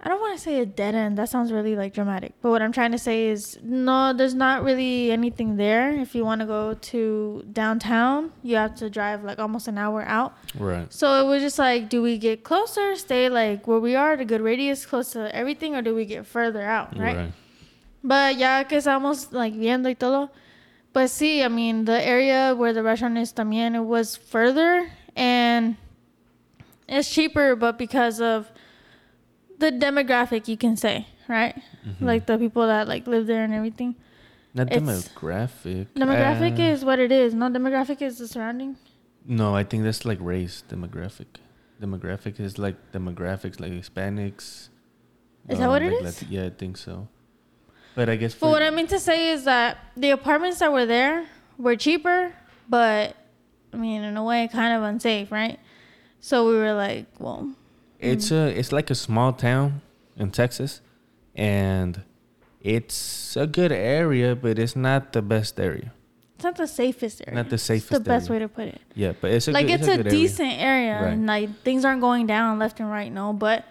I 0.00 0.08
don't 0.08 0.20
want 0.20 0.36
to 0.36 0.42
say 0.42 0.60
a 0.60 0.66
dead 0.66 0.94
end. 0.94 1.18
That 1.18 1.28
sounds 1.28 1.50
really 1.50 1.74
like 1.74 1.92
dramatic. 1.92 2.32
But 2.40 2.50
what 2.50 2.62
I'm 2.62 2.70
trying 2.70 2.92
to 2.92 2.98
say 2.98 3.26
is 3.26 3.58
no, 3.62 4.12
there's 4.12 4.34
not 4.34 4.62
really 4.62 5.10
anything 5.10 5.56
there. 5.56 5.90
If 5.92 6.14
you 6.14 6.24
want 6.24 6.40
to 6.40 6.46
go 6.46 6.74
to 6.74 7.44
downtown, 7.52 8.30
you 8.44 8.54
have 8.56 8.76
to 8.76 8.88
drive 8.88 9.24
like 9.24 9.40
almost 9.40 9.66
an 9.66 9.76
hour 9.76 10.02
out. 10.06 10.36
right. 10.56 10.92
So 10.92 11.20
it 11.20 11.28
was 11.28 11.42
just 11.42 11.58
like, 11.58 11.88
do 11.88 12.00
we 12.00 12.16
get 12.16 12.44
closer, 12.44 12.94
stay 12.94 13.28
like 13.28 13.66
where 13.66 13.80
we 13.80 13.96
are, 13.96 14.16
the 14.16 14.24
good 14.24 14.40
radius, 14.40 14.86
close 14.86 15.10
to 15.12 15.34
everything, 15.34 15.74
or 15.74 15.82
do 15.82 15.94
we 15.96 16.04
get 16.04 16.26
further 16.26 16.62
out, 16.62 16.96
right? 16.96 17.32
But 18.04 18.36
ya 18.38 18.62
que 18.62 18.78
estamos 18.78 19.32
like 19.32 19.54
viendo 19.54 19.86
y 19.86 19.94
todo, 19.94 20.30
pues 20.92 21.10
sí, 21.10 21.44
I 21.44 21.48
mean, 21.48 21.84
the 21.86 22.00
area 22.06 22.54
where 22.54 22.72
the 22.72 22.84
restaurant 22.84 23.18
is 23.18 23.32
también, 23.32 23.74
it 23.74 23.80
was 23.84 24.14
further 24.14 24.88
and 25.16 25.76
it's 26.88 27.10
cheaper, 27.10 27.56
but 27.56 27.76
because 27.76 28.20
of 28.20 28.50
the 29.58 29.70
demographic, 29.72 30.48
you 30.48 30.56
can 30.56 30.76
say, 30.76 31.06
right? 31.28 31.54
Mhm. 31.86 32.00
Like 32.00 32.26
the 32.26 32.38
people 32.38 32.66
that 32.66 32.88
like 32.88 33.06
live 33.06 33.26
there 33.26 33.44
and 33.44 33.52
everything. 33.54 33.96
Not 34.54 34.72
it's- 34.72 34.82
demographic. 34.82 35.86
Demographic 35.94 36.58
Uh, 36.58 36.72
is 36.72 36.84
what 36.84 36.98
it 36.98 37.12
is. 37.12 37.34
No, 37.34 37.48
demographic 37.50 38.00
is 38.02 38.18
the 38.18 38.26
surrounding. 38.28 38.76
No, 39.26 39.54
I 39.54 39.62
think 39.64 39.84
that's 39.84 40.04
like 40.04 40.18
race 40.20 40.62
demographic. 40.68 41.26
Demographic 41.80 42.40
is 42.40 42.58
like 42.58 42.76
demographics, 42.92 43.60
like 43.60 43.72
Hispanics. 43.72 44.68
Is 45.48 45.58
that 45.58 45.68
what 45.68 45.82
it 45.82 45.92
like 45.92 46.04
is? 46.04 46.22
Lati- 46.22 46.30
yeah, 46.30 46.46
I 46.46 46.50
think 46.50 46.76
so. 46.76 47.08
But 47.94 48.08
I 48.08 48.16
guess. 48.16 48.34
But 48.34 48.50
what 48.50 48.62
I 48.62 48.70
mean 48.70 48.86
to 48.88 48.98
say 48.98 49.30
is 49.30 49.44
that 49.44 49.78
the 49.96 50.10
apartments 50.10 50.58
that 50.60 50.72
were 50.72 50.86
there 50.86 51.26
were 51.58 51.76
cheaper, 51.76 52.32
but 52.68 53.16
I 53.72 53.76
mean, 53.76 54.02
in 54.02 54.16
a 54.16 54.24
way, 54.24 54.48
kind 54.50 54.72
of 54.76 54.82
unsafe, 54.82 55.30
right? 55.30 55.58
So 56.20 56.48
we 56.48 56.54
were 56.56 56.72
like, 56.74 57.06
well, 57.18 57.50
It's 57.98 58.30
mm. 58.30 58.46
a 58.46 58.58
it's 58.58 58.72
like 58.72 58.90
a 58.90 58.94
small 58.94 59.32
town 59.32 59.80
in 60.16 60.30
Texas, 60.30 60.80
and 61.34 62.02
it's 62.60 63.36
a 63.36 63.46
good 63.46 63.72
area, 63.72 64.36
but 64.36 64.58
it's 64.58 64.76
not 64.76 65.12
the 65.12 65.22
best 65.22 65.58
area. 65.58 65.92
it's 66.34 66.44
not 66.44 66.56
the 66.56 66.66
safest 66.66 67.22
area. 67.26 67.42
Not 67.42 67.50
the 67.50 67.58
safest. 67.58 67.90
It's 67.90 67.98
the 67.98 68.04
best 68.04 68.30
area. 68.30 68.40
way 68.40 68.46
to 68.46 68.48
put 68.48 68.68
it. 68.68 68.80
Yeah, 68.94 69.12
but 69.20 69.32
it's 69.32 69.48
a 69.48 69.52
like 69.52 69.66
good, 69.66 69.80
it's, 69.80 69.88
a, 69.88 69.96
good 69.98 70.08
decent 70.08 70.60
area, 70.60 70.94
Right. 70.94 71.12
and 71.12 71.26
like 71.26 71.62
things 71.62 71.84
aren't 71.84 72.00
going 72.00 72.26
down 72.26 72.58
left 72.58 72.78
and 72.80 72.90
right, 72.90 73.12
no. 73.12 73.32
But 73.32 73.64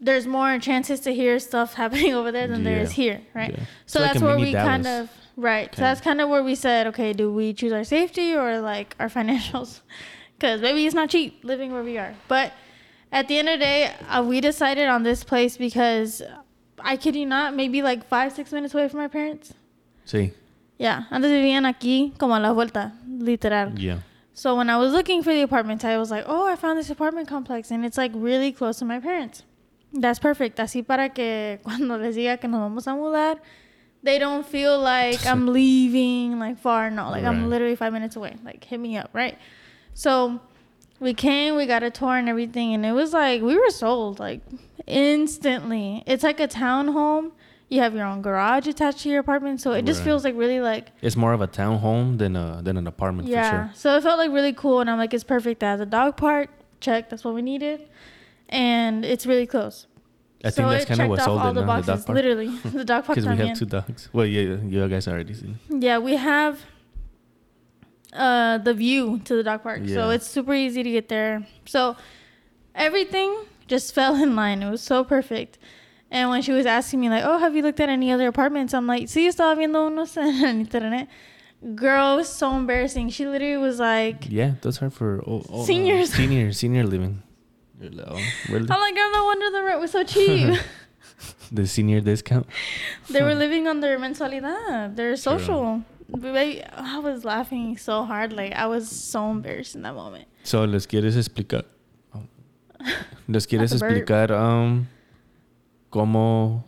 there's 0.00 0.26
more 0.26 0.58
chances 0.58 1.00
to 1.00 1.14
hear 1.14 1.38
stuff 1.38 1.74
happening 1.82 2.12
over 2.12 2.32
there 2.32 2.48
than 2.48 2.64
there 2.64 2.80
is 2.80 2.92
here, 2.92 3.20
right? 3.34 3.52
Yeah. 3.52 3.64
So 3.86 4.00
It's 4.00 4.00
like 4.00 4.12
that's 4.12 4.22
a 4.22 4.24
where 4.26 4.38
we 4.38 4.52
kind 4.52 4.86
of 4.86 5.10
right. 5.36 5.74
So 5.74 5.82
that's 5.82 6.00
kind 6.00 6.20
of 6.20 6.28
where 6.28 6.42
we 6.42 6.54
said, 6.54 6.88
okay, 6.88 7.12
do 7.12 7.32
we 7.32 7.54
choose 7.54 7.72
our 7.72 7.84
safety 7.84 8.34
or 8.34 8.60
like 8.60 8.96
our 8.98 9.08
financials? 9.18 9.80
Because 10.34 10.60
maybe 10.60 10.84
it's 10.84 10.94
not 10.94 11.08
cheap 11.08 11.44
living 11.44 11.72
where 11.72 11.84
we 11.84 11.98
are. 11.98 12.14
But 12.28 12.52
at 13.12 13.28
the 13.28 13.38
end 13.38 13.48
of 13.48 13.60
the 13.60 13.64
day, 13.64 13.94
uh, 14.08 14.24
we 14.26 14.40
decided 14.40 14.88
on 14.88 15.02
this 15.02 15.22
place 15.22 15.56
because 15.56 16.22
I 16.80 16.96
kid 16.96 17.14
you 17.14 17.26
not, 17.26 17.54
maybe 17.54 17.82
like 17.82 18.08
five 18.08 18.32
six 18.32 18.50
minutes 18.52 18.74
away 18.74 18.88
from 18.88 19.00
my 19.00 19.08
parents. 19.08 19.52
Sí. 20.06 20.32
Yeah, 20.78 21.04
antes 21.10 21.30
vivían 21.30 21.64
aquí 21.66 22.18
como 22.18 22.34
a 22.34 22.40
la 22.40 22.52
vuelta, 22.52 22.92
literal. 23.06 23.78
Yeah. 23.78 23.98
So 24.34 24.56
when 24.56 24.70
I 24.70 24.78
was 24.78 24.92
looking 24.92 25.22
for 25.22 25.32
the 25.32 25.42
apartment, 25.42 25.84
I 25.84 25.98
was 25.98 26.10
like, 26.10 26.24
oh, 26.26 26.46
I 26.46 26.56
found 26.56 26.78
this 26.78 26.90
apartment 26.90 27.28
complex 27.28 27.70
and 27.70 27.84
it's 27.84 27.98
like 27.98 28.12
really 28.14 28.50
close 28.50 28.78
to 28.78 28.84
my 28.86 28.98
parents. 28.98 29.42
That's 29.92 30.18
perfect. 30.18 30.58
Así 30.58 30.84
para 30.84 31.10
que 31.10 31.60
cuando 31.64 31.98
les 31.98 32.16
diga 32.16 32.40
que 32.40 32.48
nos 32.48 32.60
vamos 32.60 32.86
a 32.86 32.94
mudar, 32.94 33.38
they 34.02 34.18
don't 34.18 34.44
feel 34.44 34.80
like 34.80 35.24
I'm 35.26 35.46
leaving 35.52 36.38
like 36.38 36.58
far. 36.58 36.90
No, 36.90 37.10
like 37.10 37.24
I'm 37.24 37.50
literally 37.50 37.76
five 37.76 37.92
minutes 37.92 38.16
away. 38.16 38.36
Like 38.42 38.64
hit 38.64 38.80
me 38.80 38.96
up, 38.96 39.10
right? 39.12 39.36
So 39.94 40.40
we 41.02 41.12
came, 41.14 41.56
we 41.56 41.66
got 41.66 41.82
a 41.82 41.90
tour 41.90 42.16
and 42.16 42.28
everything, 42.28 42.72
and 42.74 42.86
it 42.86 42.92
was 42.92 43.12
like 43.12 43.42
we 43.42 43.56
were 43.58 43.70
sold 43.70 44.18
like 44.20 44.40
instantly. 44.86 46.02
It's 46.06 46.22
like 46.22 46.40
a 46.40 46.48
townhome. 46.48 47.32
You 47.68 47.80
have 47.80 47.94
your 47.94 48.04
own 48.04 48.20
garage 48.22 48.66
attached 48.66 49.00
to 49.00 49.08
your 49.08 49.20
apartment, 49.20 49.60
so 49.60 49.72
it 49.72 49.84
just 49.86 50.00
Right. 50.00 50.04
feels 50.04 50.24
like 50.24 50.36
really 50.36 50.60
like 50.60 50.90
It's 51.00 51.16
more 51.16 51.32
of 51.32 51.40
a 51.40 51.48
townhome 51.48 52.18
than 52.18 52.36
a 52.36 52.60
than 52.62 52.76
an 52.76 52.86
apartment 52.86 53.28
yeah. 53.28 53.42
for 53.42 53.56
sure. 53.56 53.70
So 53.74 53.96
it 53.96 54.02
felt 54.02 54.18
like 54.18 54.30
really 54.30 54.52
cool, 54.52 54.80
and 54.80 54.88
I'm 54.90 54.98
like, 54.98 55.12
it's 55.14 55.24
perfect. 55.24 55.62
Has 55.62 55.80
a 55.80 55.86
dog 55.86 56.16
park. 56.16 56.48
Check. 56.80 57.10
That's 57.10 57.24
what 57.24 57.34
we 57.34 57.42
needed, 57.42 57.88
and 58.48 59.04
it's 59.04 59.24
really 59.26 59.46
close. 59.46 59.86
I 60.44 60.50
so 60.50 60.56
think 60.56 60.70
that's 60.70 60.84
kind 60.86 61.02
of 61.02 61.08
what 61.08 61.20
sold 61.22 61.40
it, 61.46 61.54
the 61.54 61.62
boxes. 61.62 61.86
the 61.86 61.92
dog 61.94 62.06
park. 62.06 62.14
Literally, 62.18 62.48
the 62.64 62.84
dog 62.84 63.04
park. 63.04 63.16
Because 63.16 63.28
we 63.28 63.36
have 63.36 63.56
también. 63.56 63.58
two 63.58 63.66
dogs. 63.66 64.08
Well, 64.12 64.26
yeah, 64.26 64.56
you 64.72 64.88
guys 64.88 65.06
already 65.08 65.34
seen. 65.34 65.58
Yeah, 65.70 65.98
we 65.98 66.16
have 66.16 66.54
uh 68.12 68.58
the 68.58 68.74
view 68.74 69.20
to 69.24 69.36
the 69.36 69.42
dog 69.42 69.62
park, 69.62 69.82
so 69.88 70.10
it's 70.10 70.26
super 70.26 70.54
easy 70.54 70.82
to 70.82 70.90
get 70.90 71.08
there. 71.08 71.46
So 71.66 71.96
everything 72.74 73.34
just 73.66 73.94
fell 73.96 74.14
in 74.16 74.36
line. 74.36 74.62
It 74.62 74.70
was 74.70 74.82
so 74.82 75.04
perfect. 75.04 75.58
And 76.10 76.28
when 76.28 76.42
she 76.42 76.52
was 76.52 76.66
asking 76.66 77.00
me 77.00 77.08
like, 77.08 77.24
"Oh, 77.24 77.38
have 77.38 77.56
you 77.56 77.62
looked 77.62 77.80
at 77.80 77.88
any 77.88 78.12
other 78.12 78.28
apartments?" 78.28 78.74
I'm 78.74 78.86
like, 78.86 79.04
"Sí, 79.04 79.26
estaba 79.26 79.56
viendo 79.56 79.86
unos 79.88 80.16
en 80.16 80.60
internet." 80.60 81.08
Girl, 81.76 82.14
it 82.14 82.16
was 82.16 82.28
so 82.28 82.56
embarrassing. 82.56 83.10
She 83.10 83.24
literally 83.24 83.56
was 83.56 83.78
like, 83.78 84.26
Yeah, 84.28 84.54
those 84.62 84.82
are 84.82 84.90
for 84.90 85.22
oh, 85.24 85.44
oh, 85.48 85.62
uh, 85.62 85.64
Seniors. 85.64 86.12
senior 86.20 86.52
senior 86.52 86.84
living. 86.84 87.22
You're 87.80 87.92
like, 87.92 88.06
oh. 88.10 88.18
I'm 88.50 88.80
like, 88.80 88.94
girl, 88.96 89.10
no 89.12 89.24
wonder 89.24 89.50
the 89.50 89.62
rent 89.62 89.80
was 89.80 89.92
so 89.92 90.02
cheap. 90.02 90.58
the 91.52 91.66
senior 91.66 92.00
discount. 92.00 92.46
they 93.10 93.22
were 93.22 93.34
living 93.34 93.68
on 93.68 93.80
their 93.80 93.98
mensualidad, 93.98 94.96
their 94.96 95.16
social. 95.16 95.76
Baby, 95.76 95.84
I 96.14 96.98
was 97.02 97.24
laughing 97.24 97.76
so 97.78 98.04
hard, 98.04 98.32
like 98.32 98.52
I 98.52 98.66
was 98.66 98.88
so 98.90 99.30
embarrassed 99.30 99.74
in 99.74 99.82
that 99.82 99.94
moment. 99.94 100.26
So 100.44 100.64
les 100.64 100.86
quieres 100.86 101.16
explicar. 101.16 101.64
Les 103.28 103.46
quieres 103.46 103.70
That's 103.70 103.80
a 103.82 103.84
burp. 103.86 103.92
explicar 103.92 104.32
um 104.32 104.88
cómo 105.90 106.64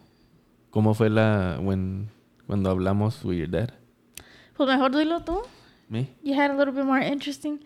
cómo 0.70 0.94
fue 0.94 1.09
la 1.11 1.59
when 1.61 2.09
cuando 2.47 2.70
hablamos 2.70 3.25
with 3.25 3.37
your 3.37 3.49
dad. 3.49 3.73
Pues 4.57 4.68
mejor 4.68 4.90
dilo 4.90 5.25
tú. 5.25 5.44
Me. 5.88 6.09
You 6.23 6.35
had 6.35 6.51
a 6.53 6.57
little 6.57 6.73
bit 6.73 6.85
more 6.87 7.01
interesting 7.01 7.59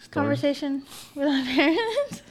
Story. 0.00 0.10
conversation 0.10 0.82
with 1.14 1.28
our 1.28 1.44
parents. 1.44 2.22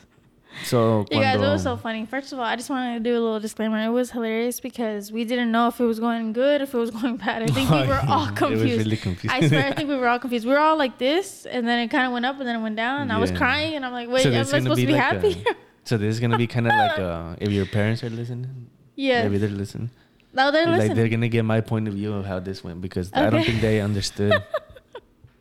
So 0.65 1.05
you 1.11 1.19
guys, 1.21 1.37
it 1.37 1.47
was 1.47 1.63
so 1.63 1.77
funny. 1.77 2.05
First 2.05 2.33
of 2.33 2.39
all, 2.39 2.45
I 2.45 2.55
just 2.55 2.69
wanted 2.69 2.95
to 2.95 2.99
do 2.99 3.13
a 3.13 3.21
little 3.21 3.39
disclaimer. 3.39 3.81
It 3.85 3.89
was 3.89 4.11
hilarious 4.11 4.59
because 4.59 5.11
we 5.11 5.23
didn't 5.23 5.51
know 5.51 5.67
if 5.67 5.79
it 5.79 5.85
was 5.85 5.99
going 5.99 6.33
good, 6.33 6.61
if 6.61 6.73
it 6.73 6.77
was 6.77 6.91
going 6.91 7.17
bad. 7.25 7.43
I 7.43 7.47
think 7.47 7.69
we 7.69 7.87
were 7.87 8.01
all 8.07 8.27
confused. 8.31 8.63
It 8.65 8.77
was 8.77 8.85
really 8.85 8.97
confused. 8.97 9.33
I 9.35 9.47
swear, 9.47 9.65
I 9.67 9.71
think 9.73 9.87
we 9.89 9.95
were 9.95 10.07
all 10.07 10.19
confused. 10.19 10.45
We 10.45 10.51
were 10.51 10.59
all 10.59 10.77
like 10.77 10.97
this, 10.97 11.45
and 11.45 11.67
then 11.67 11.79
it 11.79 11.89
kind 11.89 12.05
of 12.05 12.11
went 12.11 12.25
up, 12.25 12.37
and 12.39 12.47
then 12.47 12.55
it 12.57 12.61
went 12.61 12.75
down. 12.75 13.01
And 13.01 13.13
I 13.13 13.17
was 13.19 13.31
crying, 13.31 13.75
and 13.75 13.85
I'm 13.85 13.93
like, 13.93 14.09
wait, 14.09 14.23
So 14.23 14.29
am 14.29 14.35
I 14.35 14.39
this 14.39 14.47
is 14.47 14.51
gonna 14.53 14.63
supposed 14.63 14.79
to 14.81 14.85
be 14.87 14.91
be 14.91 14.97
like 14.97 15.01
happy? 15.01 15.43
a- 15.49 15.55
So 15.85 15.97
this 15.97 16.13
is 16.15 16.19
gonna 16.19 16.37
be 16.37 16.47
kind 16.47 16.67
of 16.67 16.73
like 16.73 16.99
uh, 16.99 17.35
if 17.39 17.49
your 17.51 17.65
parents 17.65 18.03
are 18.03 18.09
listening. 18.09 18.67
yeah. 18.95 19.23
Maybe 19.23 19.37
they're 19.37 19.49
listening. 19.49 19.89
No, 20.33 20.51
they're 20.51 20.67
like 20.67 20.93
they're 20.93 21.07
gonna 21.07 21.29
get 21.29 21.45
my 21.45 21.61
point 21.61 21.87
of 21.87 21.93
view 21.93 22.13
of 22.13 22.25
how 22.25 22.39
this 22.39 22.63
went 22.63 22.81
because 22.81 23.09
I 23.13 23.29
don't 23.29 23.43
think 23.45 23.61
they 23.61 23.79
understood 23.81 24.33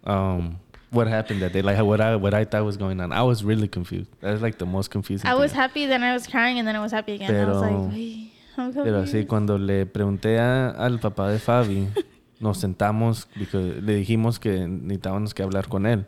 um 0.04 0.60
what 0.91 1.07
happened 1.09 1.41
that 1.43 1.53
day. 1.53 1.62
Like 1.62 1.78
what 1.82 2.01
I 2.01 2.16
what 2.16 2.34
I 2.34 2.45
thought 2.45 2.64
was 2.64 2.76
going 2.76 3.01
on. 3.01 3.12
I 3.12 3.22
was 3.22 3.43
really 3.45 3.68
confused. 3.68 4.11
That 4.20 4.32
was 4.32 4.43
like 4.43 4.59
the 4.59 4.66
most 4.66 4.91
confusing. 4.91 5.26
I 5.26 5.32
thing. 5.32 5.41
was 5.41 5.53
happy, 5.53 5.87
then 5.87 6.03
I 6.03 6.12
was 6.12 6.26
crying, 6.26 6.59
and 6.59 6.66
then 6.66 6.76
I 6.76 6.80
was 6.80 6.93
happy 6.93 7.12
again. 7.14 7.34
I 7.34 7.45
was 7.47 7.61
like, 7.61 7.95
"Ay, 7.95 8.30
I'm 8.57 8.72
Pero 8.72 8.99
así 9.03 9.12
confused." 9.24 9.28
cuando 9.28 9.59
le 9.59 9.87
pregunté 9.87 10.39
a- 10.39 10.70
al 10.70 10.99
papá 11.01 11.28
de 11.30 11.39
Fabi, 11.39 11.89
nos 12.41 12.59
sentamos 12.59 13.26
porque 13.37 13.80
le 13.82 13.95
dijimos 13.97 14.39
que 14.39 14.66
necesitábamos 14.68 15.34
que 15.34 15.43
hablar 15.43 15.68
con 15.68 15.87
él. 15.87 16.07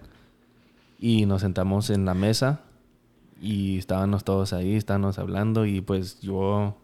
Y 1.01 1.27
nos 1.27 1.43
sentamos 1.43 1.91
en 1.91 2.05
la 2.05 2.15
mesa 2.15 2.61
y 3.41 3.79
estábamos 3.79 4.25
todos 4.25 4.53
ahí, 4.53 4.75
estábamos 4.75 5.19
hablando 5.19 5.65
y 5.65 5.81
pues 5.81 6.21
yo 6.21 6.77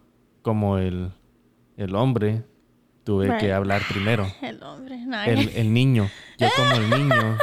como 0.42 0.78
el, 0.78 1.10
el 1.76 1.94
hombre 1.96 2.44
tuve 3.02 3.26
Right. 3.26 3.38
que 3.40 3.52
hablar 3.52 3.82
primero. 3.88 4.26
El 4.40 4.62
hombre, 4.62 4.98
no. 5.04 5.20
El, 5.24 5.48
el 5.56 5.74
niño, 5.74 6.08
yo 6.38 6.46
como 6.56 6.74
el 6.80 6.90
niño 6.90 7.38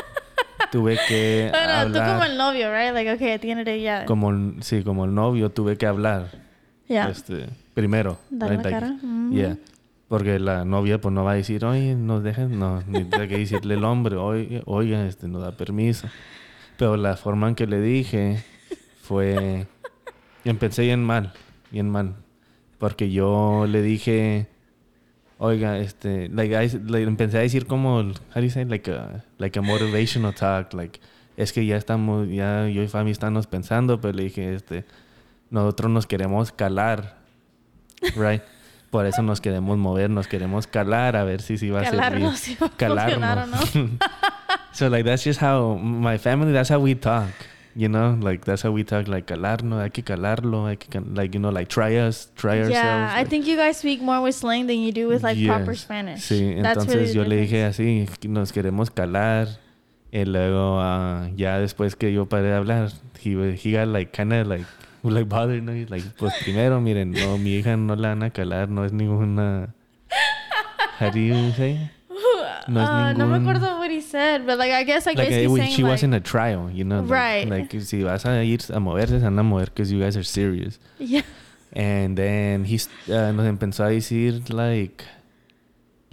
tuve 0.72 0.98
que 1.08 1.50
tú 1.54 1.58
hablar 1.58 2.12
como 2.14 2.24
el 2.24 2.38
novio, 2.38 2.72
right? 2.72 2.94
Like, 2.94 3.12
okay, 3.14 3.32
at 3.34 3.42
the 3.42 3.52
end 3.52 3.60
of 3.62 3.66
the 3.66 3.72
day, 3.72 3.82
ya. 3.84 4.06
como 4.06 4.30
el- 4.32 4.56
sí, 4.62 4.84
como 4.84 5.06
el 5.06 5.14
novio 5.14 5.50
tuve 5.52 5.78
que 5.78 5.86
hablar 5.86 6.30
Ya. 6.88 7.10
este, 7.10 7.48
primero. 7.74 8.18
Dar 8.30 8.50
la 8.50 8.56
right? 8.56 8.66
Like, 8.66 8.80
cara. 8.80 8.92
Mhm. 9.02 9.32
yeah. 9.34 9.58
Porque 10.08 10.40
la 10.40 10.66
novia 10.66 11.00
pues 11.00 11.14
no 11.14 11.24
va 11.24 11.32
a 11.32 11.36
decir, 11.36 11.64
oye, 11.64 11.96
nos 11.96 12.22
dejan, 12.24 12.60
no, 12.60 12.84
ni 12.88 13.04
tiene 13.06 13.28
que 13.28 13.38
decirle 13.38 13.76
el 13.76 13.84
hombre, 13.86 14.16
oye, 14.18 14.62
oiga, 14.66 15.06
este, 15.06 15.28
no 15.28 15.40
da 15.40 15.52
permiso. 15.56 16.08
Pero 16.78 16.98
la 16.98 17.16
forma 17.16 17.48
en 17.48 17.56
que 17.56 17.66
le 17.68 17.80
dije 17.80 18.44
fue, 19.02 19.68
empecé 20.46 20.82
bien 20.84 21.04
mal, 21.04 21.32
bien 21.72 21.90
mal. 21.90 22.16
Porque 22.78 23.12
yo 23.12 23.66
le 23.70 23.82
dije, 23.82 24.48
oiga, 25.44 25.80
este, 25.80 26.30
like, 26.30 26.54
I- 26.54 26.80
like, 26.88 27.08
empecé 27.08 27.40
a 27.40 27.42
decir 27.42 27.66
como, 27.66 27.98
how 28.00 28.14
do 28.36 28.42
you 28.42 28.52
say, 28.52 28.64
like 28.64 28.90
a, 28.92 29.24
like 29.40 29.58
a 29.58 29.62
motivational 29.64 30.36
talk, 30.36 30.74
like, 30.74 31.00
es 31.36 31.52
que 31.52 31.66
ya 31.66 31.78
estamos, 31.78 32.28
ya 32.30 32.68
yo 32.68 32.84
y 32.84 32.88
Fabi 32.88 33.10
estamos 33.10 33.48
pensando, 33.48 34.00
pero 34.00 34.14
le 34.14 34.24
dije, 34.24 34.54
este, 34.54 34.86
nosotros 35.50 35.90
nos 35.92 36.06
queremos 36.06 36.52
calar, 36.52 37.18
right? 38.16 38.44
Por 38.92 39.06
eso 39.08 39.24
nos 39.24 39.42
queremos 39.42 39.78
mover, 39.78 40.10
nos 40.10 40.28
queremos 40.28 40.68
calar 40.68 41.16
a 41.16 41.24
ver 41.24 41.42
si 41.42 41.58
sí 41.58 41.70
va 41.70 41.82
a 41.82 41.86
servir. 41.86 42.00
Calarnos, 42.02 42.40
si 42.40 42.56
va 42.56 42.68
a 42.68 43.44
o 43.44 43.48
no. 43.48 43.58
so 44.74 44.90
like 44.90 45.06
that's 45.06 45.24
just 45.24 45.42
how 45.42 45.76
my 45.78 46.18
family. 46.18 46.52
That's 46.52 46.70
how 46.70 46.80
we 46.80 46.94
talk. 46.96 47.30
You 47.74 47.88
know, 47.88 48.18
like 48.20 48.44
that's 48.44 48.64
how 48.64 48.72
we 48.72 48.84
talk. 48.84 49.08
Like 49.08 49.26
calarnos, 49.28 49.82
hay 49.82 49.90
que 49.92 50.04
calarlo, 50.04 50.68
hay 50.68 50.76
que 50.78 51.00
like 51.00 51.34
you 51.34 51.40
know, 51.40 51.52
like 51.52 51.70
try 51.70 51.96
us, 51.98 52.30
try 52.36 52.58
ourselves. 52.60 52.72
Yeah, 52.74 53.14
I 53.16 53.20
like- 53.22 53.30
think 53.30 53.46
you 53.48 53.56
guys 53.56 53.78
speak 53.78 54.02
more 54.02 54.20
with 54.22 54.36
slang 54.36 54.68
than 54.68 54.80
you 54.80 54.92
do 54.92 55.08
with 55.08 55.24
like 55.24 55.38
proper 55.48 55.72
Yes. 55.72 55.82
Spanish. 55.82 56.22
Sí, 56.30 56.56
That's 56.62 56.84
entonces 56.84 56.96
really 56.96 57.14
yo 57.14 57.24
le 57.24 57.36
dije 57.48 57.64
así, 57.64 58.08
nos 58.28 58.52
queremos 58.52 58.92
calar. 58.92 59.48
Y 60.12 60.26
luego 60.26 60.80
ah, 60.82 61.30
ya 61.38 61.60
después 61.60 61.96
que 61.96 62.12
yo 62.12 62.26
paré 62.28 62.48
de 62.48 62.56
hablar, 62.56 62.90
he, 63.24 63.56
he 63.64 63.72
got 63.72 63.88
like 63.88 64.12
kind 64.12 64.34
of 64.34 64.48
like 64.48 64.66
like 65.04 65.30
bothered, 65.30 65.64
¿no? 65.64 65.72
He's 65.72 65.90
like, 65.90 66.04
pues 66.18 66.34
primero, 66.44 66.82
miren, 66.82 67.12
no, 67.12 67.38
mi 67.38 67.56
hija 67.56 67.78
no 67.78 67.96
la 67.96 68.10
van 68.10 68.24
a 68.24 68.30
calar, 68.32 68.68
no 68.68 68.84
es 68.84 68.92
ninguna. 68.92 69.74
How 71.00 71.10
do 71.10 71.20
you 71.20 71.52
say? 71.54 71.90
No 72.68 72.82
es 72.84 72.90
Uh, 72.90 73.18
no 73.18 73.26
me 73.28 73.40
ningún- 73.40 73.42
acuerdo 73.42 73.80
said, 74.12 74.46
but 74.46 74.58
like 74.60 74.72
I 74.72 74.84
guess 74.84 75.06
like, 75.06 75.18
eh, 75.20 75.48
we- 75.48 75.60
saying 75.60 75.72
she 75.76 75.84
like, 75.84 75.92
wasn't 75.94 76.14
a 76.14 76.20
trial, 76.20 76.70
you 76.70 76.84
know? 76.84 77.02
Like, 77.02 77.12
Right. 77.12 77.50
Like, 77.50 77.82
si 77.82 78.04
vas 78.04 78.26
a 78.26 78.44
ir 78.44 78.60
a 78.70 78.80
moverse, 78.80 79.10
se 79.10 79.20
van 79.20 79.40
a 79.40 79.44
mover 79.44 79.66
because 79.66 79.92
you 79.92 80.00
guys 80.00 80.16
are 80.18 80.24
serious. 80.24 80.80
yeah, 81.00 81.22
And 81.74 82.18
then 82.18 82.66
he 82.66 82.76
uh, 83.10 83.32
nos 83.32 83.46
empezó 83.48 83.86
a 83.86 83.90
decir 83.92 84.50
like 84.54 85.04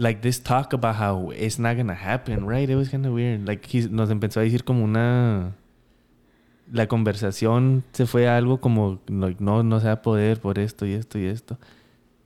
like 0.00 0.20
this 0.22 0.38
talk 0.38 0.72
about 0.72 0.94
how 0.94 1.30
it's 1.30 1.58
not 1.58 1.76
gonna 1.76 1.92
happen, 1.94 2.46
right? 2.46 2.70
It 2.70 2.76
was 2.76 2.88
kind 2.88 3.04
of 3.04 3.12
weird. 3.12 3.46
Like 3.48 3.66
he 3.66 3.88
nos 3.90 4.10
empezó 4.10 4.40
a 4.40 4.44
decir 4.44 4.62
como 4.64 4.84
una 4.84 5.54
la 6.70 6.86
conversación 6.86 7.82
se 7.92 8.06
fue 8.06 8.28
a 8.28 8.36
algo 8.36 8.60
como 8.60 9.00
like, 9.08 9.40
no 9.42 9.62
no 9.62 9.80
se 9.80 9.86
va 9.86 9.92
a 9.94 10.02
poder 10.02 10.38
por 10.40 10.58
esto 10.58 10.86
y 10.86 10.92
esto 10.92 11.18
y 11.18 11.26
esto. 11.26 11.58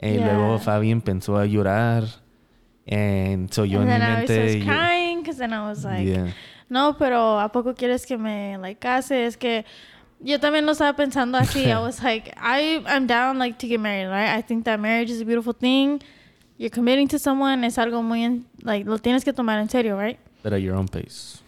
Y 0.00 0.14
Yeah. 0.18 0.34
luego 0.34 0.58
Fabi 0.58 0.90
empezó 0.90 1.38
a 1.38 1.46
llorar. 1.46 2.04
And 2.90 3.50
so 3.52 3.64
yo 3.64 3.80
and 3.80 3.90
en 3.90 4.00
mi 4.00 4.04
I 4.04 4.16
mente 4.16 4.58
yo- 4.58 4.64
because 5.32 5.38
then 5.38 5.52
I 5.52 5.68
was 5.68 5.84
like, 5.84 6.06
yeah. 6.06 6.32
no, 6.68 6.94
pero 6.98 7.40
a 7.40 7.48
poco 7.50 7.74
quieres 7.74 8.06
que 8.06 8.18
me 8.18 8.56
like 8.58 8.80
case? 8.80 9.26
Es 9.26 9.36
que 9.36 9.64
yo 10.20 10.38
también 10.38 10.66
lo 10.66 10.72
estaba 10.72 10.94
pensando 10.94 11.38
así. 11.38 11.66
I 11.66 11.78
was 11.82 12.02
like, 12.02 12.32
I 12.36 12.82
I'm 12.86 13.06
down 13.06 13.38
like 13.38 13.58
to 13.58 13.66
get 13.66 13.80
married, 13.80 14.08
right? 14.08 14.36
I 14.36 14.42
think 14.42 14.64
that 14.64 14.78
marriage 14.78 15.10
is 15.10 15.20
a 15.20 15.24
beautiful 15.24 15.54
thing. 15.54 16.00
You're 16.58 16.70
committing 16.70 17.08
to 17.08 17.18
someone 17.18 17.64
es 17.64 17.78
algo 17.78 18.02
muy 18.02 18.22
en- 18.22 18.46
like 18.62 18.86
lo 18.86 18.98
tienes 18.98 19.24
que 19.24 19.32
tomar 19.32 19.58
en 19.58 19.68
serio, 19.68 19.98
right? 19.98 20.18
But 20.42 20.52
at 20.52 20.60
your 20.60 20.74
own 20.76 20.88
pace. 20.88 21.38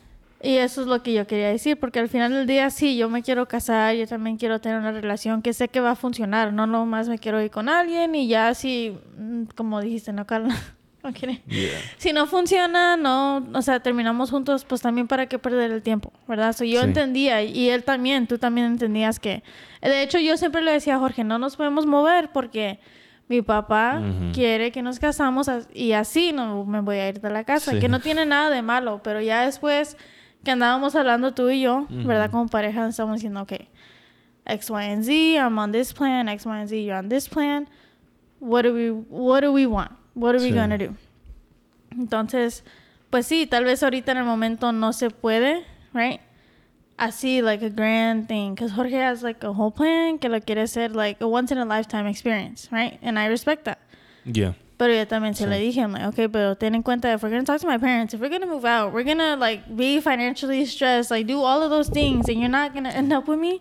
Y 0.43 0.59
eso 0.59 0.83
es 0.83 0.87
lo 0.87 1.03
que 1.03 1.15
yo 1.15 1.27
quería 1.27 1.49
decir, 1.49 1.79
porque 1.81 2.01
al 2.01 2.09
final 2.11 2.31
del 2.31 2.47
día 2.47 2.69
sí, 2.69 2.99
yo 2.99 3.09
me 3.09 3.23
quiero 3.23 3.49
casar, 3.49 3.95
yo 3.95 4.07
también 4.07 4.37
quiero 4.37 4.61
tener 4.61 4.79
una 4.79 4.93
relación 4.93 5.41
que 5.41 5.55
sé 5.55 5.69
que 5.69 5.81
va 5.81 5.93
a 5.93 5.97
funcionar, 5.97 6.53
no 6.53 6.67
nomás 6.67 7.09
me 7.09 7.19
quiero 7.19 7.41
ir 7.41 7.51
con 7.51 7.71
alguien 7.71 8.15
y 8.15 8.29
ya 8.29 8.53
si, 8.53 8.95
mm, 9.17 9.45
como 9.55 9.81
dijiste, 9.81 10.13
no, 10.13 10.27
Carla, 10.27 10.55
no 11.05 11.13
quiere. 11.13 11.43
Yeah. 11.47 11.71
Si 11.99 12.13
no 12.13 12.27
funciona, 12.27 12.97
no, 12.97 13.47
o 13.53 13.63
sea, 13.63 13.79
terminamos 13.81 14.31
juntos, 14.31 14.65
pues 14.65 14.81
también 14.81 15.07
para 15.07 15.27
qué 15.27 15.39
perder 15.39 15.71
el 15.71 15.83
tiempo, 15.83 16.13
¿verdad? 16.27 16.55
So, 16.57 16.65
yo 16.65 16.81
Sí. 16.81 16.87
entendía 16.87 17.43
y 17.43 17.69
él 17.69 17.85
también, 17.85 18.27
tú 18.27 18.39
también 18.39 18.67
entendías 18.67 19.21
que, 19.21 19.43
de 19.83 20.03
hecho 20.03 20.19
yo 20.19 20.37
siempre 20.37 20.63
le 20.63 20.73
decía 20.73 20.97
a 20.97 20.99
Jorge, 20.99 21.23
no 21.25 21.39
nos 21.39 21.57
podemos 21.57 21.87
mover 21.87 22.31
porque 22.33 22.81
mi 23.29 23.41
papá 23.43 24.01
Ujú. 24.01 24.33
quiere 24.33 24.73
que 24.73 24.83
nos 24.83 24.99
casamos 24.99 25.49
as- 25.49 25.69
y 25.75 25.93
así 25.93 26.33
no 26.33 26.65
me 26.65 26.81
voy 26.81 26.97
a 26.97 27.09
ir 27.09 27.21
de 27.21 27.31
la 27.31 27.45
casa, 27.45 27.73
Sí. 27.73 27.79
que 27.81 27.89
no 27.89 28.01
tiene 28.01 28.27
nada 28.27 28.51
de 28.51 28.63
malo, 28.63 29.01
pero 29.05 29.21
ya 29.21 29.45
después 29.45 29.97
que 30.43 30.51
andábamos 30.51 30.95
hablando 30.95 31.33
tú 31.33 31.49
y 31.51 31.61
yo, 31.63 31.87
¿verdad? 31.89 32.25
Ujú. 32.29 32.33
Como 32.39 32.49
pareja, 32.49 32.87
estamos 32.89 33.15
diciendo, 33.17 33.43
ok, 33.43 33.53
X, 34.47 34.69
Y, 34.71 34.75
and 34.93 35.05
Z, 35.05 35.13
I'm 35.39 35.57
on 35.59 35.73
this 35.73 35.95
plan, 35.95 36.29
X, 36.29 36.45
Y, 36.45 36.51
and 36.51 36.69
Z, 36.69 36.77
you're 36.83 36.99
on 36.99 37.09
this 37.09 37.29
plan. 37.29 37.67
What 38.41 38.65
do 38.65 38.75
we, 38.75 38.91
what 38.91 39.41
do 39.43 39.53
we 39.53 39.65
want? 39.67 39.91
What 40.15 40.35
are 40.35 40.41
we 40.43 40.51
Sí. 40.51 40.55
gonna 40.55 40.79
do? 40.79 40.95
Entonces, 41.91 42.65
pues 43.11 43.27
sí, 43.27 43.47
tal 43.47 43.65
vez 43.65 43.83
ahorita 43.83 44.13
en 44.13 44.19
el 44.19 44.25
momento 44.25 44.73
no 44.73 44.93
se 44.93 45.11
puede, 45.11 45.65
right? 45.93 46.21
Así, 46.97 47.43
like 47.43 47.65
a 47.65 47.71
grand 47.71 48.29
thing. 48.29 48.55
Because 48.55 48.73
Jorge 48.73 48.97
has 49.01 49.23
like 49.23 49.45
a 49.45 49.51
whole 49.53 49.71
plan 49.73 50.19
que 50.19 50.29
lo 50.29 50.41
quiere 50.41 50.63
hacer 50.63 50.95
like 50.95 51.21
a 51.21 51.27
once 51.27 51.51
in 51.53 51.59
a 51.59 51.65
lifetime 51.65 52.07
experience, 52.09 52.69
right? 52.71 52.99
And 53.03 53.19
I 53.19 53.27
respect 53.27 53.65
that. 53.65 53.79
Yeah. 54.25 54.55
Pero 54.77 54.93
yo 54.93 55.07
también 55.07 55.35
se 55.35 55.45
Sí. 55.45 55.51
le 55.51 55.59
dije, 55.61 55.81
I'm 55.81 55.93
like, 55.93 56.05
okay, 56.07 56.27
pero 56.29 56.57
ten 56.57 56.75
en 56.75 56.83
cuenta, 56.83 57.13
if 57.13 57.23
we're 57.23 57.31
gonna 57.31 57.45
talk 57.45 57.61
to 57.61 57.67
my 57.67 57.79
parents, 57.79 58.13
if 58.15 58.21
we're 58.21 58.29
gonna 58.31 58.47
move 58.47 58.65
out, 58.65 58.93
we're 58.93 59.05
gonna 59.05 59.37
like 59.37 59.63
be 59.77 60.01
financially 60.01 60.65
stressed, 60.67 61.11
like 61.13 61.27
do 61.27 61.41
all 61.43 61.63
of 61.63 61.71
those 61.71 61.89
things, 61.89 62.29
and 62.29 62.41
you're 62.41 62.49
not 62.51 62.75
gonna 62.75 62.91
end 62.91 63.13
up 63.13 63.29
with 63.29 63.39
me, 63.39 63.61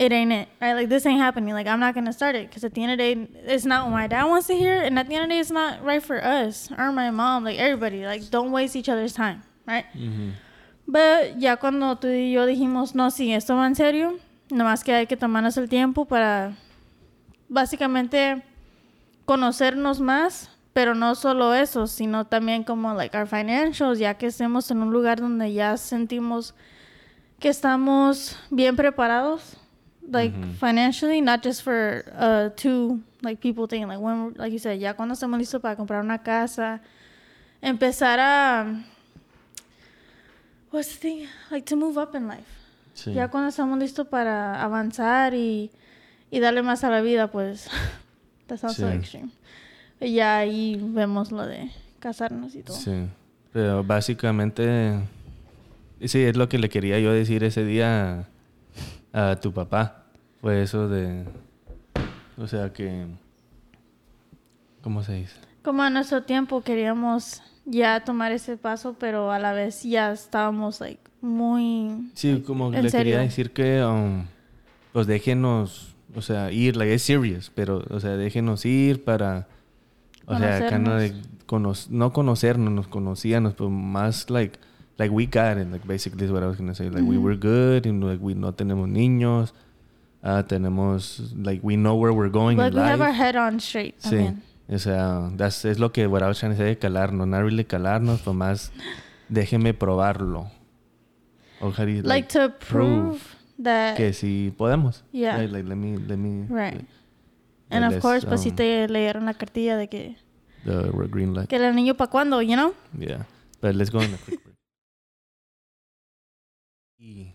it 0.00 0.12
ain't 0.12 0.32
it, 0.32 0.48
right? 0.62 0.72
Like 0.72 0.88
this 0.88 1.04
ain't 1.04 1.20
happening. 1.20 1.52
Like 1.52 1.66
I'm 1.66 1.78
not 1.78 1.94
gonna 1.94 2.12
start 2.12 2.34
it 2.34 2.48
because 2.48 2.64
at 2.64 2.72
the 2.72 2.82
end 2.82 2.92
of 2.92 2.98
the 2.98 3.14
day, 3.14 3.28
it's 3.44 3.66
not 3.66 3.84
what 3.84 3.92
my 3.92 4.06
dad 4.06 4.24
wants 4.24 4.46
to 4.46 4.54
hear, 4.54 4.80
and 4.80 4.98
at 4.98 5.06
the 5.08 5.14
end 5.14 5.24
of 5.24 5.28
the 5.28 5.34
day, 5.34 5.40
it's 5.40 5.50
not 5.50 5.84
right 5.84 6.02
for 6.02 6.24
us 6.24 6.70
or 6.78 6.90
my 6.90 7.10
mom, 7.10 7.44
like 7.44 7.58
everybody. 7.58 8.06
Like 8.06 8.30
don't 8.30 8.50
waste 8.50 8.74
each 8.74 8.88
other's 8.88 9.12
time, 9.12 9.42
right? 9.66 9.84
Mhm. 9.94 10.32
But 10.86 11.38
ya 11.38 11.56
cuando 11.56 11.94
tú 11.96 12.08
y 12.08 12.32
yo 12.32 12.46
dijimos, 12.46 12.94
no, 12.94 13.10
sí, 13.10 13.32
esto 13.34 13.54
va 13.54 13.66
en 13.66 13.74
serio, 13.74 14.18
nomás 14.50 14.82
que 14.82 14.92
hay 14.94 15.06
que 15.06 15.16
tomarnos 15.16 15.58
el 15.58 15.68
tiempo 15.68 16.06
para 16.06 16.56
básicamente 17.48 18.42
conocernos 19.26 20.00
más, 20.00 20.48
pero 20.72 20.94
no 20.94 21.14
solo 21.14 21.52
eso, 21.54 21.86
sino 21.86 22.24
también 22.24 22.64
como 22.64 22.94
like 22.94 23.16
our 23.16 23.26
financials, 23.26 23.98
ya 23.98 24.14
que 24.14 24.26
estemos 24.26 24.70
en 24.70 24.82
un 24.82 24.92
lugar 24.92 25.20
donde 25.20 25.52
ya 25.52 25.76
sentimos 25.76 26.54
que 27.38 27.50
estamos 27.50 28.36
bien 28.50 28.74
preparados, 28.76 29.56
like 30.10 30.32
financially, 30.58 31.20
not 31.20 31.42
just 31.42 31.62
for 31.62 32.04
uh, 32.16 32.50
two 32.56 33.00
like 33.22 33.40
people 33.40 33.66
thing, 33.66 33.86
like 33.86 34.00
when, 34.00 34.34
like 34.36 34.52
you 34.52 34.58
said, 34.58 34.78
ya 34.78 34.94
cuando 34.94 35.14
estemos 35.14 35.38
listos 35.38 35.60
para 35.60 35.76
comprar 35.76 36.02
una 36.02 36.18
casa, 36.22 36.80
empezar 37.62 38.18
a 38.18 38.82
what's 40.70 40.88
the 40.94 40.98
thing, 41.00 41.26
like 41.50 41.66
to 41.66 41.76
move 41.76 41.98
up 41.98 42.14
in 42.14 42.26
life. 42.28 42.46
Sí. 42.94 43.12
Ya 43.14 43.28
cuando 43.28 43.48
estamos 43.48 43.78
listos 43.78 44.06
para 44.08 44.62
avanzar 44.62 45.34
y, 45.34 45.70
y 46.30 46.40
darle 46.40 46.62
más 46.62 46.84
a 46.84 46.90
la 46.90 47.00
vida, 47.00 47.30
pues 47.30 47.68
that 48.48 48.58
sounds 48.58 48.76
so 48.76 48.88
Sí. 48.90 48.96
extreme. 48.96 49.30
Y 50.00 50.14
ya 50.14 50.38
ahí 50.38 50.78
vemos 50.82 51.30
lo 51.30 51.46
de 51.46 51.70
casarnos 51.98 52.54
y 52.54 52.62
todo. 52.62 52.76
Sí. 52.76 53.06
Pero 53.52 53.84
básicamente, 53.84 55.00
sí, 56.04 56.22
es 56.22 56.36
lo 56.36 56.48
que 56.48 56.58
le 56.58 56.68
quería 56.68 56.98
yo 57.00 57.12
decir 57.12 57.42
ese 57.44 57.64
día 57.64 58.26
a, 59.12 59.30
a 59.30 59.36
tu 59.40 59.52
papá. 59.52 59.99
Fue 60.40 60.62
eso 60.62 60.88
de, 60.88 61.24
o 62.38 62.46
sea 62.46 62.72
que, 62.72 63.06
¿cómo 64.82 65.02
se 65.02 65.14
dice? 65.14 65.36
Como 65.62 65.82
a 65.82 65.90
nuestro 65.90 66.22
tiempo 66.22 66.62
queríamos 66.62 67.42
ya 67.66 68.02
tomar 68.04 68.32
ese 68.32 68.56
paso, 68.56 68.96
pero 68.98 69.30
a 69.30 69.38
la 69.38 69.52
vez 69.52 69.82
ya 69.82 70.12
estábamos 70.12 70.80
like 70.80 71.00
muy 71.20 72.10
Sí, 72.14 72.42
como 72.46 72.72
¿En 72.72 72.82
le 72.82 72.90
serio? 72.90 73.04
quería 73.04 73.18
decir 73.20 73.52
que, 73.52 73.84
um, 73.84 74.24
pues 74.92 75.06
déjenos, 75.06 75.94
o 76.14 76.22
sea, 76.22 76.50
ir, 76.50 76.76
like, 76.76 76.94
es 76.94 77.02
serious, 77.02 77.52
pero, 77.54 77.84
o 77.90 78.00
sea, 78.00 78.16
déjenos 78.16 78.64
ir 78.64 79.04
para, 79.04 79.46
o 80.26 80.34
sea, 80.36 80.48
of 80.58 80.64
Conocernos. 80.64 81.02
like, 81.02 81.14
cono- 81.46 81.72
no 81.90 82.12
conocernos, 82.14 82.72
nos 82.72 82.88
conocíamos, 82.88 83.52
pero 83.54 83.68
más, 83.68 84.30
like, 84.30 84.58
like 84.96 85.10
we 85.14 85.26
got 85.26 85.58
it, 85.60 85.70
like, 85.70 85.86
basically 85.86 86.24
is 86.24 86.30
what 86.32 86.42
I 86.42 86.46
was 86.46 86.56
gonna 86.56 86.74
say, 86.74 86.88
like, 86.88 87.02
we 87.04 87.16
Ujú. 87.18 87.24
were 87.26 87.36
good, 87.36 87.86
and 87.86 88.02
like, 88.02 88.22
we 88.24 88.34
no 88.34 88.52
tenemos 88.54 88.88
niños, 88.88 89.52
ah, 90.22 90.42
tenemos, 90.42 91.32
like, 91.36 91.60
we 91.62 91.76
know 91.76 91.94
where 91.96 92.12
we're 92.12 92.30
going 92.30 92.56
like 92.58 92.72
in 92.72 92.78
we 92.78 92.84
have 92.84 93.00
our 93.00 93.08
life. 93.08 93.16
head 93.16 93.36
on 93.36 93.58
straight 93.60 93.98
Sí, 94.00 94.10
también. 94.16 94.42
o 94.68 94.78
sea, 94.78 95.30
that's, 95.36 95.64
es 95.64 95.78
lo 95.78 95.90
que 95.92 96.06
what 96.06 96.22
I 96.22 96.28
was 96.28 96.38
trying 96.38 96.52
to 96.52 96.58
say, 96.58 96.76
calarnos, 96.76 97.26
not 97.26 97.42
really 97.42 97.64
calarnos, 97.64 98.20
pero 98.20 98.34
más, 98.34 98.70
déjeme 99.28 99.74
probarlo. 99.74 100.50
Or 101.60 101.72
how 101.72 101.84
do 101.84 101.90
you 101.90 102.02
like, 102.02 102.28
to 102.30 102.48
prove, 102.58 103.20
that 103.58 103.96
que 103.96 104.12
si 104.14 104.50
podemos. 104.56 105.02
yeah. 105.12 105.36
Right, 105.38 105.50
like 105.50 105.66
let 105.68 105.76
me 105.76 105.98
let 105.98 106.16
me 106.18 106.46
Right. 106.48 106.74
like, 106.76 106.84
and 107.70 107.84
of 107.84 108.00
course, 108.00 108.24
pues 108.24 108.40
si 108.42 108.48
um, 108.50 108.56
te 108.56 108.88
leyeron 108.88 109.26
la 109.26 109.34
cartilla 109.34 109.76
de 109.76 109.86
que 109.88 110.16
the 110.64 110.90
green 111.10 111.34
light. 111.34 111.48
que 111.48 111.56
el 111.56 111.74
niño 111.74 111.94
pa 111.96 112.06
cuándo, 112.08 112.40
you 112.42 112.56
know? 112.56 112.74
Yeah. 112.98 113.24
But 113.60 113.74
let's 113.74 113.90
go 113.90 113.98
on 113.98 114.06
a 114.14 114.16
quick 114.16 114.40
break. 114.42 114.56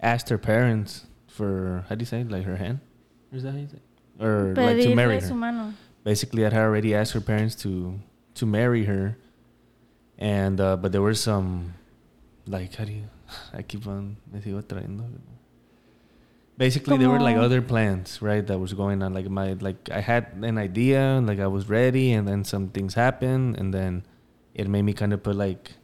Asked 0.00 0.28
her 0.28 0.38
parents 0.38 1.06
for 1.34 1.84
how 1.88 1.94
do 1.98 2.02
you 2.02 2.06
say 2.06 2.20
it? 2.22 2.30
like 2.30 2.44
her 2.46 2.56
hand? 2.56 2.78
Or 3.32 3.36
is 3.36 3.42
that 3.42 3.52
how 3.52 3.58
you 3.58 3.66
say? 3.66 3.82
it? 3.82 4.22
Or 4.22 4.54
like 4.54 4.78
to 4.86 4.94
marry 4.94 5.18
her. 5.18 5.26
su 5.26 5.34
mano. 5.34 5.74
basically 6.06 6.46
I 6.46 6.50
had 6.54 6.62
already 6.62 6.94
asked 6.94 7.12
her 7.18 7.20
parents 7.20 7.54
to 7.66 7.98
to 8.38 8.46
marry 8.46 8.84
her 8.86 9.18
and 10.18 10.60
uh 10.62 10.76
but 10.78 10.92
there 10.94 11.02
were 11.02 11.18
some 11.18 11.74
like 12.46 12.74
how 12.78 12.84
do 12.86 12.92
you 12.94 13.10
I 13.58 13.62
keep 13.66 13.82
on 13.90 14.16
me 14.30 14.38
sigo 14.38 14.62
trayendo. 14.62 15.10
basically 16.56 16.96
there 17.02 17.10
were 17.10 17.18
like 17.18 17.36
other 17.36 17.58
plans 17.62 18.22
right 18.22 18.46
that 18.46 18.58
was 18.62 18.72
going 18.78 19.02
on 19.02 19.10
like 19.18 19.26
my 19.26 19.58
like 19.58 19.90
I 19.90 19.98
had 19.98 20.38
an 20.50 20.58
idea 20.58 21.18
like 21.18 21.40
I 21.42 21.50
was 21.50 21.66
ready 21.68 22.12
and 22.14 22.28
then 22.30 22.44
some 22.46 22.68
things 22.70 22.94
happened 22.94 23.58
and 23.58 23.74
then 23.74 24.06
it 24.54 24.68
made 24.70 24.82
me 24.86 24.92
kind 24.94 25.10
of 25.12 25.26
put 25.26 25.34
like 25.34 25.74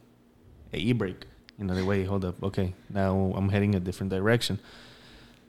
a 0.71 0.79
e-brake 0.79 1.27
you 1.59 1.65
know 1.67 1.75
the 1.75 1.83
way 1.83 2.05
hold 2.07 2.23
up 2.23 2.39
okay 2.41 2.71
now 2.87 3.33
I'm 3.35 3.49
heading 3.51 3.75
a 3.75 3.81
different 3.83 4.11
direction 4.15 4.63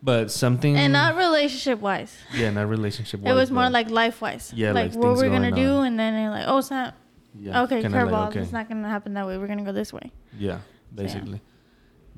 but 0.03 0.30
something 0.30 0.76
And 0.76 0.92
not 0.92 1.16
relationship 1.16 1.78
wise. 1.80 2.14
yeah 2.34 2.50
not 2.50 2.68
relationship 2.68 3.20
wise. 3.20 3.30
It 3.32 3.34
was 3.34 3.50
more 3.50 3.70
like 3.70 3.88
life 3.90 4.20
wise. 4.20 4.53
Yeah, 4.55 4.72
like, 4.72 4.92
like 4.94 4.98
what 5.03 5.16
we're 5.16 5.30
gonna 5.30 5.50
going 5.50 5.62
do, 5.62 5.80
and 5.80 5.98
then 5.98 6.20
you're 6.20 6.30
like, 6.30 6.44
oh, 6.48 6.61
snap. 6.61 6.96
yeah, 7.38 7.62
okay, 7.62 7.82
curveball. 7.82 8.11
like, 8.12 8.30
okay. 8.30 8.40
It's 8.40 8.53
not 8.53 8.68
gonna 8.68 8.88
happen 8.88 9.14
that 9.14 9.26
way. 9.26 9.38
We're 9.38 9.46
gonna 9.46 9.64
go 9.64 9.72
this 9.72 9.92
way. 9.92 10.11
Yeah, 10.38 10.59
basically. 10.94 11.40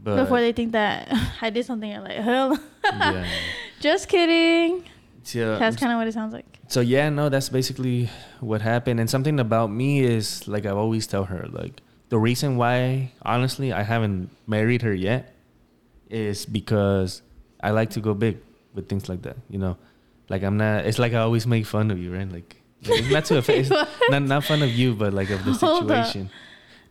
But 0.03 0.17
Before 0.17 0.41
they 0.41 0.53
think 0.53 0.73
that 0.73 1.09
I 1.41 1.51
did 1.51 1.65
something, 1.65 1.91
you're 1.91 2.01
like, 2.03 2.19
hell, 2.19 2.59
yeah, 2.85 3.27
just 3.81 4.09
kidding. 4.09 4.85
so, 5.23 5.55
um, 5.55 5.59
That's 5.59 5.77
kind 5.77 5.93
of 5.93 5.99
what 5.99 6.07
it 6.09 6.13
sounds 6.13 6.33
like. 6.35 6.59
so 6.69 6.81
yeah, 6.81 7.09
no, 7.11 7.29
that's 7.29 7.49
basically 7.49 8.11
what 8.41 8.61
happened. 8.61 9.01
And 9.01 9.09
something 9.09 9.39
about 9.41 9.71
me 9.71 10.01
is 10.01 10.47
like 10.49 10.67
I 10.67 10.71
always 10.71 11.07
tell 11.07 11.25
her, 11.25 11.47
like 11.51 11.81
the 12.09 12.19
reason 12.19 12.57
why, 12.57 13.13
honestly, 13.23 13.73
I 13.73 13.83
haven't 13.83 14.31
married 14.47 14.83
her 14.83 14.93
yet 14.93 15.35
is 16.11 16.45
because 16.45 17.23
I 17.65 17.71
like 17.71 17.91
to 17.97 18.01
go 18.01 18.15
big 18.15 18.39
with 18.75 18.89
things 18.89 19.09
like 19.09 19.23
that. 19.23 19.37
You 19.49 19.59
know, 19.59 19.77
like 20.29 20.43
I'm 20.43 20.57
not. 20.57 20.87
It's 20.87 20.99
like 20.99 21.13
I 21.15 21.21
always 21.21 21.47
make 21.47 21.67
fun 21.67 21.91
of 21.91 21.99
you, 21.99 22.13
right? 22.15 22.31
Like, 22.31 22.57
like, 22.87 23.01
it's 23.01 23.11
not 23.11 23.25
to 23.27 23.39
offend. 23.41 23.71
not 24.11 24.23
not 24.23 24.45
fun 24.45 24.63
of 24.63 24.71
you, 24.71 24.95
but 24.95 25.13
like 25.13 25.31
of 25.31 25.45
the 25.45 25.53
Hold 25.53 25.91
up. 25.91 26.07
situation, 26.07 26.31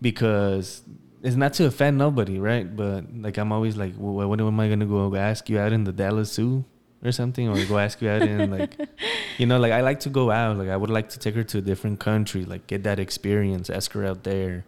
because 0.02 0.82
it's 1.22 1.36
not 1.36 1.54
to 1.54 1.66
offend 1.66 1.98
nobody, 1.98 2.40
right? 2.40 2.68
But 2.76 3.06
like 3.16 3.38
I'm 3.38 3.52
always 3.52 3.78
like, 3.78 3.94
well, 3.98 4.28
what 4.28 4.40
am 4.42 4.60
I 4.60 4.70
gonna 4.70 4.86
go 4.86 5.16
ask 5.16 5.50
you 5.50 5.60
out 5.60 5.72
in 5.74 5.84
the 5.84 5.92
Dallas 5.94 6.32
Zoo 6.34 6.66
or 7.04 7.12
something, 7.12 7.48
or 7.50 7.64
go 7.66 7.78
ask 7.78 8.02
you 8.02 8.10
out 8.10 8.22
in 8.22 8.50
like, 8.52 8.76
you 9.38 9.46
know, 9.46 9.60
like 9.60 9.72
I 9.72 9.82
like 9.82 10.00
to 10.02 10.10
go 10.10 10.32
out. 10.32 10.58
Like 10.58 10.70
I 10.70 10.78
would 10.78 10.90
like 10.90 11.10
to 11.10 11.20
take 11.20 11.36
her 11.36 11.44
to 11.44 11.58
a 11.60 11.62
different 11.62 12.00
country, 12.00 12.46
like 12.46 12.68
get 12.68 12.84
that 12.84 13.00
experience, 13.00 13.70
ask 13.70 13.92
her 13.94 14.06
out 14.06 14.24
there. 14.24 14.66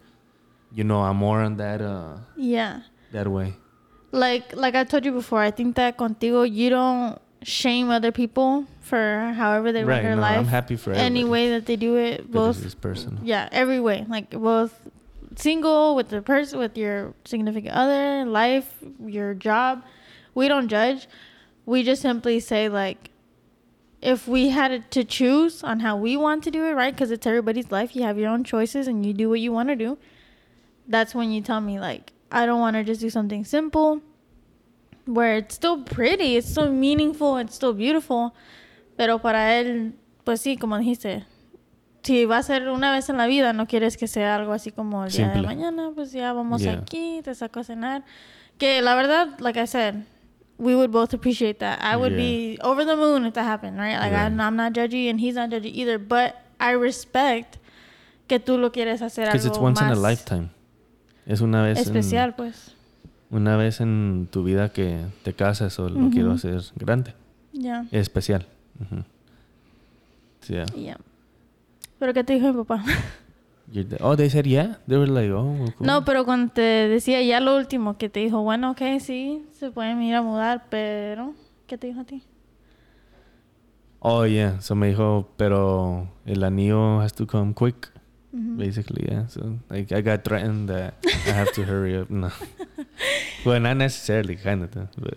You 0.73 0.83
know, 0.83 1.01
I'm 1.01 1.17
more 1.17 1.41
on 1.41 1.57
that 1.57 1.81
uh 1.81 2.17
Yeah. 2.35 2.81
that 3.11 3.27
way. 3.27 3.55
Like 4.15 4.55
like 4.55 4.75
I 4.75 4.83
told 4.85 5.03
you 5.05 5.11
before, 5.11 5.41
I 5.41 5.51
think 5.51 5.75
that 5.75 5.97
contigo 5.97 6.49
you 6.49 6.69
don't 6.69 7.19
shame 7.43 7.89
other 7.89 8.11
people 8.11 8.65
for 8.79 9.33
however 9.35 9.71
they 9.71 9.83
right? 9.83 9.95
run 9.97 10.03
their 10.03 10.15
No, 10.15 10.21
life. 10.21 10.37
I'm 10.39 10.47
happy 10.47 10.75
for 10.77 10.91
any 10.93 11.21
everybody, 11.21 11.23
way 11.25 11.49
that 11.51 11.65
they 11.65 11.75
do 11.75 11.95
it, 11.97 12.31
both 12.31 12.63
this 12.63 12.73
person. 12.75 13.19
yeah, 13.23 13.49
every 13.51 13.79
way. 13.79 14.05
Like 14.07 14.29
both 14.31 14.73
single 15.35 15.95
with 15.95 16.09
the 16.09 16.21
person 16.21 16.59
with 16.59 16.77
your 16.77 17.13
significant 17.25 17.73
other, 17.75 18.25
life, 18.25 18.73
your 19.05 19.33
job. 19.33 19.83
We 20.33 20.47
don't 20.47 20.69
judge. 20.69 21.07
We 21.65 21.83
just 21.83 22.01
simply 22.01 22.39
say 22.39 22.69
like 22.69 23.09
if 24.01 24.27
we 24.27 24.49
had 24.49 24.89
to 24.91 25.03
choose 25.03 25.63
on 25.63 25.79
how 25.81 25.97
we 25.97 26.15
want 26.15 26.43
to 26.45 26.51
do 26.51 26.63
it, 26.65 26.73
right? 26.73 26.93
Because 26.93 27.11
it's 27.11 27.25
everybody's 27.27 27.69
life. 27.71 27.95
You 27.95 28.03
have 28.03 28.17
your 28.17 28.29
own 28.29 28.43
choices 28.43 28.87
and 28.87 29.05
you 29.05 29.13
do 29.13 29.29
what 29.29 29.39
you 29.41 29.51
want 29.51 29.69
to 29.69 29.75
do. 29.75 29.97
That's 30.87 31.13
when 31.15 31.31
you 31.31 31.41
tell 31.41 31.59
me 31.59 31.79
like 31.79 32.11
I 32.31 32.45
don't 32.45 32.59
want 32.59 32.75
to 32.75 32.83
just 32.83 33.01
do 33.01 33.09
something 33.09 33.45
simple 33.45 34.01
where 35.05 35.37
it's 35.37 35.55
still 35.55 35.83
pretty, 35.83 36.35
it's 36.35 36.49
still 36.49 36.71
meaningful, 36.71 37.37
it's 37.37 37.55
still 37.55 37.73
beautiful. 37.73 38.33
Pero 38.97 39.19
para 39.19 39.59
él, 39.59 39.93
pues 40.23 40.41
sí, 40.41 40.57
como 40.57 40.77
dijiste, 40.77 41.25
si 42.03 42.25
va 42.25 42.37
a 42.37 42.43
ser 42.43 42.69
una 42.69 42.91
vez 42.91 43.09
en 43.09 43.17
la 43.17 43.27
vida, 43.27 43.53
no 43.53 43.67
quieres 43.67 43.97
que 43.97 44.07
sea 44.07 44.35
algo 44.35 44.53
así 44.53 44.71
como 44.71 45.05
el 45.05 45.11
día 45.11 45.29
de 45.29 45.41
mañana, 45.41 45.91
pues 45.93 46.11
ya 46.11 46.33
vamos 46.33 46.61
Yeah. 46.61 46.79
aquí, 46.81 47.21
te 47.23 47.35
saco 47.35 47.59
a 47.59 47.63
cenar. 47.63 48.03
Que 48.57 48.81
la 48.81 48.95
verdad, 48.95 49.39
like 49.39 49.59
I 49.59 49.65
said, 49.67 50.05
we 50.57 50.75
would 50.75 50.91
both 50.91 51.13
appreciate 51.13 51.59
that. 51.59 51.79
I 51.81 51.97
would 51.97 52.13
Yeah. 52.13 52.17
be 52.17 52.57
over 52.63 52.85
the 52.85 52.95
moon 52.95 53.25
if 53.25 53.33
that 53.33 53.43
happened, 53.45 53.77
right? 53.77 53.99
Like 53.99 54.13
Right. 54.13 54.27
I'm, 54.31 54.39
I'm 54.39 54.55
not 54.55 54.71
judgy 54.73 55.09
and 55.09 55.19
he's 55.19 55.35
not 55.35 55.49
judgy 55.49 55.71
either, 55.73 55.99
but 55.99 56.35
I 56.59 56.71
respect 56.71 57.57
que 58.29 58.39
tú 58.39 58.57
lo 58.57 58.71
quieres 58.71 59.01
hacer 59.01 59.25
Because 59.25 59.45
algo 59.45 59.49
it's 59.49 59.59
once 59.59 59.81
in 59.81 59.89
a 59.89 59.95
lifetime. 59.95 60.49
Es 61.25 61.41
una 61.41 61.61
vez 61.63 61.77
en- 61.79 61.83
especial, 61.97 62.35
pues. 62.35 62.75
una 63.31 63.57
vez 63.57 63.81
en 63.81 64.27
tu 64.31 64.43
vida 64.43 64.69
que 64.69 65.01
te 65.23 65.33
casas 65.33 65.77
o 65.79 65.89
lo 65.89 65.99
Ujú. 65.99 66.09
quiero 66.11 66.31
hacer 66.33 66.61
grande. 66.75 67.13
Ya. 67.53 67.85
Especial. 67.91 68.45
Ujú. 68.79 69.03
Sí, 70.41 70.53
yeah. 70.53 70.65
Yeah. 70.75 70.97
¿Pero 71.97 72.13
qué 72.13 72.23
te 72.23 72.33
dijo 72.33 72.47
mi 72.53 72.63
papá? 72.63 72.83
Oh, 74.01 74.15
they 74.15 74.29
said 74.29 74.45
yeah. 74.45 74.77
They 74.87 74.97
were 74.97 75.11
like, 75.11 75.31
oh, 75.31 75.55
cool. 75.77 75.87
No, 75.87 76.05
pero 76.05 76.23
cuando 76.23 76.53
te 76.53 76.61
decía 76.61 77.21
ya 77.23 77.39
lo 77.39 77.55
último, 77.57 77.97
que 77.97 78.09
te 78.09 78.19
dijo, 78.19 78.41
bueno, 78.43 78.71
ok, 78.71 78.81
sí, 78.99 79.43
se 79.53 79.71
pueden 79.71 80.01
ir 80.03 80.13
a 80.15 80.21
mudar, 80.21 80.65
pero... 80.69 81.33
¿Qué 81.65 81.77
te 81.79 81.87
dijo 81.87 82.01
a 82.01 82.03
ti? 82.03 82.21
Oh, 83.99 84.25
yeah. 84.27 84.61
So 84.61 84.75
me 84.75 84.87
dijo, 84.89 85.27
pero 85.35 86.07
el 86.25 86.43
anillo 86.43 86.99
has 87.01 87.13
to 87.13 87.25
come 87.25 87.55
quick. 87.55 87.91
Ujú. 88.35 88.57
Basically, 88.59 89.07
yeah. 89.07 89.27
So 89.31 89.59
like 89.69 89.91
I 89.95 90.01
got 90.01 90.25
threatened 90.27 90.67
that 90.67 90.95
I 91.07 91.31
have 91.31 91.53
to 91.55 91.63
hurry 91.63 91.95
up. 91.95 92.09
No. 92.11 92.31
well, 93.45 93.59
not 93.59 93.77
necessarily, 93.77 94.35
kind 94.35 94.63
of. 94.63 94.71
But 94.99 95.15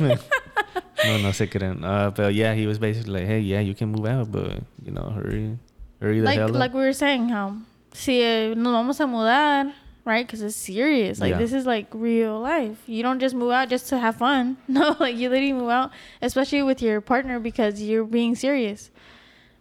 no, 0.00 1.18
no 1.20 1.30
se 1.32 1.46
crean. 1.48 1.84
Uh, 1.84 2.10
but 2.10 2.32
yeah, 2.34 2.54
he 2.54 2.66
was 2.66 2.78
basically 2.78 3.20
like, 3.20 3.26
hey, 3.28 3.40
yeah, 3.40 3.60
you 3.60 3.74
can 3.74 3.90
move 3.92 4.06
out, 4.06 4.32
but 4.32 4.62
you 4.82 4.92
know, 4.92 5.10
hurry, 5.10 5.58
hurry 6.00 6.20
the 6.20 6.24
Like, 6.24 6.38
hell 6.38 6.48
up. 6.48 6.54
like 6.56 6.72
we 6.72 6.80
were 6.80 6.92
saying, 6.96 7.28
how 7.28 7.56
si 7.92 8.22
eh, 8.22 8.54
nos 8.54 8.72
vamos 8.72 8.98
a 9.00 9.04
mudar, 9.04 9.72
right? 10.04 10.26
Because 10.26 10.40
it's 10.42 10.56
serious. 10.56 11.20
Like 11.20 11.32
Yeah. 11.36 11.38
this 11.38 11.52
is 11.52 11.66
like 11.66 11.86
real 11.92 12.40
life. 12.40 12.78
You 12.86 13.02
don't 13.02 13.20
just 13.20 13.34
move 13.34 13.52
out 13.52 13.68
just 13.68 13.88
to 13.90 13.98
have 13.98 14.16
fun. 14.16 14.56
No, 14.68 14.96
like 14.98 15.16
you 15.16 15.28
literally 15.28 15.52
move 15.52 15.68
out, 15.70 15.92
especially 16.22 16.62
with 16.62 16.80
your 16.80 17.00
partner, 17.00 17.38
because 17.38 17.82
you're 17.82 18.04
being 18.08 18.34
serious, 18.34 18.90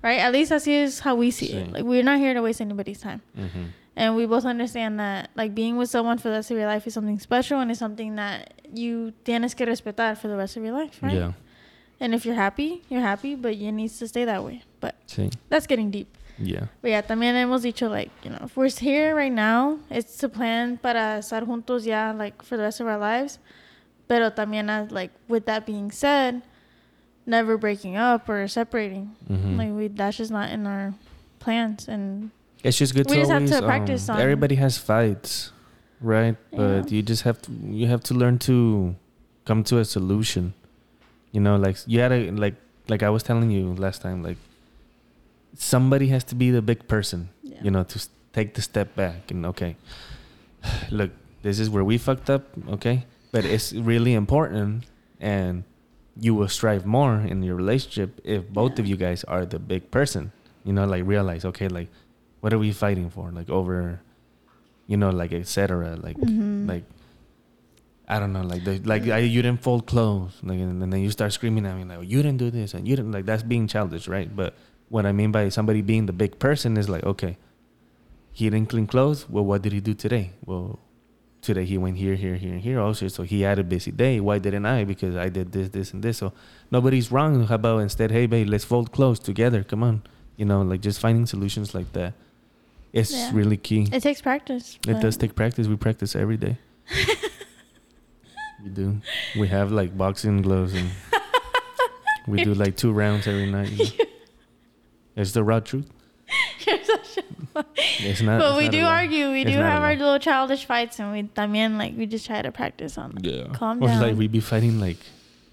right? 0.04 0.20
At 0.20 0.32
least 0.34 0.50
that's 0.50 0.68
is 0.68 1.00
how 1.00 1.16
we 1.16 1.32
see 1.32 1.54
it. 1.54 1.72
Like 1.72 1.84
we're 1.84 2.04
not 2.04 2.20
here 2.20 2.34
to 2.34 2.42
waste 2.42 2.62
anybody's 2.62 3.00
time. 3.00 3.22
Mhm. 3.38 3.72
And 3.96 4.16
we 4.16 4.26
both 4.26 4.46
understand 4.46 5.00
that 5.00 5.30
like 5.36 5.54
being 5.56 5.78
with 5.78 5.90
someone 5.90 6.18
for 6.18 6.30
the 6.30 6.36
rest 6.36 6.52
of 6.52 6.58
your 6.58 6.66
life 6.68 6.86
is 6.88 6.94
something 6.94 7.20
special 7.20 7.60
and 7.60 7.70
it's 7.72 7.80
something 7.80 8.16
that 8.16 8.54
you 8.74 9.14
tienes 9.24 9.56
que 9.56 9.66
respetar 9.66 10.18
for 10.18 10.28
the 10.28 10.36
rest 10.36 10.58
of 10.58 10.64
your 10.64 10.74
life, 10.74 10.98
right? 11.02 11.14
Yeah. 11.16 11.32
And 12.00 12.14
if 12.14 12.26
you're 12.26 12.36
happy, 12.36 12.82
you're 12.90 13.02
happy, 13.02 13.36
but 13.36 13.56
you 13.56 13.72
needs 13.72 13.98
to 14.00 14.08
stay 14.08 14.26
that 14.26 14.44
way. 14.44 14.64
But 14.82 14.96
Sí. 15.08 15.32
that's 15.50 15.68
getting 15.68 15.90
deep. 15.92 16.08
Yeah. 16.40 16.66
But 16.82 16.90
yeah, 16.90 17.02
también 17.04 17.36
hemos 17.36 17.62
dicho 17.62 17.88
like, 17.88 18.10
you 18.24 18.32
know, 18.32 18.40
if 18.44 18.58
we're 18.58 18.68
here 18.70 19.16
right 19.16 19.32
now, 19.32 19.78
it's 19.92 20.18
to 20.18 20.28
plan 20.28 20.78
para 20.78 21.20
estar 21.20 21.46
juntos 21.46 21.86
ya 21.86 22.12
like 22.18 22.42
for 22.42 22.58
the 22.58 22.64
rest 22.64 22.82
of 22.82 22.88
our 22.88 22.98
lives. 22.98 23.38
Pero 24.08 24.32
también 24.32 24.70
as 24.70 24.92
like 24.92 25.12
with 25.30 25.46
that 25.46 25.66
being 25.68 25.92
said, 25.92 26.42
never 27.26 27.58
breaking 27.58 27.96
up 27.96 28.28
or 28.30 28.48
separating. 28.48 29.16
Mhm. 29.30 29.58
Like 29.58 29.72
we 29.72 29.88
that's 29.88 30.18
just 30.18 30.32
not 30.32 30.50
in 30.52 30.68
our 30.68 30.94
plans 31.40 31.88
and 31.88 32.32
It's 32.64 32.78
just 32.78 32.94
good 32.96 33.08
We 33.10 33.16
to 33.16 33.22
just 33.22 33.32
have 33.32 33.42
always, 33.44 33.60
to 33.60 33.66
practice 33.66 34.10
um, 34.10 34.16
on- 34.16 34.22
Everybody 34.22 34.56
has 34.56 34.78
fights, 34.78 35.52
right? 36.02 36.36
But 36.52 36.92
you 36.92 37.02
just 37.02 37.24
have 37.24 37.42
to 37.44 37.52
you 37.52 37.88
have 37.88 38.02
to 38.04 38.14
learn 38.14 38.40
to 38.50 38.96
come 39.46 39.64
to 39.66 39.80
a 39.80 39.86
solution. 39.86 40.54
You 41.32 41.42
know, 41.42 41.56
like 41.58 41.78
you 41.88 42.00
had 42.00 42.10
to 42.10 42.32
like 42.32 42.56
like 42.88 43.04
I 43.04 43.10
was 43.10 43.24
telling 43.24 43.52
you 43.52 43.74
last 43.76 44.02
time, 44.02 44.24
like 44.24 44.38
somebody 45.58 46.08
has 46.08 46.24
to 46.26 46.36
be 46.36 46.52
the 46.52 46.62
big 46.62 46.88
person. 46.88 47.30
yeah. 47.44 47.60
You 47.64 47.72
know, 47.72 47.84
to 47.84 48.08
take 48.34 48.54
the 48.56 48.62
step 48.62 48.96
back 48.96 49.30
and 49.32 49.46
okay, 49.46 49.76
look, 50.92 51.12
this 51.42 51.60
is 51.60 51.70
where 51.70 51.84
we 51.84 51.98
fucked 51.98 52.30
up. 52.30 52.44
Okay, 52.70 53.06
but 53.32 53.46
it's 53.46 53.74
really 53.74 54.14
important, 54.14 54.84
and 55.20 55.64
you 56.20 56.36
will 56.36 56.48
strive 56.48 56.86
more 56.86 57.16
in 57.22 57.42
your 57.44 57.56
relationship 57.56 58.22
if 58.24 58.48
both 58.50 58.78
of 58.80 58.86
you 58.88 58.96
guys 58.96 59.24
are 59.26 59.46
the 59.46 59.60
big 59.60 59.90
person. 59.92 60.32
You 60.64 60.74
know, 60.74 60.86
like 60.86 61.06
realize 61.06 61.44
okay, 61.46 61.68
like 61.68 61.90
what 62.42 62.54
are 62.54 62.60
we 62.60 62.72
fighting 62.72 63.10
for? 63.10 63.32
Like 63.32 63.50
over, 63.50 64.00
you 64.88 64.98
know, 64.98 65.10
like 65.10 65.34
etc. 65.34 65.96
Like 66.02 66.18
Mhm. 66.18 66.68
like 66.68 66.84
I 68.08 68.20
don't 68.20 68.34
know, 68.34 68.42
like 68.44 68.64
the, 68.66 68.80
like 68.80 69.08
I, 69.08 69.20
you 69.20 69.42
didn't 69.42 69.64
fold 69.64 69.86
clothes, 69.88 70.38
like 70.44 70.60
and, 70.60 70.84
and 70.84 70.92
then 70.94 71.00
you 71.02 71.10
start 71.10 71.32
screaming 71.32 71.66
at 71.66 71.76
me 71.78 71.84
like 71.86 72.08
you 72.08 72.22
didn't 72.22 72.38
do 72.38 72.52
this 72.52 72.74
and 72.74 72.88
you 72.88 72.96
didn't 72.96 73.12
like 73.14 73.26
that's 73.26 73.44
being 73.44 73.66
childish, 73.68 74.08
right? 74.08 74.34
But 74.36 74.54
what 74.90 75.06
I 75.06 75.12
mean 75.14 75.32
by 75.32 75.50
somebody 75.50 75.82
being 75.82 76.06
the 76.06 76.14
big 76.14 76.38
person 76.38 76.78
is 76.78 76.90
like 76.90 77.04
okay, 77.06 77.38
he 78.34 78.50
didn't 78.50 78.70
clean 78.70 78.88
clothes. 78.88 79.28
Well, 79.30 79.46
what 79.46 79.62
did 79.62 79.72
he 79.74 79.80
do 79.80 79.94
today? 79.94 80.32
Well, 80.46 80.80
today 81.44 81.66
he 81.66 81.78
went 81.78 81.98
here, 81.98 82.16
here, 82.16 82.36
here, 82.36 82.54
and 82.54 82.62
here 82.62 82.80
also. 82.80 83.08
So 83.08 83.24
he 83.24 83.42
had 83.42 83.60
a 83.60 83.64
busy 83.64 83.92
day. 83.92 84.20
Why 84.20 84.40
didn't 84.40 84.66
I? 84.66 84.84
Because 84.86 85.16
I 85.16 85.30
did 85.30 85.52
this, 85.52 85.70
this, 85.70 85.94
and 85.94 86.02
this. 86.04 86.18
So 86.18 86.34
nobody's 86.72 87.12
wrong. 87.12 87.46
How 87.46 87.56
about 87.56 87.80
instead, 87.80 88.10
hey, 88.12 88.26
babe, 88.26 88.48
let's 88.50 88.64
fold 88.64 88.92
clothes 88.92 89.20
together. 89.20 89.64
Come 89.64 89.84
on. 89.84 90.02
You 90.38 90.46
know, 90.46 90.62
like 90.62 90.82
just 90.82 91.00
finding 91.00 91.26
solutions 91.28 91.76
like 91.76 91.94
that. 91.94 92.14
It's 92.92 93.12
Yeah. 93.12 93.30
really 93.34 93.58
key. 93.58 93.88
It 93.92 94.02
takes 94.02 94.22
practice. 94.22 94.80
It 94.88 95.00
does 95.02 95.18
take 95.18 95.36
practice. 95.36 95.68
We 95.68 95.76
practice 95.76 96.16
every 96.16 96.38
day. 96.38 96.58
we 98.64 98.70
do. 98.70 99.02
We 99.38 99.48
have 99.50 99.72
like 99.72 99.98
boxing 99.98 100.42
gloves 100.42 100.74
and 100.74 100.90
we 102.28 102.44
do 102.44 102.54
like 102.54 102.78
two 102.78 102.92
rounds 102.92 103.28
every 103.28 103.50
night. 103.52 103.70
You 103.72 103.86
know? 103.86 104.06
It's 105.16 105.32
the 105.34 105.44
raw 105.44 105.60
truth. 105.60 105.90
You're 106.66 106.84
such 106.84 106.90
a- 107.00 107.03
It's 108.00 108.22
not. 108.22 108.40
but 108.40 108.50
it's 108.52 108.58
we 108.58 108.64
not 108.66 108.72
do 108.72 108.84
argue. 108.86 109.32
We 109.32 109.42
It's 109.42 109.52
do 109.52 109.58
have 109.58 109.82
our 109.84 109.96
little 109.96 110.20
childish 110.20 110.66
fights, 110.66 111.00
and 111.00 111.12
we 111.12 111.24
también 111.24 111.78
like 111.78 111.94
we 111.98 112.06
just 112.06 112.26
try 112.26 112.42
to 112.42 112.52
practice 112.52 112.98
on. 112.98 113.12
Like, 113.12 113.26
Yeah. 113.26 113.48
Calm 113.54 113.82
or 113.84 113.88
down. 113.88 114.02
like 114.02 114.16
we 114.16 114.28
be 114.28 114.40
fighting 114.40 114.80
like, 114.80 114.98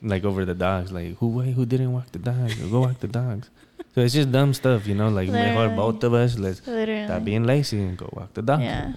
like 0.02 0.24
over 0.24 0.44
the 0.44 0.54
dogs. 0.54 0.90
Like 0.92 1.16
who 1.18 1.28
wait, 1.28 1.52
who 1.54 1.66
didn't 1.66 1.92
walk 1.92 2.10
the 2.12 2.18
dogs? 2.18 2.60
Or 2.62 2.66
go 2.68 2.80
walk 2.80 3.00
the 3.00 3.08
dogs. 3.08 3.50
So 3.94 4.00
it's 4.02 4.14
just 4.14 4.30
dumb 4.30 4.54
stuff, 4.54 4.86
you 4.86 4.94
know. 4.94 5.08
Like 5.08 5.28
mejor 5.28 5.68
Literally. 5.68 5.76
both 5.76 6.04
of 6.04 6.14
us 6.14 6.38
let's 6.38 6.66
Literally. 6.66 7.04
stop 7.06 7.24
being 7.24 7.44
lazy 7.44 7.80
and 7.82 7.96
go 7.98 8.08
walk 8.12 8.34
the 8.34 8.42
dog. 8.42 8.60
Yeah. 8.60 8.92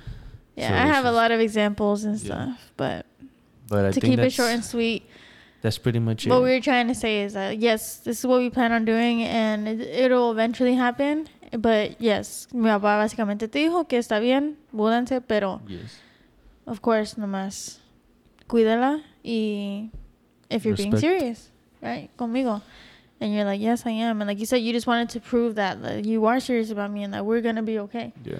Yeah, 0.55 0.69
So 0.69 0.73
I 0.75 0.85
it's 0.87 0.95
have 0.95 1.05
a 1.05 1.11
lot 1.11 1.31
of 1.31 1.39
examples 1.39 2.03
and 2.03 2.15
Yeah. 2.19 2.25
stuff, 2.25 2.71
but 2.77 3.05
But 3.67 3.85
I 3.85 3.91
to 3.91 3.99
think 3.99 4.05
keep 4.15 4.19
it 4.19 4.29
short 4.31 4.51
and 4.51 4.63
sweet, 4.63 5.01
that's 5.63 5.79
pretty 5.79 5.97
much 5.99 6.27
what 6.27 6.31
it. 6.31 6.35
What 6.35 6.43
we 6.43 6.51
were 6.51 6.61
trying 6.61 6.87
to 6.89 6.95
say 6.95 7.23
is 7.23 7.33
that 7.33 7.57
yes, 7.57 7.97
this 8.05 8.19
is 8.19 8.25
what 8.27 8.37
we 8.39 8.49
plan 8.51 8.71
on 8.71 8.85
doing, 8.85 9.23
and 9.23 9.67
it, 9.67 9.81
it'll 9.81 10.31
eventually 10.31 10.75
happen. 10.75 11.27
But 11.57 11.99
yes, 12.01 12.47
mi 12.51 12.67
papá 12.69 12.97
básicamente 12.97 13.47
te 13.47 13.59
dijo 13.59 13.87
que 13.87 13.97
está 13.97 14.19
bien, 14.19 14.57
múdanse, 14.71 15.21
pero 15.21 15.61
yes. 15.67 15.99
of 16.65 16.79
course, 16.81 17.15
nomás 17.19 17.79
cuídala 18.47 19.01
y 19.23 19.91
if 20.49 20.65
you're 20.65 20.75
being 20.75 20.97
serious, 20.97 21.51
right, 21.81 22.09
conmigo. 22.17 22.61
And 23.19 23.33
you're 23.33 23.45
like, 23.45 23.61
yes, 23.61 23.85
I 23.85 23.91
am. 23.91 24.19
And 24.21 24.27
like 24.27 24.39
you 24.39 24.45
said, 24.45 24.57
you 24.57 24.73
just 24.73 24.85
wanted 24.87 25.09
to 25.11 25.19
prove 25.21 25.55
that, 25.55 25.81
that 25.81 26.03
you 26.05 26.25
are 26.25 26.39
serious 26.41 26.71
about 26.71 26.91
me 26.91 27.03
and 27.03 27.13
that 27.13 27.25
we're 27.25 27.39
going 27.41 27.55
to 27.55 27.61
be 27.61 27.79
okay. 27.79 28.11
Yeah. 28.25 28.39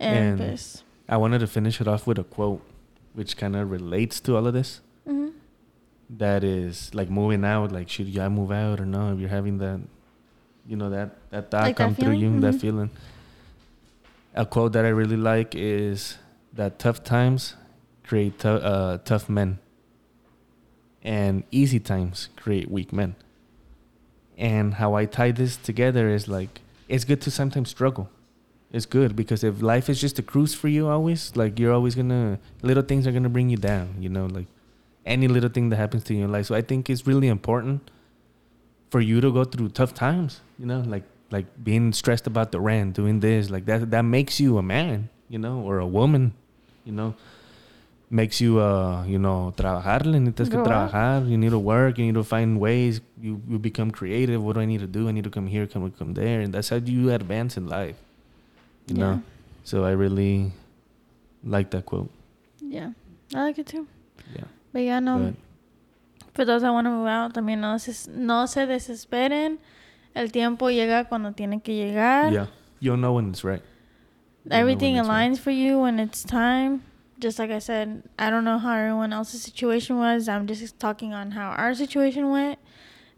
And, 0.00 0.16
And- 0.18 0.38
pues, 0.38 0.82
I 1.08 1.16
wanted 1.16 1.38
to 1.40 1.46
finish 1.46 1.80
it 1.80 1.86
off 1.86 2.06
with 2.08 2.18
a 2.18 2.24
quote, 2.24 2.60
which 3.14 3.36
kind 3.36 3.54
of 3.54 3.70
relates 3.70 4.18
to 4.22 4.34
all 4.36 4.46
of 4.46 4.54
this. 4.54 4.80
mhm. 5.06 5.32
That 6.10 6.42
is 6.42 6.92
like 6.94 7.08
moving 7.10 7.44
out. 7.44 7.70
Like, 7.70 7.88
should 7.88 8.16
I 8.18 8.28
move 8.28 8.50
out 8.50 8.80
or 8.80 8.86
no? 8.86 9.12
If 9.12 9.20
you're 9.20 9.28
having 9.28 9.58
that, 9.58 9.80
you 10.68 10.76
know, 10.76 10.90
that 10.90 11.16
that 11.30 11.50
thought 11.50 11.62
Like 11.64 11.76
that 11.76 11.82
come 11.82 11.94
through 11.94 12.12
you, 12.14 12.28
feeling? 12.28 12.40
that 12.40 12.54
feeling. 12.54 12.90
A 14.34 14.44
quote 14.44 14.72
that 14.72 14.84
I 14.84 14.88
really 14.88 15.16
like 15.16 15.54
is 15.54 16.18
that 16.52 16.78
tough 16.78 17.02
times 17.04 17.54
create 18.04 18.38
tou- 18.38 18.48
uh, 18.48 18.98
tough 18.98 19.28
men, 19.28 19.58
and 21.02 21.44
easy 21.50 21.80
times 21.80 22.28
create 22.36 22.70
weak 22.70 22.92
men. 22.92 23.14
And 24.38 24.74
how 24.74 24.94
I 24.94 25.06
tie 25.06 25.30
this 25.32 25.56
together 25.56 26.08
is 26.10 26.28
like 26.28 26.60
it's 26.88 27.04
good 27.04 27.20
to 27.22 27.30
sometimes 27.30 27.70
struggle. 27.70 28.10
It's 28.72 28.84
good 28.84 29.14
because 29.16 29.42
if 29.44 29.62
life 29.62 29.88
is 29.88 30.00
just 30.00 30.18
a 30.18 30.22
cruise 30.22 30.54
for 30.54 30.68
you 30.68 30.88
always, 30.88 31.34
like 31.36 31.58
you're 31.58 31.72
always 31.72 31.94
gonna 31.94 32.38
little 32.62 32.82
things 32.82 33.06
are 33.06 33.12
gonna 33.12 33.28
bring 33.30 33.48
you 33.48 33.56
down, 33.56 33.94
you 34.00 34.08
know, 34.08 34.26
like 34.26 34.46
any 35.06 35.28
little 35.28 35.48
thing 35.48 35.70
that 35.70 35.76
happens 35.76 36.04
to 36.04 36.14
you 36.14 36.24
in 36.24 36.32
life. 36.32 36.46
So 36.46 36.54
I 36.54 36.62
think 36.62 36.90
it's 36.90 37.06
really 37.06 37.28
important 37.28 37.90
for 38.90 39.00
you 39.00 39.20
to 39.20 39.32
go 39.32 39.44
through 39.44 39.70
tough 39.70 39.94
times, 39.94 40.40
you 40.58 40.66
know, 40.66 40.80
like 40.86 41.04
like 41.30 41.46
being 41.62 41.92
stressed 41.92 42.26
about 42.26 42.52
the 42.52 42.60
rent, 42.60 42.94
doing 42.94 43.20
this, 43.20 43.50
like 43.50 43.66
that 43.66 43.90
that 43.90 44.02
makes 44.02 44.38
you 44.40 44.58
a 44.58 44.62
man, 44.62 45.08
you 45.28 45.38
know, 45.38 45.60
or 45.60 45.78
a 45.78 45.86
woman, 45.86 46.34
you 46.84 46.92
know. 46.92 47.14
Makes 48.08 48.40
you 48.40 48.60
uh, 48.60 49.02
you 49.04 49.18
know, 49.18 49.52
trabajarle, 49.56 50.20
necesitas 50.22 50.48
que 50.48 50.62
trabajar, 50.62 51.28
you 51.28 51.36
need 51.36 51.50
to 51.50 51.58
work, 51.58 51.98
you 51.98 52.06
need 52.06 52.14
to 52.14 52.22
find 52.22 52.60
ways, 52.60 53.00
you, 53.20 53.42
you 53.48 53.58
become 53.58 53.90
creative. 53.90 54.40
What 54.40 54.54
do 54.54 54.60
I 54.60 54.64
need 54.64 54.78
to 54.78 54.86
do? 54.86 55.08
I 55.08 55.10
need 55.10 55.24
to 55.24 55.30
come 55.30 55.48
here, 55.48 55.66
come 55.66 55.90
come 55.90 56.14
there. 56.14 56.40
And 56.40 56.54
that's 56.54 56.68
how 56.68 56.76
you 56.76 57.10
advance 57.10 57.56
in 57.56 57.66
life. 57.66 57.96
You 58.86 58.94
know? 58.94 59.22
So 59.64 59.84
I 59.84 59.90
really 59.90 60.52
like 61.42 61.70
that 61.70 61.86
quote. 61.86 62.08
Yeah. 62.62 62.92
Yeah. 63.30 63.40
I 63.40 63.42
like 63.42 63.58
it 63.58 63.66
too. 63.66 63.88
Yeah. 64.36 64.44
But 64.72 64.82
yeah, 64.82 65.00
no. 65.00 65.18
But 65.18 65.34
For 66.36 66.44
those 66.44 66.62
that 66.62 66.70
want 66.72 66.86
to 66.86 66.90
move 66.90 67.06
out, 67.08 67.32
también 67.34 67.60
no 67.60 67.78
se, 67.78 68.10
no 68.10 68.46
se 68.46 68.66
desesperen. 68.66 69.58
El 70.14 70.30
tiempo 70.30 70.68
llega 70.70 71.08
cuando 71.08 71.32
tiene 71.32 71.62
que 71.62 71.74
llegar. 71.74 72.32
yeah. 72.32 72.46
You'll 72.78 72.98
know 72.98 73.14
when 73.14 73.30
it's 73.30 73.42
right. 73.42 73.62
You'll 74.44 74.54
Everything 74.54 74.96
it's 74.96 75.08
right. 75.08 75.30
aligns 75.30 75.38
for 75.38 75.50
you 75.50 75.80
when 75.80 75.98
it's 75.98 76.22
time. 76.22 76.82
Just 77.18 77.38
like 77.38 77.50
I 77.50 77.58
said, 77.58 78.02
I 78.18 78.28
don't 78.28 78.44
know 78.44 78.58
how 78.58 78.74
everyone 78.74 79.12
else's 79.14 79.42
situation 79.42 79.96
was. 79.96 80.28
I'm 80.28 80.46
just 80.46 80.78
talking 80.78 81.14
on 81.14 81.30
how 81.30 81.48
our 81.50 81.74
situation 81.74 82.30
went. 82.30 82.58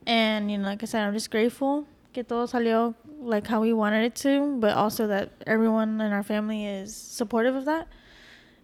And, 0.06 0.50
you 0.50 0.58
know, 0.58 0.64
like 0.64 0.82
I 0.84 0.86
said, 0.86 1.04
I'm 1.04 1.12
just 1.12 1.30
grateful 1.30 1.86
que 2.12 2.22
todo 2.22 2.46
salió 2.46 2.94
like 3.20 3.48
how 3.48 3.60
we 3.60 3.72
wanted 3.72 4.04
it 4.04 4.14
to, 4.14 4.56
but 4.60 4.76
also 4.76 5.08
that 5.08 5.30
everyone 5.46 6.00
in 6.00 6.12
our 6.12 6.22
family 6.22 6.64
is 6.64 6.94
supportive 6.94 7.56
of 7.56 7.64
that. 7.64 7.88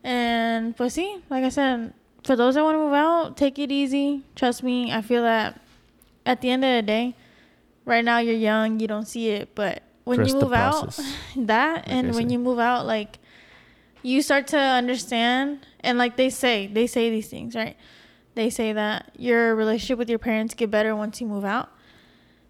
And, 0.05 0.77
pues 0.77 0.95
sí, 0.95 1.21
like 1.31 1.45
I 1.45 1.49
said, 1.49 1.93
for 2.25 2.37
those 2.37 2.55
that 2.55 2.65
want 2.65 2.75
to 2.75 2.79
move 2.79 2.95
out, 2.95 3.37
take 3.37 3.59
it 3.59 3.71
easy. 3.71 4.25
Trust 4.35 4.63
me, 4.63 4.91
I 4.93 5.03
feel 5.03 5.23
that 5.23 5.61
at 6.27 6.41
the 6.41 6.51
end 6.51 6.65
of 6.65 6.75
the 6.77 6.83
day, 6.83 7.15
right 7.85 8.05
now 8.05 8.19
you're 8.19 8.35
young, 8.35 8.81
you 8.81 8.87
don't 8.89 9.07
see 9.07 9.29
it, 9.29 9.55
but 9.55 9.83
when 10.05 10.19
Trust 10.19 10.35
you 10.35 10.41
move 10.41 10.53
out, 10.53 10.99
that 11.37 11.77
Like 11.77 11.85
and 11.87 12.09
I 12.09 12.15
when 12.15 12.29
say. 12.29 12.33
you 12.33 12.39
move 12.39 12.59
out, 12.59 12.87
like 12.87 13.19
you 14.03 14.23
start 14.23 14.47
to 14.49 14.59
understand, 14.59 15.67
and 15.81 15.99
like 15.99 16.17
they 16.17 16.31
say, 16.31 16.67
they 16.67 16.87
say 16.87 17.11
these 17.11 17.29
things, 17.29 17.55
right? 17.55 17.77
They 18.35 18.51
say 18.51 18.73
that 18.73 19.13
your 19.17 19.55
relationship 19.55 19.99
with 19.99 20.09
your 20.11 20.19
parents 20.19 20.55
get 20.55 20.71
better 20.71 20.97
once 20.97 21.21
you 21.21 21.27
move 21.27 21.45
out, 21.45 21.69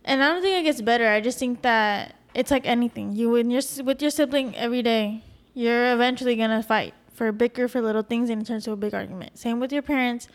and 0.05 0.23
I 0.23 0.33
don't 0.33 0.43
think 0.43 0.61
it 0.61 0.69
gets 0.69 0.81
better. 0.81 1.09
I 1.09 1.21
just 1.21 1.39
think 1.39 1.63
that 1.63 2.15
it's 2.33 2.51
like 2.51 2.67
anything. 2.67 3.13
You 3.13 3.31
when 3.31 3.51
you're 3.51 3.63
with 3.85 4.01
your 4.03 4.11
sibling 4.11 4.57
every 4.57 4.83
day, 4.83 5.23
you're 5.53 5.93
eventually 5.93 6.37
gonna 6.37 6.63
fight 6.63 6.95
for 7.15 7.29
a 7.29 7.33
bicker 7.33 7.69
for 7.69 7.81
little 7.81 8.03
things, 8.03 8.29
and 8.29 8.43
it 8.43 8.45
turns 8.47 8.65
to 8.65 8.73
a 8.73 8.77
big 8.77 8.93
argument. 8.93 9.39
Same 9.39 9.61
with 9.61 9.73
your 9.73 9.83
parents. 9.83 10.29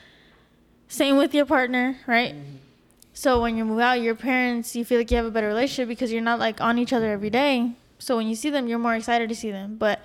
Same 0.88 1.18
with 1.18 1.36
your 1.36 1.46
partner, 1.46 1.98
right? 2.08 2.34
Mm-hmm. 2.34 2.56
So 3.14 3.42
when 3.42 3.58
you 3.58 3.66
move 3.66 3.80
out, 3.80 4.02
your 4.02 4.16
parents, 4.16 4.76
you 4.76 4.86
feel 4.86 4.98
like 4.98 5.12
you 5.12 5.18
have 5.18 5.26
a 5.26 5.32
better 5.32 5.48
relationship 5.48 5.90
because 5.90 6.12
you're 6.12 6.22
not 6.22 6.40
like 6.40 6.62
on 6.62 6.80
each 6.80 6.94
other 6.94 7.12
every 7.12 7.30
day. 7.30 7.74
So 8.00 8.16
when 8.16 8.28
you 8.28 8.36
see 8.36 8.50
them, 8.50 8.68
you're 8.68 8.80
more 8.80 8.96
excited 8.96 9.28
to 9.28 9.36
see 9.36 9.52
them. 9.52 9.76
But 9.78 10.00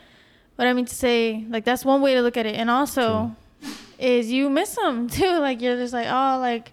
what 0.57 0.67
I 0.67 0.73
mean 0.73 0.85
to 0.87 0.95
say, 0.95 1.47
like 1.49 1.65
that's 1.65 1.85
one 1.85 2.03
way 2.03 2.15
to 2.15 2.23
look 2.23 2.37
at 2.37 2.45
it. 2.45 2.57
And 2.57 2.69
also, 2.69 3.37
is 3.99 4.33
you 4.33 4.51
miss 4.51 4.75
them 4.75 5.09
too. 5.19 5.39
Like 5.39 5.63
you're 5.63 5.77
just 5.77 5.93
like, 5.93 6.09
oh, 6.09 6.39
like 6.41 6.73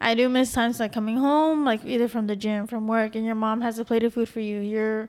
I 0.00 0.14
do 0.14 0.28
miss 0.28 0.52
times 0.52 0.80
like 0.80 0.92
coming 0.92 1.18
home, 1.18 1.64
like 1.64 1.84
either 1.84 2.08
from 2.08 2.26
the 2.26 2.36
gym, 2.36 2.66
from 2.66 2.88
work, 2.88 3.14
and 3.14 3.24
your 3.24 3.34
mom 3.34 3.60
has 3.60 3.78
a 3.78 3.84
plate 3.84 4.04
of 4.04 4.14
food 4.14 4.28
for 4.28 4.40
you. 4.40 4.60
You're, 4.60 5.08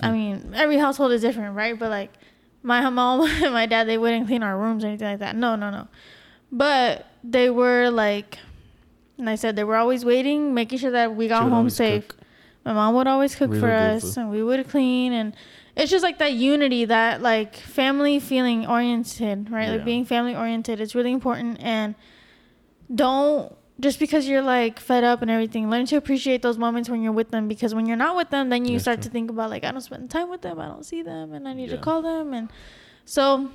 I 0.00 0.08
hmm. 0.08 0.12
mean, 0.12 0.52
every 0.54 0.78
household 0.78 1.12
is 1.12 1.20
different, 1.20 1.54
right? 1.54 1.78
But 1.78 1.90
like 1.90 2.12
my 2.62 2.88
mom 2.90 3.22
and 3.42 3.52
my 3.52 3.66
dad, 3.66 3.88
they 3.88 3.98
wouldn't 3.98 4.26
clean 4.26 4.42
our 4.42 4.56
rooms 4.58 4.84
or 4.84 4.88
anything 4.88 5.08
like 5.08 5.18
that. 5.20 5.36
No, 5.36 5.56
no, 5.56 5.70
no. 5.70 5.88
But 6.50 7.06
they 7.24 7.50
were 7.50 7.90
like, 7.90 8.38
and 9.18 9.28
I 9.28 9.34
said 9.36 9.56
they 9.56 9.64
were 9.64 9.76
always 9.76 10.04
waiting, 10.04 10.54
making 10.54 10.78
sure 10.78 10.90
that 10.90 11.14
we 11.16 11.28
got 11.28 11.48
home 11.48 11.70
safe. 11.70 12.08
cook. 12.08 12.18
My 12.64 12.72
mom 12.72 12.94
would 12.94 13.06
always 13.08 13.34
cook 13.34 13.50
Really 13.50 13.60
for 13.60 13.70
us, 13.72 14.02
food. 14.14 14.20
and 14.20 14.30
we 14.30 14.42
would 14.42 14.68
clean, 14.68 15.12
and 15.12 15.34
it's 15.76 15.90
just 15.90 16.02
like 16.04 16.18
that 16.18 16.32
unity, 16.34 16.84
that 16.84 17.20
like 17.22 17.56
family 17.56 18.20
feeling 18.20 18.66
oriented, 18.66 19.50
right? 19.50 19.64
Yeah. 19.66 19.72
Like 19.72 19.84
being 19.84 20.04
family 20.04 20.36
oriented 20.36 20.80
is 20.80 20.94
really 20.94 21.10
important, 21.12 21.58
and 21.60 21.94
don't 22.94 23.54
just 23.82 23.98
because 23.98 24.26
you're 24.28 24.40
like 24.42 24.78
fed 24.80 25.04
up 25.04 25.20
and 25.22 25.30
everything, 25.30 25.68
learn 25.68 25.84
to 25.86 25.96
appreciate 25.96 26.40
those 26.40 26.56
moments 26.56 26.88
when 26.88 27.02
you're 27.02 27.12
with 27.12 27.30
them. 27.32 27.48
Because 27.48 27.74
when 27.74 27.84
you're 27.86 27.96
not 28.06 28.16
with 28.16 28.30
them, 28.30 28.48
then 28.48 28.64
you 28.64 28.74
That's 28.74 28.84
start 28.84 28.98
true. 28.98 29.04
to 29.04 29.10
think 29.10 29.28
about 29.30 29.50
like 29.50 29.64
I 29.64 29.70
don't 29.72 29.80
spend 29.80 30.08
time 30.10 30.30
with 30.30 30.42
them, 30.42 30.58
I 30.58 30.66
don't 30.68 30.86
see 30.86 31.02
them, 31.02 31.32
and 31.34 31.46
I 31.48 31.52
need 31.52 31.70
to 31.70 31.78
call 31.78 32.00
them, 32.00 32.32
and 32.32 32.48
so 33.04 33.50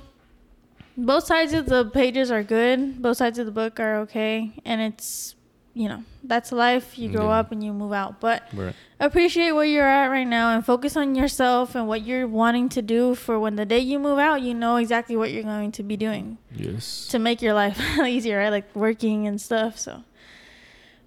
both 0.96 1.24
sides 1.24 1.52
of 1.52 1.66
the 1.66 1.84
pages 1.86 2.30
are 2.30 2.42
good. 2.42 3.00
Both 3.00 3.16
sides 3.18 3.38
of 3.38 3.46
the 3.46 3.52
book 3.52 3.78
are 3.80 3.96
okay, 4.00 4.52
and 4.64 4.80
it's 4.80 5.34
you 5.74 5.88
know 5.88 6.02
that's 6.24 6.50
life. 6.50 6.98
You 6.98 7.08
grow 7.08 7.28
Yeah. 7.28 7.38
up 7.38 7.52
and 7.52 7.62
you 7.62 7.72
move 7.72 7.92
out, 7.92 8.20
but 8.20 8.42
Right. 8.52 8.74
appreciate 8.98 9.52
where 9.52 9.64
you're 9.64 9.86
at 9.88 10.08
right 10.08 10.26
now 10.26 10.50
and 10.52 10.66
focus 10.66 10.96
on 10.96 11.14
yourself 11.14 11.76
and 11.76 11.86
what 11.86 12.02
you're 12.02 12.26
wanting 12.26 12.68
to 12.70 12.82
do 12.82 13.14
for 13.14 13.38
when 13.38 13.54
the 13.54 13.64
day 13.64 13.78
you 13.78 13.98
move 14.00 14.18
out. 14.18 14.42
You 14.42 14.54
know 14.54 14.76
exactly 14.76 15.16
what 15.16 15.30
you're 15.30 15.44
going 15.44 15.70
to 15.72 15.82
be 15.84 15.96
doing 15.96 16.38
Yes. 16.54 17.06
to 17.08 17.18
make 17.20 17.40
your 17.40 17.54
life 17.54 17.80
easier, 18.04 18.38
right? 18.38 18.50
Like 18.50 18.74
working 18.74 19.26
and 19.28 19.40
stuff. 19.40 19.78
So, 19.78 20.02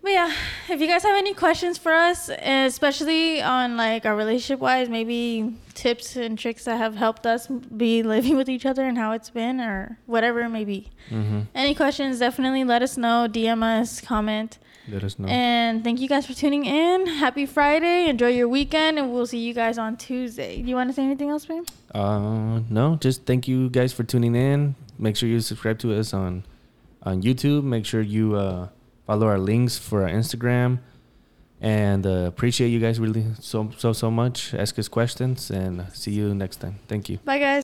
but 0.02 0.12
yeah, 0.12 0.34
if 0.70 0.82
you 0.82 0.88
guys 0.88 1.04
have 1.04 1.18
any 1.18 1.34
questions 1.34 1.78
for 1.78 1.92
us, 1.92 2.30
especially 2.30 3.42
on 3.42 3.78
like 3.78 4.06
our 4.06 4.16
relationship 4.16 4.60
wise, 4.60 4.90
maybe 4.90 5.56
tips 5.74 6.16
and 6.16 6.38
tricks 6.38 6.66
that 6.66 6.78
have 6.78 6.96
helped 6.96 7.26
us 7.26 7.48
be 7.48 8.04
living 8.04 8.36
with 8.36 8.50
each 8.50 8.66
other 8.66 8.84
and 8.86 8.98
how 8.98 9.12
it's 9.12 9.30
been, 9.30 9.60
or 9.62 9.98
whatever 10.06 10.42
it 10.42 10.50
may 10.50 10.66
be. 10.66 10.90
Mm-hmm. 11.10 11.42
Any 11.54 11.76
questions, 11.76 12.20
definitely 12.20 12.64
let 12.64 12.82
us 12.82 12.98
know, 12.98 13.28
DM 13.30 13.64
us, 13.64 14.02
comment. 14.02 14.58
Let 14.88 15.04
us 15.04 15.20
know. 15.20 15.28
And 15.28 15.84
thank 15.84 16.00
you 16.00 16.10
guys 16.10 16.26
for 16.26 16.34
tuning 16.34 16.66
in. 16.66 17.06
Happy 17.06 17.46
Friday. 17.46 18.10
Enjoy 18.10 18.30
your 18.30 18.48
weekend, 18.48 18.98
and 18.98 19.14
we'll 19.14 19.28
see 19.28 19.38
you 19.38 19.54
guys 19.54 19.78
on 19.78 19.96
Tuesday. 19.96 20.62
Do 20.62 20.68
you 20.68 20.76
want 20.76 20.90
to 20.90 20.94
say 20.94 21.04
anything 21.04 21.30
else, 21.30 21.46
babe? 21.46 21.68
Uh, 21.94 22.62
no, 22.70 22.96
just 22.96 23.26
thank 23.26 23.48
you 23.48 23.70
guys 23.70 23.94
for 23.94 24.04
tuning 24.04 24.36
in. 24.36 24.76
make 24.98 25.16
sure 25.16 25.30
you 25.30 25.40
subscribe 25.40 25.78
to 25.80 25.94
us 25.94 26.14
on 26.14 26.44
on 27.04 27.22
YouTube. 27.22 27.64
Make 27.64 27.86
sure 27.86 28.02
you 28.02 28.36
uh, 28.36 28.68
follow 29.12 29.28
our 29.28 29.40
links 29.52 29.78
for 29.78 29.98
our 30.04 30.14
Instagram. 30.22 30.80
And 31.60 32.04
uh, 32.08 32.32
appreciate 32.34 32.70
you 32.70 32.80
guys 32.80 32.96
really 33.06 33.26
so 33.40 33.70
so 33.78 33.94
so 33.94 34.10
much. 34.10 34.38
Ask 34.64 34.80
us 34.80 34.88
questions 34.88 35.52
and 35.52 35.74
see 35.94 36.14
you 36.20 36.34
next 36.44 36.58
time. 36.64 36.76
Thank 36.88 37.04
you. 37.10 37.18
Bye, 37.26 37.40
guys. 37.40 37.60